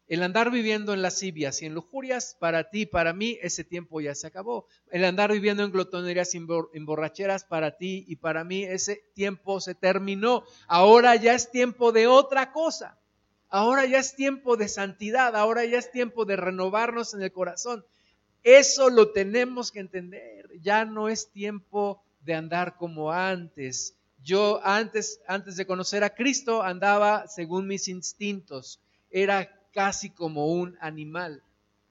El 0.07 0.23
andar 0.23 0.51
viviendo 0.51 0.93
en 0.93 1.03
lascivias 1.03 1.63
y 1.63 1.67
en 1.67 1.75
lujurias, 1.75 2.37
para 2.41 2.69
ti, 2.69 2.85
para 2.85 3.13
mí, 3.13 3.39
ese 3.43 3.63
tiempo 3.63 4.01
ya 4.01 4.15
se 4.15 4.27
acabó. 4.27 4.67
El 4.91 5.05
andar 5.05 5.31
viviendo 5.31 5.63
en 5.63 5.71
glotonerías 5.71 6.35
y 6.35 6.39
en 6.39 6.87
borracheras, 6.87 7.45
para 7.45 7.77
ti 7.77 8.05
y 8.09 8.17
para 8.17 8.45
mí, 8.45 8.65
ese 8.65 9.05
tiempo 9.15 9.61
se 9.61 9.75
terminó. 9.75 10.45
Ahora 10.67 11.17
ya 11.17 11.35
es 11.35 11.51
tiempo 11.51 11.93
de 11.93 12.07
otra 12.09 12.53
cosa. 12.53 13.00
Ahora 13.51 13.85
ya 13.85 13.99
es 13.99 14.15
tiempo 14.15 14.57
de 14.57 14.69
santidad. 14.69 15.37
Ahora 15.37 15.65
ya 15.65 15.79
es 15.79 15.91
tiempo 15.91 16.25
de 16.25 16.37
renovarnos 16.37 17.15
en 17.15 17.23
el 17.23 17.33
corazón. 17.33 17.85
Eso 18.43 18.89
lo 18.89 19.11
tenemos 19.11 19.71
que 19.71 19.81
entender. 19.81 20.49
Ya 20.63 20.85
no 20.85 21.09
es 21.09 21.31
tiempo 21.31 22.03
de 22.23 22.35
andar 22.35 22.77
como 22.77 23.13
antes. 23.13 23.95
Yo 24.23 24.61
antes, 24.65 25.21
antes 25.27 25.57
de 25.57 25.67
conocer 25.67 26.05
a 26.05 26.15
Cristo 26.15 26.63
andaba 26.63 27.27
según 27.27 27.67
mis 27.67 27.89
instintos. 27.89 28.81
Era 29.11 29.51
casi 29.73 30.11
como 30.11 30.47
un 30.47 30.77
animal. 30.81 31.43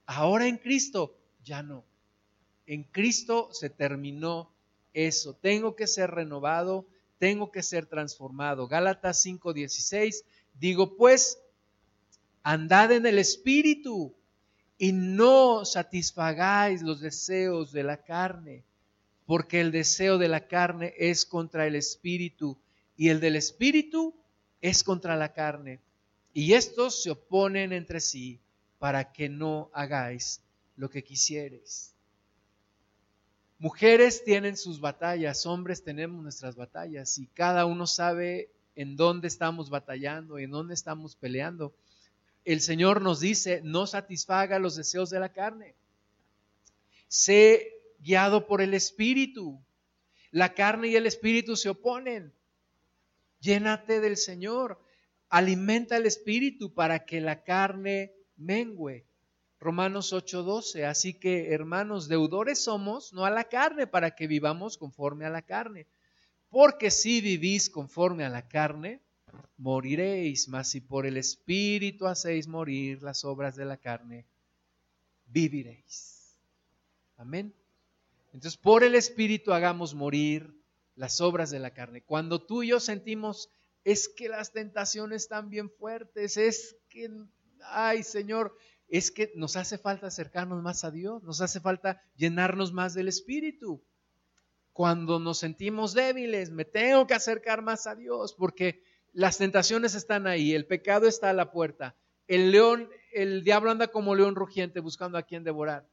Ahora 0.05 0.47
en 0.47 0.57
Cristo 0.57 1.15
ya 1.43 1.61
no. 1.61 1.83
En 2.65 2.83
Cristo 2.83 3.49
se 3.51 3.69
terminó 3.69 4.51
eso. 4.93 5.33
Tengo 5.33 5.75
que 5.75 5.87
ser 5.87 6.11
renovado, 6.11 6.85
tengo 7.17 7.51
que 7.51 7.63
ser 7.63 7.85
transformado. 7.85 8.67
Gálatas 8.67 9.25
5:16, 9.25 10.23
digo 10.53 10.95
pues, 10.95 11.39
andad 12.43 12.91
en 12.91 13.05
el 13.05 13.19
Espíritu 13.19 14.15
y 14.77 14.91
no 14.91 15.65
satisfagáis 15.65 16.81
los 16.81 17.01
deseos 17.01 17.71
de 17.71 17.83
la 17.83 17.97
carne, 17.97 18.63
porque 19.25 19.59
el 19.61 19.71
deseo 19.71 20.17
de 20.17 20.27
la 20.27 20.47
carne 20.47 20.93
es 20.97 21.25
contra 21.25 21.67
el 21.67 21.75
Espíritu 21.75 22.57
y 22.97 23.09
el 23.09 23.19
del 23.19 23.35
Espíritu 23.35 24.15
es 24.61 24.83
contra 24.83 25.15
la 25.15 25.33
carne 25.33 25.79
y 26.33 26.53
estos 26.53 27.03
se 27.03 27.11
oponen 27.11 27.73
entre 27.73 27.99
sí 27.99 28.39
para 28.77 29.11
que 29.11 29.29
no 29.29 29.69
hagáis 29.73 30.41
lo 30.77 30.89
que 30.89 31.03
quisierais. 31.03 31.93
Mujeres 33.57 34.23
tienen 34.23 34.55
sus 34.55 34.79
batallas, 34.79 35.45
hombres 35.45 35.83
tenemos 35.83 36.23
nuestras 36.23 36.55
batallas 36.55 37.17
y 37.17 37.27
cada 37.27 37.65
uno 37.65 37.85
sabe 37.87 38.49
en 38.75 38.95
dónde 38.95 39.27
estamos 39.27 39.69
batallando 39.69 40.39
en 40.39 40.51
dónde 40.51 40.73
estamos 40.73 41.17
peleando. 41.17 41.73
El 42.45 42.61
Señor 42.61 43.01
nos 43.01 43.19
dice, 43.19 43.61
no 43.63 43.87
satisfaga 43.87 44.59
los 44.59 44.75
deseos 44.75 45.09
de 45.09 45.19
la 45.19 45.31
carne. 45.31 45.75
Sé 47.07 47.73
guiado 47.99 48.47
por 48.47 48.61
el 48.61 48.73
Espíritu. 48.73 49.63
La 50.31 50.53
carne 50.53 50.89
y 50.89 50.95
el 50.95 51.05
Espíritu 51.05 51.55
se 51.55 51.69
oponen. 51.69 52.33
Llénate 53.39 53.99
del 53.99 54.17
Señor 54.17 54.79
alimenta 55.29 55.97
el 55.97 56.05
espíritu 56.05 56.73
para 56.73 57.05
que 57.05 57.21
la 57.21 57.43
carne 57.43 58.13
mengüe. 58.35 59.05
Romanos 59.59 60.11
8:12. 60.11 60.85
Así 60.85 61.13
que, 61.13 61.53
hermanos, 61.53 62.07
deudores 62.07 62.59
somos, 62.63 63.13
no 63.13 63.25
a 63.25 63.29
la 63.29 63.45
carne, 63.45 63.87
para 63.87 64.15
que 64.15 64.27
vivamos 64.27 64.77
conforme 64.77 65.25
a 65.25 65.29
la 65.29 65.43
carne. 65.43 65.87
Porque 66.49 66.89
si 66.89 67.21
vivís 67.21 67.69
conforme 67.69 68.25
a 68.25 68.29
la 68.29 68.47
carne, 68.47 69.01
moriréis, 69.57 70.47
mas 70.47 70.69
si 70.69 70.81
por 70.81 71.05
el 71.05 71.17
espíritu 71.17 72.07
hacéis 72.07 72.47
morir 72.47 73.03
las 73.03 73.25
obras 73.25 73.55
de 73.55 73.65
la 73.65 73.77
carne, 73.77 74.25
viviréis. 75.25 76.37
Amén. 77.17 77.53
Entonces, 78.33 78.57
por 78.57 78.83
el 78.83 78.95
espíritu 78.95 79.53
hagamos 79.53 79.93
morir 79.93 80.55
las 80.95 81.21
obras 81.21 81.49
de 81.49 81.59
la 81.59 81.71
carne. 81.71 82.01
Cuando 82.03 82.41
tú 82.41 82.63
y 82.63 82.69
yo 82.69 82.79
sentimos 82.79 83.49
es 83.83 84.09
que 84.09 84.29
las 84.29 84.51
tentaciones 84.51 85.23
están 85.23 85.49
bien 85.49 85.69
fuertes, 85.69 86.37
es 86.37 86.75
que, 86.89 87.09
ay 87.63 88.03
Señor, 88.03 88.55
es 88.87 89.11
que 89.11 89.31
nos 89.35 89.55
hace 89.55 89.77
falta 89.77 90.07
acercarnos 90.07 90.61
más 90.61 90.83
a 90.83 90.91
Dios, 90.91 91.23
nos 91.23 91.41
hace 91.41 91.59
falta 91.59 92.01
llenarnos 92.15 92.73
más 92.73 92.93
del 92.93 93.07
Espíritu. 93.07 93.81
Cuando 94.73 95.19
nos 95.19 95.39
sentimos 95.39 95.93
débiles, 95.93 96.51
me 96.51 96.65
tengo 96.65 97.05
que 97.05 97.13
acercar 97.13 97.61
más 97.61 97.87
a 97.87 97.95
Dios 97.95 98.33
porque 98.33 98.83
las 99.19 99.37
tentaciones 99.37 99.95
están 99.95 100.27
ahí, 100.27 100.53
el 100.53 100.65
pecado 100.65 101.05
está 101.05 101.29
a 101.29 101.33
la 101.33 101.51
puerta, 101.51 101.93
el 102.29 102.51
león, 102.51 102.89
el 103.11 103.43
diablo 103.43 103.69
anda 103.69 103.89
como 103.89 104.15
león 104.15 104.33
rugiente 104.33 104.79
buscando 104.79 105.17
a 105.17 105.23
quien 105.23 105.43
devorar. 105.43 105.85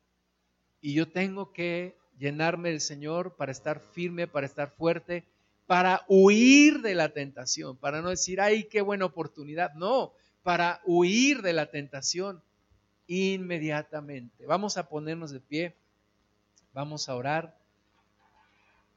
Y 0.80 0.94
yo 0.94 1.08
tengo 1.08 1.52
que 1.52 1.96
llenarme 2.16 2.70
del 2.70 2.80
Señor 2.80 3.34
para 3.34 3.50
estar 3.50 3.80
firme, 3.80 4.28
para 4.28 4.46
estar 4.46 4.70
fuerte, 4.70 5.24
para 5.66 6.04
huir 6.06 6.82
de 6.82 6.94
la 6.94 7.08
tentación, 7.08 7.76
para 7.76 8.00
no 8.00 8.10
decir, 8.10 8.40
ay, 8.40 8.68
qué 8.68 8.80
buena 8.80 9.06
oportunidad, 9.06 9.74
no, 9.74 10.12
para 10.44 10.80
huir 10.84 11.42
de 11.42 11.52
la 11.52 11.68
tentación 11.68 12.44
inmediatamente. 13.08 14.46
Vamos 14.46 14.76
a 14.76 14.88
ponernos 14.88 15.32
de 15.32 15.40
pie, 15.40 15.74
vamos 16.72 17.08
a 17.08 17.16
orar, 17.16 17.58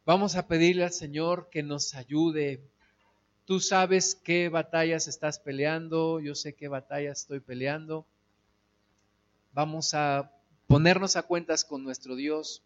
vamos 0.05 0.35
a 0.35 0.47
pedirle 0.47 0.83
al 0.83 0.93
Señor 0.93 1.49
que 1.49 1.63
nos 1.63 1.95
ayude. 1.95 2.61
Tú 3.49 3.59
sabes 3.59 4.13
qué 4.13 4.47
batallas 4.47 5.07
estás 5.07 5.39
peleando, 5.39 6.19
yo 6.19 6.35
sé 6.35 6.53
qué 6.53 6.67
batallas 6.67 7.21
estoy 7.21 7.39
peleando. 7.39 8.05
Vamos 9.53 9.95
a 9.95 10.31
ponernos 10.67 11.15
a 11.15 11.23
cuentas 11.23 11.65
con 11.65 11.83
nuestro 11.83 12.15
Dios. 12.15 12.61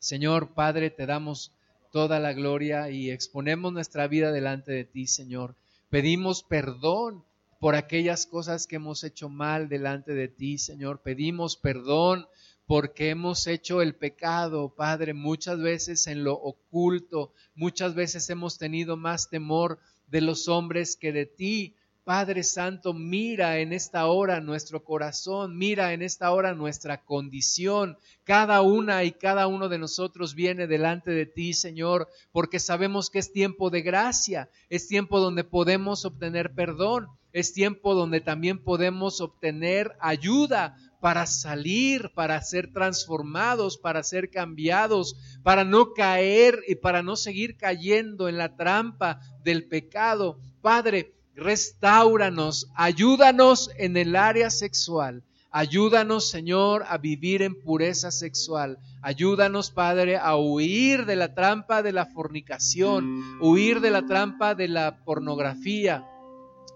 Señor 0.00 0.48
Padre, 0.48 0.90
te 0.90 1.06
damos 1.06 1.52
toda 1.92 2.18
la 2.18 2.32
gloria 2.32 2.90
y 2.90 3.12
exponemos 3.12 3.72
nuestra 3.72 4.08
vida 4.08 4.32
delante 4.32 4.72
de 4.72 4.82
ti, 4.82 5.06
Señor. 5.06 5.54
Pedimos 5.90 6.42
perdón 6.42 7.22
por 7.60 7.76
aquellas 7.76 8.26
cosas 8.26 8.66
que 8.66 8.74
hemos 8.74 9.04
hecho 9.04 9.28
mal 9.28 9.68
delante 9.68 10.12
de 10.12 10.26
ti, 10.26 10.58
Señor. 10.58 11.02
Pedimos 11.02 11.56
perdón 11.56 12.26
porque 12.68 13.08
hemos 13.08 13.46
hecho 13.46 13.80
el 13.80 13.94
pecado, 13.94 14.74
Padre, 14.76 15.14
muchas 15.14 15.58
veces 15.58 16.06
en 16.06 16.22
lo 16.22 16.34
oculto, 16.34 17.32
muchas 17.54 17.94
veces 17.94 18.28
hemos 18.28 18.58
tenido 18.58 18.98
más 18.98 19.30
temor 19.30 19.78
de 20.06 20.20
los 20.20 20.48
hombres 20.48 20.94
que 20.94 21.10
de 21.10 21.24
ti. 21.24 21.74
Padre 22.04 22.42
Santo, 22.42 22.92
mira 22.92 23.58
en 23.60 23.72
esta 23.72 24.06
hora 24.06 24.42
nuestro 24.42 24.84
corazón, 24.84 25.56
mira 25.56 25.94
en 25.94 26.02
esta 26.02 26.30
hora 26.30 26.54
nuestra 26.54 27.02
condición. 27.04 27.96
Cada 28.24 28.60
una 28.60 29.02
y 29.02 29.12
cada 29.12 29.46
uno 29.46 29.70
de 29.70 29.78
nosotros 29.78 30.34
viene 30.34 30.66
delante 30.66 31.10
de 31.10 31.24
ti, 31.24 31.54
Señor, 31.54 32.06
porque 32.32 32.58
sabemos 32.58 33.08
que 33.08 33.18
es 33.18 33.32
tiempo 33.32 33.70
de 33.70 33.80
gracia, 33.80 34.50
es 34.68 34.88
tiempo 34.88 35.20
donde 35.20 35.42
podemos 35.42 36.04
obtener 36.04 36.52
perdón, 36.54 37.08
es 37.32 37.54
tiempo 37.54 37.94
donde 37.94 38.20
también 38.20 38.62
podemos 38.62 39.22
obtener 39.22 39.96
ayuda 40.00 40.76
para 41.00 41.26
salir, 41.26 42.10
para 42.14 42.40
ser 42.42 42.72
transformados, 42.72 43.78
para 43.78 44.02
ser 44.02 44.30
cambiados, 44.30 45.16
para 45.42 45.64
no 45.64 45.92
caer 45.92 46.60
y 46.66 46.74
para 46.74 47.02
no 47.02 47.16
seguir 47.16 47.56
cayendo 47.56 48.28
en 48.28 48.38
la 48.38 48.56
trampa 48.56 49.20
del 49.44 49.68
pecado. 49.68 50.38
Padre, 50.60 51.14
Restauranos, 51.38 52.68
ayúdanos 52.74 53.70
en 53.78 53.96
el 53.96 54.16
área 54.16 54.50
sexual. 54.50 55.22
Ayúdanos, 55.50 56.28
Señor, 56.28 56.84
a 56.88 56.98
vivir 56.98 57.42
en 57.42 57.58
pureza 57.62 58.10
sexual. 58.10 58.78
Ayúdanos, 59.02 59.70
Padre, 59.70 60.16
a 60.16 60.36
huir 60.36 61.06
de 61.06 61.16
la 61.16 61.34
trampa 61.34 61.82
de 61.82 61.92
la 61.92 62.06
fornicación, 62.06 63.22
huir 63.40 63.80
de 63.80 63.90
la 63.90 64.04
trampa 64.04 64.54
de 64.54 64.68
la 64.68 65.04
pornografía, 65.04 66.04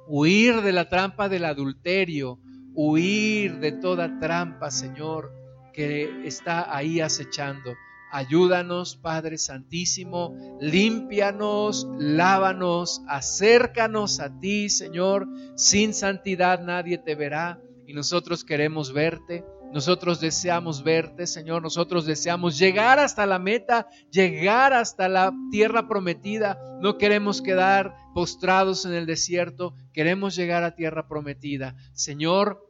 huir 0.07 0.63
de 0.63 0.73
la 0.73 0.89
trampa 0.89 1.29
del 1.29 1.45
adulterio, 1.45 2.39
huir 2.75 3.59
de 3.59 3.73
toda 3.73 4.19
trampa, 4.19 4.71
Señor, 4.71 5.33
que 5.73 6.27
está 6.27 6.75
ahí 6.75 7.01
acechando. 7.01 7.75
Ayúdanos, 8.11 8.97
Padre 8.97 9.39
Santísimo, 9.39 10.37
límpianos, 10.61 11.89
lávanos, 11.99 13.01
acércanos 13.09 14.21
a 14.21 14.39
ti, 14.39 14.69
Señor. 14.69 15.27
Sin 15.57 15.95
santidad 15.95 16.61
nadie 16.61 16.99
te 16.99 17.15
verá 17.15 17.59
y 17.87 17.95
nosotros 17.95 18.45
queremos 18.45 18.93
verte. 18.93 19.45
Nosotros 19.73 20.21
deseamos 20.21 20.85
verte, 20.85 21.27
Señor. 21.27 21.63
Nosotros 21.63 22.05
deseamos 22.05 22.59
llegar 22.59 22.99
hasta 22.99 23.25
la 23.25 23.39
meta, 23.39 23.89
llegar 24.11 24.73
hasta 24.75 25.09
la 25.09 25.33
tierra 25.51 25.89
prometida. 25.89 26.59
No 26.81 26.99
queremos 26.99 27.41
quedar 27.41 27.95
postrados 28.15 28.85
en 28.85 28.93
el 28.93 29.07
desierto. 29.07 29.75
Queremos 29.95 30.37
llegar 30.37 30.63
a 30.63 30.75
tierra 30.75 31.09
prometida. 31.09 31.75
Señor, 31.95 32.69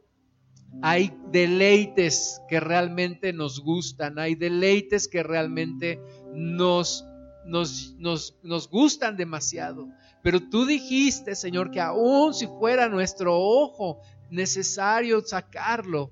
hay 0.81 1.13
deleites 1.29 2.41
que 2.47 2.59
realmente 2.59 3.33
nos 3.33 3.59
gustan. 3.59 4.17
Hay 4.17 4.35
deleites 4.35 5.07
que 5.07 5.23
realmente 5.23 5.99
nos, 6.33 7.05
nos, 7.45 7.95
nos, 7.97 8.37
nos 8.43 8.69
gustan 8.69 9.17
demasiado. 9.17 9.89
Pero 10.23 10.39
tú 10.49 10.65
dijiste, 10.65 11.35
Señor, 11.35 11.69
que 11.69 11.81
aún 11.81 12.33
si 12.33 12.47
fuera 12.47 12.87
nuestro 12.87 13.37
ojo 13.37 13.99
necesario 14.33 15.21
sacarlo, 15.21 16.11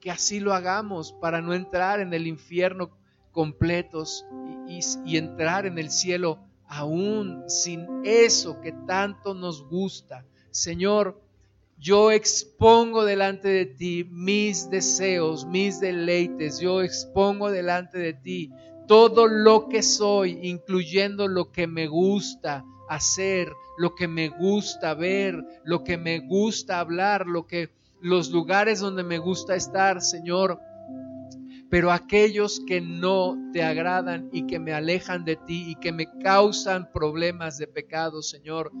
que 0.00 0.10
así 0.10 0.40
lo 0.40 0.54
hagamos 0.54 1.12
para 1.12 1.40
no 1.40 1.54
entrar 1.54 2.00
en 2.00 2.12
el 2.14 2.26
infierno 2.26 2.90
completos 3.30 4.26
y, 4.66 5.16
entrar 5.16 5.66
en 5.66 5.78
el 5.78 5.90
cielo 5.90 6.40
aún 6.66 7.44
sin 7.48 7.86
eso 8.04 8.60
que 8.60 8.72
tanto 8.86 9.34
nos 9.34 9.68
gusta. 9.68 10.24
Señor, 10.50 11.20
yo 11.78 12.10
expongo 12.10 13.04
delante 13.04 13.48
de 13.48 13.66
ti 13.66 14.08
mis 14.10 14.70
deseos, 14.70 15.44
mis 15.46 15.78
deleites, 15.78 16.58
yo 16.58 16.82
expongo 16.82 17.50
delante 17.50 17.98
de 17.98 18.14
ti 18.14 18.50
todo 18.88 19.26
lo 19.26 19.68
que 19.68 19.82
soy, 19.82 20.38
incluyendo 20.42 21.28
lo 21.28 21.52
que 21.52 21.66
me 21.66 21.86
gusta 21.86 22.64
hacer, 22.88 23.52
lo 23.76 23.94
que 23.94 24.08
me 24.08 24.28
gusta 24.28 24.94
ver, 24.94 25.42
lo 25.64 25.84
que 25.84 25.96
me 25.96 26.20
gusta 26.20 26.80
hablar, 26.80 27.26
lo 27.26 27.46
que 27.46 27.70
los 28.00 28.30
lugares 28.30 28.80
donde 28.80 29.04
me 29.04 29.18
gusta 29.18 29.54
estar, 29.54 30.02
Señor. 30.02 30.58
Pero 31.70 31.90
aquellos 31.90 32.60
que 32.66 32.82
no 32.82 33.36
te 33.52 33.62
agradan 33.62 34.28
y 34.32 34.46
que 34.46 34.58
me 34.58 34.74
alejan 34.74 35.24
de 35.24 35.36
ti 35.36 35.70
y 35.70 35.76
que 35.76 35.92
me 35.92 36.06
causan 36.22 36.90
problemas 36.92 37.56
de 37.56 37.66
pecado, 37.66 38.22
Señor, 38.22 38.72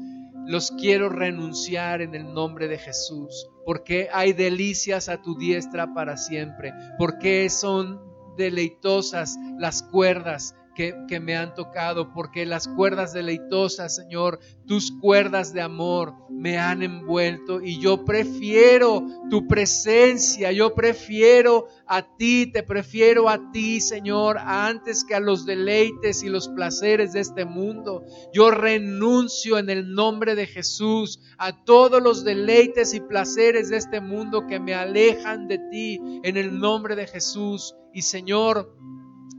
los 0.46 0.72
quiero 0.72 1.08
renunciar 1.08 2.02
en 2.02 2.14
el 2.14 2.34
nombre 2.34 2.68
de 2.68 2.76
Jesús, 2.76 3.48
porque 3.64 4.08
hay 4.12 4.32
delicias 4.34 5.08
a 5.08 5.22
tu 5.22 5.38
diestra 5.38 5.94
para 5.94 6.18
siempre, 6.18 6.74
porque 6.98 7.48
son 7.48 8.00
deleitosas 8.36 9.38
las 9.58 9.82
cuerdas 9.82 10.54
que, 10.74 11.20
me 11.20 11.36
han 11.36 11.54
tocado, 11.54 12.12
porque 12.12 12.46
las 12.46 12.66
cuerdas 12.68 13.12
deleitosas, 13.12 13.94
Señor, 13.94 14.40
tus 14.66 14.90
cuerdas 14.90 15.52
de 15.52 15.60
amor 15.60 16.14
me 16.30 16.58
han 16.58 16.82
envuelto 16.82 17.60
y 17.60 17.78
yo 17.78 18.04
prefiero 18.04 19.04
tu 19.30 19.46
presencia, 19.46 20.50
yo 20.52 20.74
prefiero 20.74 21.66
a 21.86 22.16
ti, 22.16 22.50
te 22.50 22.62
prefiero 22.62 23.28
a 23.28 23.52
ti, 23.52 23.80
Señor, 23.80 24.38
antes 24.38 25.04
que 25.04 25.14
a 25.14 25.20
los 25.20 25.44
deleites 25.44 26.22
y 26.22 26.28
los 26.28 26.48
placeres 26.48 27.12
de 27.12 27.20
este 27.20 27.44
mundo. 27.44 28.04
Yo 28.32 28.50
renuncio 28.50 29.58
en 29.58 29.70
el 29.70 29.94
nombre 29.94 30.34
de 30.34 30.46
Jesús 30.46 31.20
a 31.38 31.64
todos 31.64 32.02
los 32.02 32.24
deleites 32.24 32.94
y 32.94 33.00
placeres 33.00 33.68
de 33.68 33.76
este 33.76 34.00
mundo 34.00 34.46
que 34.46 34.58
me 34.58 34.74
alejan 34.74 35.48
de 35.48 35.58
ti 35.70 36.00
en 36.22 36.36
el 36.36 36.58
nombre 36.58 36.96
de 36.96 37.06
Jesús. 37.06 37.74
Y 37.92 38.02
Señor, 38.02 38.74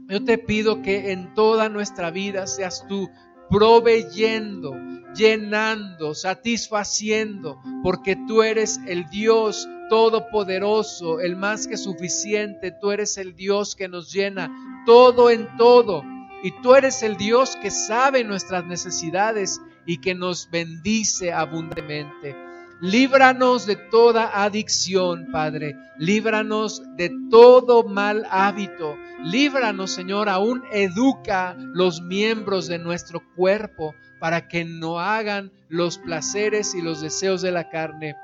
yo 0.08 0.24
te 0.24 0.38
pido 0.38 0.82
que 0.82 1.12
en 1.12 1.34
toda 1.34 1.68
nuestra 1.68 2.10
vida 2.10 2.46
seas 2.46 2.86
tú 2.88 3.10
proveyendo, 3.50 4.74
llenando, 5.14 6.14
satisfaciendo, 6.14 7.60
porque 7.82 8.16
tú 8.26 8.42
eres 8.42 8.80
el 8.86 9.08
Dios 9.10 9.68
todopoderoso, 9.88 11.20
el 11.20 11.36
más 11.36 11.66
que 11.66 11.76
suficiente, 11.76 12.72
tú 12.72 12.90
eres 12.90 13.18
el 13.18 13.34
Dios 13.36 13.76
que 13.76 13.88
nos 13.88 14.12
llena 14.12 14.50
todo 14.86 15.30
en 15.30 15.56
todo, 15.56 16.02
y 16.42 16.50
tú 16.62 16.74
eres 16.74 17.02
el 17.02 17.16
Dios 17.16 17.56
que 17.56 17.70
sabe 17.70 18.24
nuestras 18.24 18.66
necesidades 18.66 19.60
y 19.86 19.98
que 20.00 20.14
nos 20.14 20.50
bendice 20.50 21.32
abundantemente. 21.32 22.43
Líbranos 22.84 23.64
de 23.64 23.76
toda 23.76 24.44
adicción, 24.44 25.28
Padre. 25.32 25.74
Líbranos 25.96 26.82
de 26.98 27.10
todo 27.30 27.84
mal 27.84 28.26
hábito. 28.30 28.98
Líbranos, 29.22 29.90
Señor, 29.90 30.28
aún 30.28 30.62
educa 30.70 31.56
los 31.58 32.02
miembros 32.02 32.66
de 32.68 32.78
nuestro 32.78 33.22
cuerpo 33.36 33.94
para 34.20 34.48
que 34.48 34.66
no 34.66 35.00
hagan 35.00 35.50
los 35.70 35.96
placeres 35.96 36.74
y 36.74 36.82
los 36.82 37.00
deseos 37.00 37.40
de 37.40 37.52
la 37.52 37.70
carne, 37.70 38.16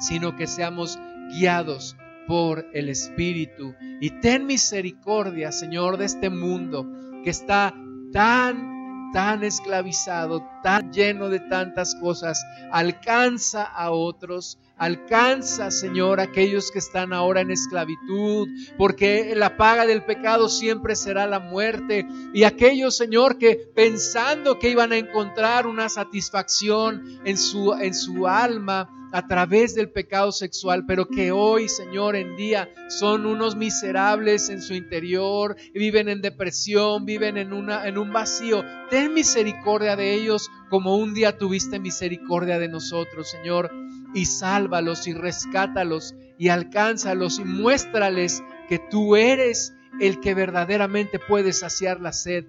sino 0.00 0.34
que 0.34 0.46
seamos 0.46 0.98
guiados 1.38 1.94
por 2.26 2.64
el 2.72 2.88
Espíritu. 2.88 3.74
Y 4.00 4.18
ten 4.22 4.46
misericordia, 4.46 5.52
Señor, 5.52 5.98
de 5.98 6.06
este 6.06 6.30
mundo 6.30 6.90
que 7.22 7.28
está 7.28 7.74
tan 8.14 8.73
tan 9.14 9.44
esclavizado, 9.44 10.44
tan 10.64 10.92
lleno 10.92 11.28
de 11.28 11.38
tantas 11.38 11.94
cosas, 11.94 12.44
alcanza 12.72 13.62
a 13.62 13.92
otros, 13.92 14.58
alcanza, 14.76 15.70
Señor, 15.70 16.18
aquellos 16.18 16.72
que 16.72 16.80
están 16.80 17.12
ahora 17.12 17.40
en 17.40 17.52
esclavitud, 17.52 18.48
porque 18.76 19.32
la 19.36 19.56
paga 19.56 19.86
del 19.86 20.02
pecado 20.02 20.48
siempre 20.48 20.96
será 20.96 21.28
la 21.28 21.38
muerte. 21.38 22.08
Y 22.34 22.42
aquellos, 22.42 22.96
Señor, 22.96 23.38
que 23.38 23.54
pensando 23.54 24.58
que 24.58 24.70
iban 24.70 24.90
a 24.90 24.96
encontrar 24.96 25.68
una 25.68 25.88
satisfacción 25.88 27.20
en 27.24 27.38
su, 27.38 27.72
en 27.72 27.94
su 27.94 28.26
alma, 28.26 28.90
a 29.14 29.28
través 29.28 29.76
del 29.76 29.92
pecado 29.92 30.32
sexual, 30.32 30.86
pero 30.86 31.06
que 31.06 31.30
hoy, 31.30 31.68
Señor, 31.68 32.16
en 32.16 32.34
día 32.34 32.68
son 32.88 33.26
unos 33.26 33.54
miserables 33.54 34.48
en 34.48 34.60
su 34.60 34.74
interior, 34.74 35.54
viven 35.72 36.08
en 36.08 36.20
depresión, 36.20 37.04
viven 37.04 37.36
en, 37.36 37.52
una, 37.52 37.86
en 37.86 37.96
un 37.96 38.12
vacío. 38.12 38.64
Ten 38.90 39.14
misericordia 39.14 39.94
de 39.94 40.14
ellos 40.14 40.50
como 40.68 40.96
un 40.96 41.14
día 41.14 41.38
tuviste 41.38 41.78
misericordia 41.78 42.58
de 42.58 42.66
nosotros, 42.66 43.30
Señor, 43.30 43.70
y 44.14 44.26
sálvalos 44.26 45.06
y 45.06 45.12
rescátalos 45.12 46.16
y 46.36 46.48
alcánzalos 46.48 47.38
y 47.38 47.44
muéstrales 47.44 48.42
que 48.68 48.80
tú 48.80 49.14
eres 49.14 49.72
el 50.00 50.18
que 50.18 50.34
verdaderamente 50.34 51.20
puede 51.20 51.52
saciar 51.52 52.00
la 52.00 52.12
sed 52.12 52.46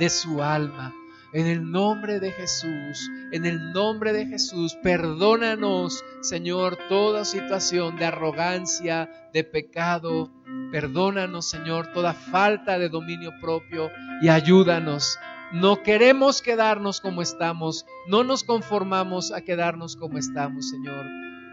de 0.00 0.10
su 0.10 0.42
alma. 0.42 0.92
En 1.34 1.46
el 1.46 1.70
nombre 1.70 2.20
de 2.20 2.32
Jesús, 2.32 3.10
en 3.32 3.44
el 3.44 3.72
nombre 3.72 4.14
de 4.14 4.24
Jesús, 4.24 4.74
perdónanos, 4.82 6.02
Señor, 6.22 6.78
toda 6.88 7.26
situación 7.26 7.96
de 7.96 8.06
arrogancia, 8.06 9.10
de 9.34 9.44
pecado. 9.44 10.32
Perdónanos, 10.72 11.50
Señor, 11.50 11.92
toda 11.92 12.14
falta 12.14 12.78
de 12.78 12.88
dominio 12.88 13.32
propio 13.42 13.90
y 14.22 14.28
ayúdanos. 14.28 15.18
No 15.52 15.82
queremos 15.82 16.40
quedarnos 16.40 17.00
como 17.00 17.20
estamos, 17.20 17.84
no 18.06 18.24
nos 18.24 18.42
conformamos 18.42 19.30
a 19.32 19.42
quedarnos 19.42 19.96
como 19.96 20.16
estamos, 20.16 20.70
Señor. 20.70 21.06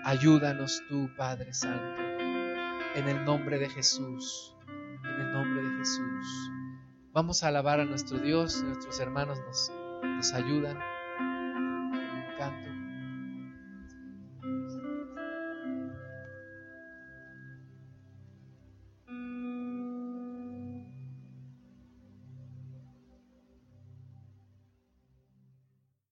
Ayúdanos 0.05 0.83
tú, 0.87 1.09
Padre 1.17 1.53
Santo, 1.53 2.01
en 2.95 3.07
el 3.09 3.25
nombre 3.25 3.59
de 3.59 3.69
Jesús, 3.69 4.55
en 5.03 5.25
el 5.25 5.33
nombre 5.33 5.63
de 5.63 5.77
Jesús. 5.79 6.54
Vamos 7.15 7.43
a 7.43 7.47
alabar 7.47 7.79
a 7.79 7.85
nuestro 7.85 8.19
Dios, 8.19 8.61
nuestros 8.61 8.99
hermanos 8.99 9.39
nos, 9.39 9.71
nos 10.03 10.33
ayudan. 10.33 10.77